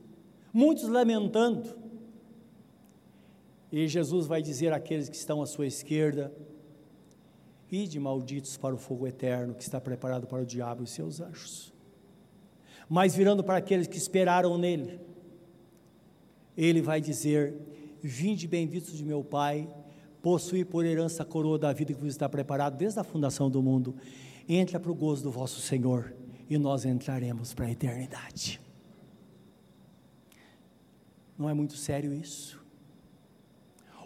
muitos 0.53 0.89
lamentando, 0.89 1.79
e 3.73 3.87
Jesus 3.87 4.27
vai 4.27 4.43
dizer 4.43 4.73
àqueles 4.73 5.09
que 5.09 5.17
estão 5.17 5.41
à 5.41 5.47
sua 5.47 5.67
esquerda: 5.67 6.33
Ide 7.71 8.01
malditos 8.01 8.57
para 8.57 8.75
o 8.75 8.79
fogo 8.79 9.07
eterno 9.07 9.55
que 9.55 9.63
está 9.63 9.81
preparado 9.81 10.27
para 10.27 10.43
o 10.43 10.47
diabo 10.47 10.83
e 10.83 10.87
seus 10.87 11.21
anjos. 11.21 11.73
Mas 12.89 13.15
virando 13.15 13.45
para 13.45 13.59
aqueles 13.59 13.87
que 13.87 13.97
esperaram 13.97 14.59
nele, 14.59 14.99
ele 16.61 16.83
vai 16.83 17.01
dizer: 17.01 17.55
Vinde 18.03 18.47
benditos 18.47 18.97
de 18.97 19.03
meu 19.03 19.25
Pai, 19.25 19.67
possui 20.21 20.63
por 20.63 20.85
herança 20.85 21.23
a 21.23 21.27
coroa 21.27 21.59
da 21.59 21.73
vida 21.73 21.95
que 21.95 22.01
vos 22.01 22.11
está 22.11 22.29
preparado 22.29 22.77
desde 22.77 23.01
a 23.01 23.05
fundação 23.05 23.51
do 23.51 23.63
mundo. 23.63 23.97
Entra 24.47 24.79
para 24.79 24.91
o 24.91 24.95
gozo 24.95 25.23
do 25.23 25.31
vosso 25.31 25.61
Senhor 25.61 26.15
e 26.49 26.59
nós 26.59 26.85
entraremos 26.85 27.55
para 27.55 27.67
a 27.67 27.71
eternidade. 27.71 28.61
Não 31.39 31.49
é 31.49 31.55
muito 31.55 31.77
sério 31.77 32.13
isso? 32.13 32.61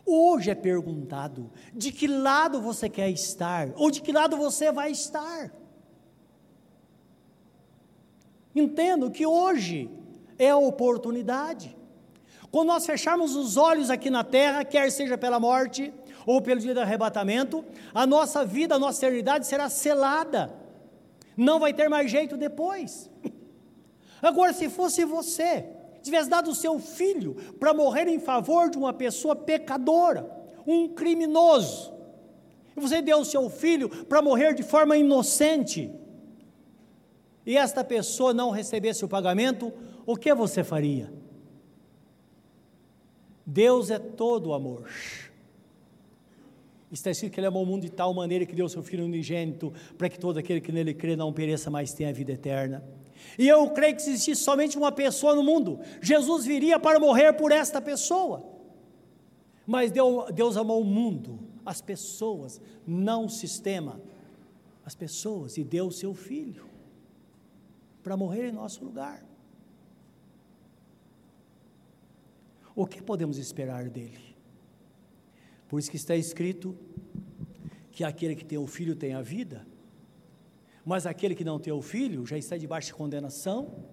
Hoje 0.07 0.51
é 0.51 0.55
perguntado 0.55 1.51
de 1.73 1.91
que 1.91 2.07
lado 2.07 2.61
você 2.61 2.89
quer 2.89 3.11
estar, 3.11 3.73
ou 3.75 3.91
de 3.91 4.01
que 4.01 4.13
lado 4.13 4.37
você 4.37 4.71
vai 4.71 4.93
estar. 4.93 5.53
Entendo 8.55 9.11
que 9.11 9.27
hoje 9.27 9.91
é 10.39 10.51
a 10.51 10.57
oportunidade. 10.57 11.75
Quando 12.55 12.69
nós 12.69 12.87
fecharmos 12.87 13.35
os 13.35 13.57
olhos 13.57 13.91
aqui 13.91 14.09
na 14.09 14.23
terra, 14.23 14.65
quer 14.65 14.89
seja 14.89 15.19
pela 15.19 15.41
morte 15.41 15.93
ou 16.25 16.41
pelo 16.41 16.61
dia 16.61 16.73
do 16.73 16.79
arrebatamento, 16.79 17.65
a 17.93 18.07
nossa 18.07 18.45
vida, 18.45 18.77
a 18.77 18.79
nossa 18.79 19.05
eternidade 19.05 19.45
será 19.45 19.69
selada. 19.69 20.55
Não 21.37 21.59
vai 21.59 21.73
ter 21.73 21.89
mais 21.89 22.09
jeito 22.09 22.37
depois. 22.37 23.11
Agora, 24.23 24.53
se 24.53 24.69
fosse 24.69 25.05
você, 25.05 25.67
tivesse 26.01 26.31
dado 26.31 26.49
o 26.49 26.55
seu 26.55 26.79
filho 26.79 27.35
para 27.59 27.75
morrer 27.75 28.07
em 28.07 28.21
favor 28.21 28.71
de 28.71 28.79
uma 28.79 28.93
pessoa 28.93 29.35
pecadora, 29.35 30.31
um 30.65 30.87
criminoso, 30.87 31.93
e 32.77 32.81
você 32.81 33.03
deu 33.03 33.19
o 33.19 33.25
seu 33.25 33.51
filho 33.51 33.89
para 34.05 34.23
morrer 34.23 34.55
de 34.55 34.63
forma 34.63 34.97
inocente, 34.97 35.91
e 37.45 37.57
esta 37.57 37.83
pessoa 37.83 38.33
não 38.33 38.51
recebesse 38.51 39.05
o 39.05 39.09
pagamento, 39.09 39.73
o 40.07 40.17
que 40.17 40.33
você 40.33 40.63
faria? 40.63 41.24
Deus 43.47 43.91
é 43.91 43.99
todo 43.99 44.53
amor. 44.53 44.89
Está 46.91 47.11
escrito 47.11 47.33
que 47.33 47.41
Ele 47.41 47.47
amou 47.47 47.65
o 47.65 47.67
mundo 47.67 47.83
de 47.83 47.91
tal 47.91 48.15
maneira 48.15 48.47
que 48.47 48.55
deu 48.55 48.69
seu 48.69 48.83
Filho 48.83 49.05
unigênito, 49.05 49.73
para 49.99 50.09
que 50.09 50.19
todo 50.19 50.39
aquele 50.39 50.61
que 50.61 50.71
nele 50.71 50.95
crê 50.95 51.17
não 51.17 51.33
pereça, 51.33 51.71
mas 51.71 51.93
tenha 51.93 52.11
a 52.11 52.13
vida 52.13 52.33
eterna. 52.33 52.85
E 53.39 53.49
eu 53.49 53.69
creio 53.71 53.97
que 53.97 54.03
se 54.03 54.11
existisse 54.11 54.43
somente 54.43 54.79
uma 54.79 54.93
pessoa 54.93 55.35
no 55.35 55.43
mundo, 55.43 55.81
Jesus 56.01 56.45
viria 56.45 56.79
para 56.79 57.01
morrer 57.01 57.33
por 57.33 57.51
esta 57.51 57.81
pessoa. 57.81 58.45
Mas 59.67 59.91
Deus, 59.91 60.31
Deus 60.33 60.57
amou 60.57 60.81
o 60.81 60.85
mundo, 60.85 61.41
as 61.65 61.81
pessoas, 61.81 62.61
não 62.87 63.27
o 63.27 63.31
sistema, 63.31 64.01
as 64.85 64.95
pessoas, 64.95 65.57
e 65.57 65.65
deu 65.65 65.87
o 65.87 65.93
seu 65.93 66.15
filho 66.15 66.67
para 68.03 68.17
morrer 68.17 68.49
em 68.49 68.53
nosso 68.53 68.85
lugar. 68.85 69.25
O 72.75 72.87
que 72.87 73.03
podemos 73.03 73.39
esperar 73.39 73.89
dele? 73.89 74.35
Por 75.69 75.79
isso 75.79 75.91
que 75.91 75.97
está 75.97 76.17
escrito 76.17 76.77
que 77.91 78.03
aquele 78.03 78.35
que 78.35 78.45
tem 78.45 78.59
o 78.59 78.67
filho 78.67 78.97
tem 78.97 79.15
a 79.15 79.23
vida. 79.23 79.67
Mas 80.85 81.07
aquele 81.07 81.35
que 81.35 81.45
não 81.45 81.59
tem 81.59 81.73
o 81.73 81.81
filho 81.81 82.27
já 82.27 82.37
está 82.37 82.57
debaixo 82.57 82.89
de 82.89 82.95
condenação, 82.95 83.85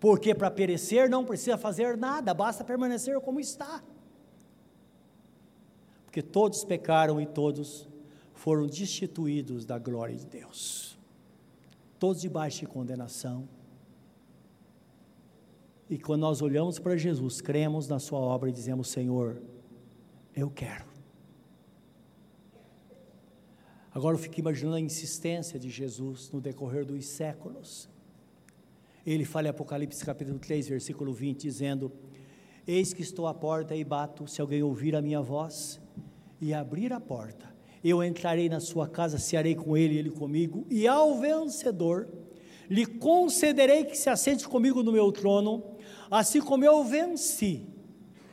porque 0.00 0.34
para 0.34 0.50
perecer 0.50 1.08
não 1.08 1.24
precisa 1.24 1.56
fazer 1.56 1.96
nada, 1.96 2.34
basta 2.34 2.64
permanecer 2.64 3.20
como 3.20 3.38
está. 3.38 3.82
Porque 6.04 6.22
todos 6.22 6.64
pecaram 6.64 7.20
e 7.20 7.26
todos 7.26 7.88
foram 8.34 8.66
destituídos 8.66 9.64
da 9.64 9.78
glória 9.78 10.16
de 10.16 10.26
Deus. 10.26 10.98
Todos 11.98 12.20
debaixo 12.20 12.60
de 12.60 12.66
condenação. 12.66 13.48
E 15.92 15.98
quando 15.98 16.22
nós 16.22 16.40
olhamos 16.40 16.78
para 16.78 16.96
Jesus, 16.96 17.42
cremos 17.42 17.86
na 17.86 17.98
Sua 17.98 18.18
obra 18.18 18.48
e 18.48 18.52
dizemos: 18.52 18.88
Senhor, 18.88 19.42
eu 20.34 20.48
quero. 20.48 20.86
Agora 23.92 24.14
eu 24.14 24.18
fico 24.18 24.40
imaginando 24.40 24.76
a 24.76 24.80
insistência 24.80 25.58
de 25.58 25.68
Jesus 25.68 26.30
no 26.30 26.40
decorrer 26.40 26.86
dos 26.86 27.04
séculos. 27.04 27.90
Ele 29.04 29.26
fala 29.26 29.48
em 29.48 29.50
Apocalipse 29.50 30.02
capítulo 30.02 30.38
3, 30.38 30.66
versículo 30.66 31.12
20, 31.12 31.42
dizendo: 31.42 31.92
Eis 32.66 32.94
que 32.94 33.02
estou 33.02 33.26
à 33.26 33.34
porta 33.34 33.76
e 33.76 33.84
bato, 33.84 34.26
se 34.26 34.40
alguém 34.40 34.62
ouvir 34.62 34.96
a 34.96 35.02
minha 35.02 35.20
voz 35.20 35.78
e 36.40 36.54
abrir 36.54 36.90
a 36.94 37.00
porta, 37.00 37.54
eu 37.84 38.02
entrarei 38.02 38.48
na 38.48 38.60
sua 38.60 38.88
casa, 38.88 39.18
cearei 39.18 39.54
com 39.54 39.76
ele 39.76 39.98
ele 39.98 40.10
comigo, 40.10 40.66
e 40.70 40.88
ao 40.88 41.20
vencedor 41.20 42.08
lhe 42.70 42.86
concederei 42.86 43.84
que 43.84 43.94
se 43.94 44.08
assente 44.08 44.48
comigo 44.48 44.82
no 44.82 44.90
meu 44.90 45.12
trono, 45.12 45.71
assim 46.18 46.40
como 46.40 46.64
eu 46.64 46.84
venci 46.84 47.66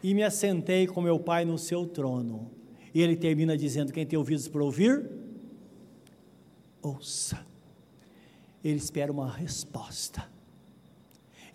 e 0.03 0.13
me 0.13 0.23
assentei 0.23 0.85
com 0.85 1.01
meu 1.01 1.19
Pai 1.19 1.45
no 1.45 1.57
seu 1.57 1.85
trono. 1.85 2.51
E 2.93 3.01
ele 3.01 3.15
termina 3.15 3.57
dizendo: 3.57 3.93
Quem 3.93 4.05
tem 4.05 4.19
ouvidos 4.19 4.47
para 4.47 4.63
ouvir, 4.63 5.09
ouça. 6.81 7.45
Ele 8.63 8.77
espera 8.77 9.11
uma 9.11 9.31
resposta. 9.31 10.27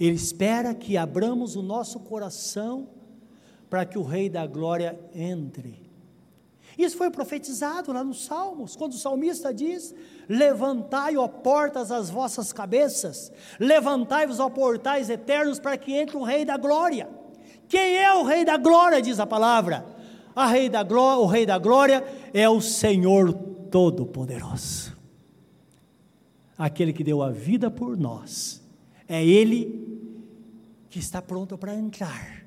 Ele 0.00 0.16
espera 0.16 0.74
que 0.74 0.96
abramos 0.96 1.56
o 1.56 1.62
nosso 1.62 2.00
coração 2.00 2.88
para 3.68 3.84
que 3.84 3.98
o 3.98 4.02
Rei 4.02 4.28
da 4.28 4.46
Glória 4.46 4.98
entre. 5.14 5.83
Isso 6.78 6.96
foi 6.96 7.10
profetizado 7.10 7.92
lá 7.92 8.02
nos 8.02 8.24
Salmos, 8.24 8.74
quando 8.74 8.92
o 8.92 8.98
salmista 8.98 9.52
diz: 9.52 9.94
Levantai, 10.28 11.16
ó 11.16 11.28
portas, 11.28 11.92
as 11.92 12.10
vossas 12.10 12.52
cabeças, 12.52 13.32
levantai-vos, 13.58 14.40
ó 14.40 14.48
portais 14.48 15.08
eternos, 15.08 15.60
para 15.60 15.76
que 15.76 15.92
entre 15.92 16.16
o 16.16 16.22
Rei 16.22 16.44
da 16.44 16.56
Glória. 16.56 17.08
Quem 17.68 17.96
é 17.96 18.12
o 18.14 18.24
Rei 18.24 18.44
da 18.44 18.56
Glória? 18.56 19.00
Diz 19.00 19.20
a 19.20 19.26
palavra. 19.26 19.94
A 20.34 20.46
rei 20.48 20.68
da 20.68 20.82
glória, 20.82 21.22
o 21.22 21.26
Rei 21.26 21.46
da 21.46 21.58
Glória 21.58 22.04
é 22.32 22.48
o 22.48 22.60
Senhor 22.60 23.32
Todo-Poderoso, 23.70 24.96
aquele 26.58 26.92
que 26.92 27.04
deu 27.04 27.22
a 27.22 27.30
vida 27.30 27.70
por 27.70 27.96
nós. 27.96 28.60
É 29.08 29.24
Ele 29.24 30.10
que 30.90 30.98
está 30.98 31.22
pronto 31.22 31.56
para 31.56 31.74
entrar. 31.74 32.44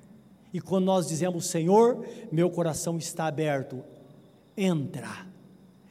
E 0.54 0.60
quando 0.60 0.86
nós 0.86 1.08
dizemos, 1.08 1.48
Senhor, 1.48 2.06
meu 2.32 2.50
coração 2.50 2.98
está 2.98 3.28
aberto, 3.28 3.84
entra. 4.58 5.28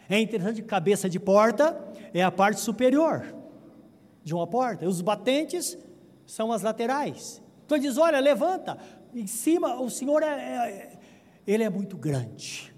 É 0.08 0.20
interessante 0.20 0.60
cabeça 0.62 1.08
de 1.08 1.20
porta 1.20 1.86
é 2.12 2.22
a 2.22 2.30
parte 2.30 2.60
superior 2.60 3.34
de 4.24 4.34
uma 4.34 4.46
porta, 4.46 4.84
e 4.84 4.88
os 4.88 5.00
batentes 5.00 5.78
são 6.26 6.50
as 6.50 6.62
laterais. 6.62 7.40
Então 7.64 7.78
diz: 7.78 7.96
olha, 7.96 8.18
levanta, 8.18 8.76
em 9.14 9.26
cima, 9.26 9.80
o 9.80 9.88
Senhor 9.88 10.22
é, 10.22 10.26
é, 10.26 10.98
ele 11.46 11.62
é 11.62 11.70
muito 11.70 11.96
grande. 11.96 12.74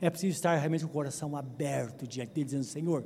É 0.00 0.08
preciso 0.08 0.36
estar 0.36 0.54
realmente 0.56 0.84
com 0.84 0.90
o 0.90 0.92
coração 0.92 1.36
aberto 1.36 2.06
diante 2.06 2.32
dele, 2.32 2.44
dizendo: 2.44 2.64
Senhor, 2.64 3.04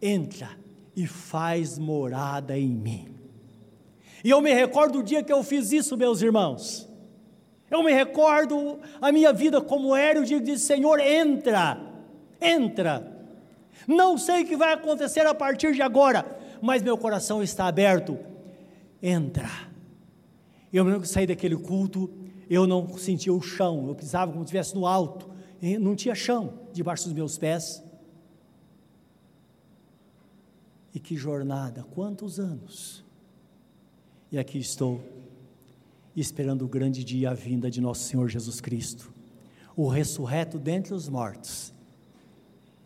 entra 0.00 0.50
e 0.94 1.06
faz 1.06 1.78
morada 1.78 2.56
em 2.56 2.68
mim. 2.68 3.16
E 4.22 4.30
eu 4.30 4.40
me 4.40 4.52
recordo 4.52 4.98
do 4.98 5.02
dia 5.02 5.22
que 5.22 5.32
eu 5.32 5.42
fiz 5.42 5.72
isso, 5.72 5.96
meus 5.96 6.22
irmãos. 6.22 6.91
Eu 7.72 7.82
me 7.82 7.90
recordo 7.90 8.78
a 9.00 9.10
minha 9.10 9.32
vida 9.32 9.58
como 9.58 9.96
era 9.96 10.20
o 10.20 10.24
dia 10.26 10.38
que 10.38 10.44
disse: 10.44 10.66
Senhor, 10.66 11.00
entra, 11.00 11.80
entra. 12.38 13.10
Não 13.88 14.18
sei 14.18 14.42
o 14.42 14.46
que 14.46 14.58
vai 14.58 14.74
acontecer 14.74 15.26
a 15.26 15.34
partir 15.34 15.72
de 15.72 15.80
agora, 15.80 16.38
mas 16.60 16.82
meu 16.82 16.98
coração 16.98 17.42
está 17.42 17.66
aberto. 17.66 18.18
Entra. 19.02 19.48
Eu 20.70 20.84
me 20.84 20.90
lembro 20.90 21.06
que 21.06 21.08
saí 21.08 21.26
daquele 21.26 21.56
culto, 21.56 22.10
eu 22.48 22.66
não 22.66 22.86
sentia 22.98 23.32
o 23.32 23.40
chão, 23.40 23.88
eu 23.88 23.94
pisava 23.94 24.30
como 24.30 24.44
se 24.44 24.48
estivesse 24.54 24.74
no 24.74 24.86
alto, 24.86 25.30
não 25.80 25.96
tinha 25.96 26.14
chão 26.14 26.52
debaixo 26.74 27.04
dos 27.04 27.14
meus 27.14 27.38
pés. 27.38 27.82
E 30.94 31.00
que 31.00 31.16
jornada, 31.16 31.86
quantos 31.94 32.38
anos? 32.38 33.02
E 34.30 34.38
aqui 34.38 34.58
estou, 34.58 35.02
esperando 36.20 36.64
o 36.64 36.68
grande 36.68 37.02
dia, 37.02 37.30
a 37.30 37.34
vinda 37.34 37.70
de 37.70 37.80
nosso 37.80 38.04
Senhor 38.04 38.28
Jesus 38.28 38.60
Cristo, 38.60 39.12
o 39.76 39.88
ressurreto 39.88 40.58
dentre 40.58 40.92
os 40.92 41.08
mortos, 41.08 41.72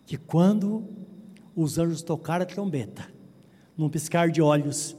que 0.06 0.16
quando 0.16 0.84
os 1.54 1.78
anjos 1.78 2.02
tocarem 2.02 2.44
a 2.44 2.46
trombeta, 2.46 3.08
num 3.76 3.88
piscar 3.88 4.30
de 4.30 4.40
olhos, 4.40 4.96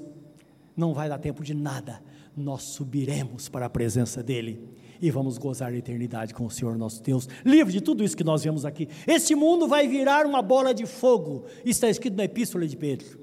não 0.76 0.94
vai 0.94 1.10
dar 1.10 1.18
tempo 1.18 1.44
de 1.44 1.54
nada, 1.54 2.02
nós 2.36 2.64
subiremos 2.64 3.50
para 3.50 3.66
a 3.66 3.70
presença 3.70 4.22
dEle 4.22 4.78
e 5.02 5.10
vamos 5.12 5.38
gozar 5.38 5.72
a 5.72 5.78
eternidade 5.78 6.34
com 6.34 6.46
o 6.46 6.52
Senhor 6.52 6.78
nosso 6.78 7.02
Deus, 7.02 7.28
livre 7.46 7.72
de 7.72 7.82
tudo 7.82 8.04
isso 8.04 8.18
que 8.18 8.24
nós 8.24 8.44
vemos 8.44 8.66
aqui. 8.66 8.88
Este 9.06 9.36
mundo 9.36 9.68
vai 9.68 9.88
virar 9.88 10.26
uma 10.26 10.42
bola 10.42 10.74
de 10.74 10.86
fogo, 10.86 11.46
está 11.66 11.90
escrito 11.90 12.16
na 12.16 12.26
Epístola 12.26 12.68
de 12.68 12.76
Pedro. 12.76 13.20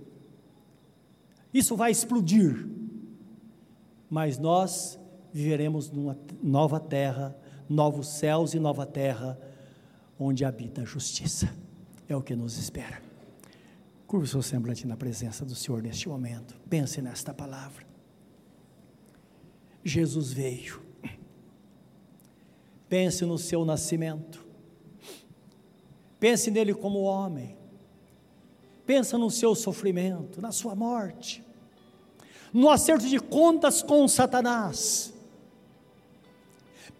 Isso 1.52 1.76
vai 1.76 1.90
explodir, 1.90 2.66
mas 4.14 4.38
nós 4.38 4.96
viveremos 5.32 5.90
numa 5.90 6.16
nova 6.40 6.78
terra, 6.78 7.36
novos 7.68 8.06
céus 8.06 8.54
e 8.54 8.60
nova 8.60 8.86
terra, 8.86 9.36
onde 10.16 10.44
habita 10.44 10.82
a 10.82 10.84
justiça. 10.84 11.52
É 12.08 12.14
o 12.14 12.22
que 12.22 12.36
nos 12.36 12.56
espera. 12.56 13.02
Curva 14.06 14.24
o 14.24 14.28
seu 14.28 14.40
semblante 14.40 14.86
na 14.86 14.96
presença 14.96 15.44
do 15.44 15.56
Senhor 15.56 15.82
neste 15.82 16.08
momento. 16.08 16.54
Pense 16.70 17.02
nesta 17.02 17.34
palavra. 17.34 17.84
Jesus 19.82 20.32
veio. 20.32 20.80
Pense 22.88 23.26
no 23.26 23.36
seu 23.36 23.64
nascimento. 23.64 24.46
Pense 26.20 26.52
nele 26.52 26.72
como 26.72 27.00
homem. 27.00 27.56
Pensa 28.86 29.18
no 29.18 29.28
seu 29.28 29.56
sofrimento, 29.56 30.40
na 30.40 30.52
sua 30.52 30.76
morte 30.76 31.43
no 32.54 32.70
acerto 32.70 33.08
de 33.08 33.18
contas 33.18 33.82
com 33.82 34.06
Satanás. 34.06 35.12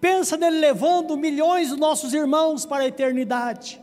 Pensa 0.00 0.36
nele 0.36 0.59
levando 0.59 1.16
milhões 1.16 1.68
de 1.68 1.76
nossos 1.76 2.12
irmãos 2.12 2.66
para 2.66 2.82
a 2.82 2.88
eternidade, 2.88 3.80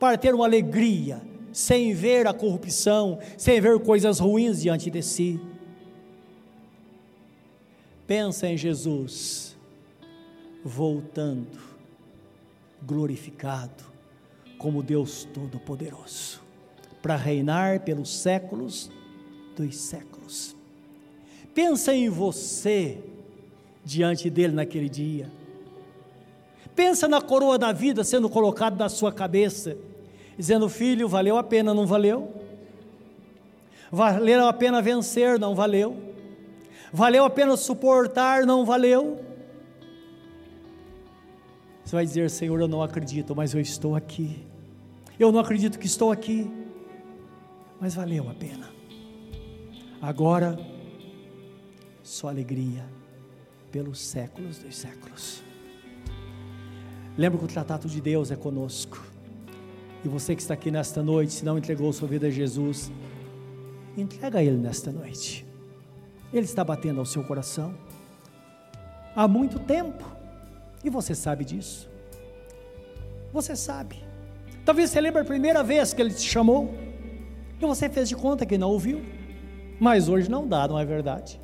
para 0.00 0.16
ter 0.16 0.34
uma 0.34 0.46
alegria, 0.46 1.20
sem 1.52 1.92
ver 1.92 2.26
a 2.26 2.32
corrupção, 2.32 3.18
sem 3.36 3.60
ver 3.60 3.78
coisas 3.80 4.18
ruins 4.18 4.62
diante 4.62 4.90
de 4.90 5.02
si. 5.02 5.38
Pensa 8.06 8.48
em 8.48 8.56
Jesus 8.56 9.54
voltando, 10.64 11.60
glorificado, 12.82 13.84
como 14.56 14.82
Deus 14.82 15.28
Todo-Poderoso, 15.32 16.40
para 17.02 17.16
reinar 17.16 17.80
pelos 17.80 18.08
séculos 18.08 18.90
dos 19.54 19.76
séculos. 19.76 20.56
Pensa 21.54 21.94
em 21.94 22.08
você 22.08 22.98
diante 23.84 24.28
dele 24.28 24.54
naquele 24.54 24.88
dia. 24.88 25.30
Pensa 26.74 27.06
na 27.06 27.20
coroa 27.20 27.56
da 27.56 27.72
vida 27.72 28.02
sendo 28.02 28.28
colocada 28.28 28.76
na 28.76 28.88
sua 28.88 29.12
cabeça, 29.12 29.76
dizendo: 30.36 30.68
Filho, 30.68 31.08
valeu 31.08 31.36
a 31.36 31.42
pena, 31.42 31.72
não 31.72 31.86
valeu? 31.86 32.32
Valeu 33.90 34.46
a 34.48 34.52
pena 34.52 34.82
vencer, 34.82 35.38
não 35.38 35.54
valeu? 35.54 35.96
Valeu 36.92 37.24
a 37.24 37.30
pena 37.30 37.56
suportar, 37.56 38.44
não 38.44 38.64
valeu? 38.64 39.20
Você 41.84 41.94
vai 41.94 42.04
dizer: 42.04 42.28
Senhor, 42.30 42.60
eu 42.60 42.66
não 42.66 42.82
acredito, 42.82 43.36
mas 43.36 43.54
eu 43.54 43.60
estou 43.60 43.94
aqui. 43.94 44.44
Eu 45.18 45.30
não 45.30 45.38
acredito 45.38 45.78
que 45.78 45.86
estou 45.86 46.10
aqui, 46.10 46.50
mas 47.80 47.94
valeu 47.94 48.28
a 48.28 48.34
pena. 48.34 48.73
Agora, 50.06 50.58
só 52.02 52.28
alegria 52.28 52.84
pelos 53.72 53.98
séculos 53.98 54.58
dos 54.58 54.76
séculos. 54.76 55.42
Lembra 57.16 57.38
que 57.38 57.44
o 57.46 57.48
tratado 57.48 57.88
de 57.88 58.02
Deus 58.02 58.30
é 58.30 58.36
conosco. 58.36 59.02
E 60.04 60.08
você 60.08 60.36
que 60.36 60.42
está 60.42 60.52
aqui 60.52 60.70
nesta 60.70 61.02
noite, 61.02 61.32
se 61.32 61.42
não 61.42 61.56
entregou 61.56 61.90
sua 61.90 62.06
vida 62.06 62.26
a 62.26 62.30
Jesus, 62.30 62.92
entrega 63.96 64.40
a 64.40 64.44
Ele 64.44 64.58
nesta 64.58 64.92
noite. 64.92 65.46
Ele 66.34 66.44
está 66.44 66.62
batendo 66.62 67.00
ao 67.00 67.06
seu 67.06 67.24
coração 67.24 67.74
há 69.16 69.26
muito 69.26 69.58
tempo. 69.58 70.04
E 70.84 70.90
você 70.90 71.14
sabe 71.14 71.46
disso. 71.46 71.88
Você 73.32 73.56
sabe. 73.56 74.04
Talvez 74.66 74.90
você 74.90 75.00
lembre 75.00 75.22
a 75.22 75.24
primeira 75.24 75.62
vez 75.62 75.94
que 75.94 76.02
Ele 76.02 76.12
te 76.12 76.28
chamou. 76.28 76.74
E 77.58 77.64
você 77.64 77.88
fez 77.88 78.10
de 78.10 78.14
conta 78.14 78.44
que 78.44 78.58
não 78.58 78.68
ouviu. 78.68 79.13
Mas 79.78 80.08
hoje 80.08 80.30
não 80.30 80.46
dá, 80.46 80.68
não 80.68 80.78
é 80.78 80.84
verdade? 80.84 81.40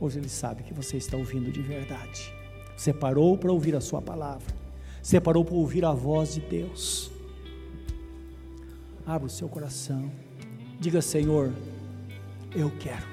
Hoje 0.00 0.18
ele 0.18 0.28
sabe 0.28 0.62
que 0.62 0.74
você 0.74 0.96
está 0.98 1.16
ouvindo 1.16 1.50
de 1.50 1.62
verdade. 1.62 2.32
Você 2.76 2.92
parou 2.92 3.36
para 3.38 3.50
ouvir 3.50 3.74
a 3.74 3.80
sua 3.80 4.02
palavra. 4.02 4.54
Você 5.02 5.20
parou 5.20 5.44
para 5.44 5.54
ouvir 5.54 5.84
a 5.84 5.92
voz 5.92 6.34
de 6.34 6.40
Deus. 6.40 7.10
Abra 9.06 9.26
o 9.26 9.30
seu 9.30 9.48
coração. 9.48 10.10
Diga, 10.78 11.00
Senhor, 11.00 11.52
eu 12.54 12.70
quero. 12.78 13.06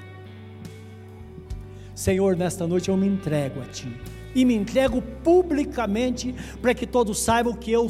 Senhor, 1.94 2.36
nesta 2.36 2.66
noite 2.66 2.90
eu 2.90 2.96
me 2.96 3.06
entrego 3.06 3.62
a 3.62 3.66
Ti. 3.66 3.88
E 4.34 4.44
me 4.44 4.54
entrego 4.54 5.00
publicamente 5.00 6.34
para 6.60 6.74
que 6.74 6.86
todos 6.86 7.20
saibam 7.20 7.54
que 7.54 7.70
eu 7.70 7.88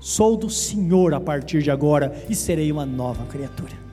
sou 0.00 0.36
do 0.36 0.50
Senhor 0.50 1.14
a 1.14 1.20
partir 1.20 1.62
de 1.62 1.70
agora 1.70 2.24
e 2.28 2.34
serei 2.34 2.72
uma 2.72 2.84
nova 2.86 3.24
criatura. 3.26 3.89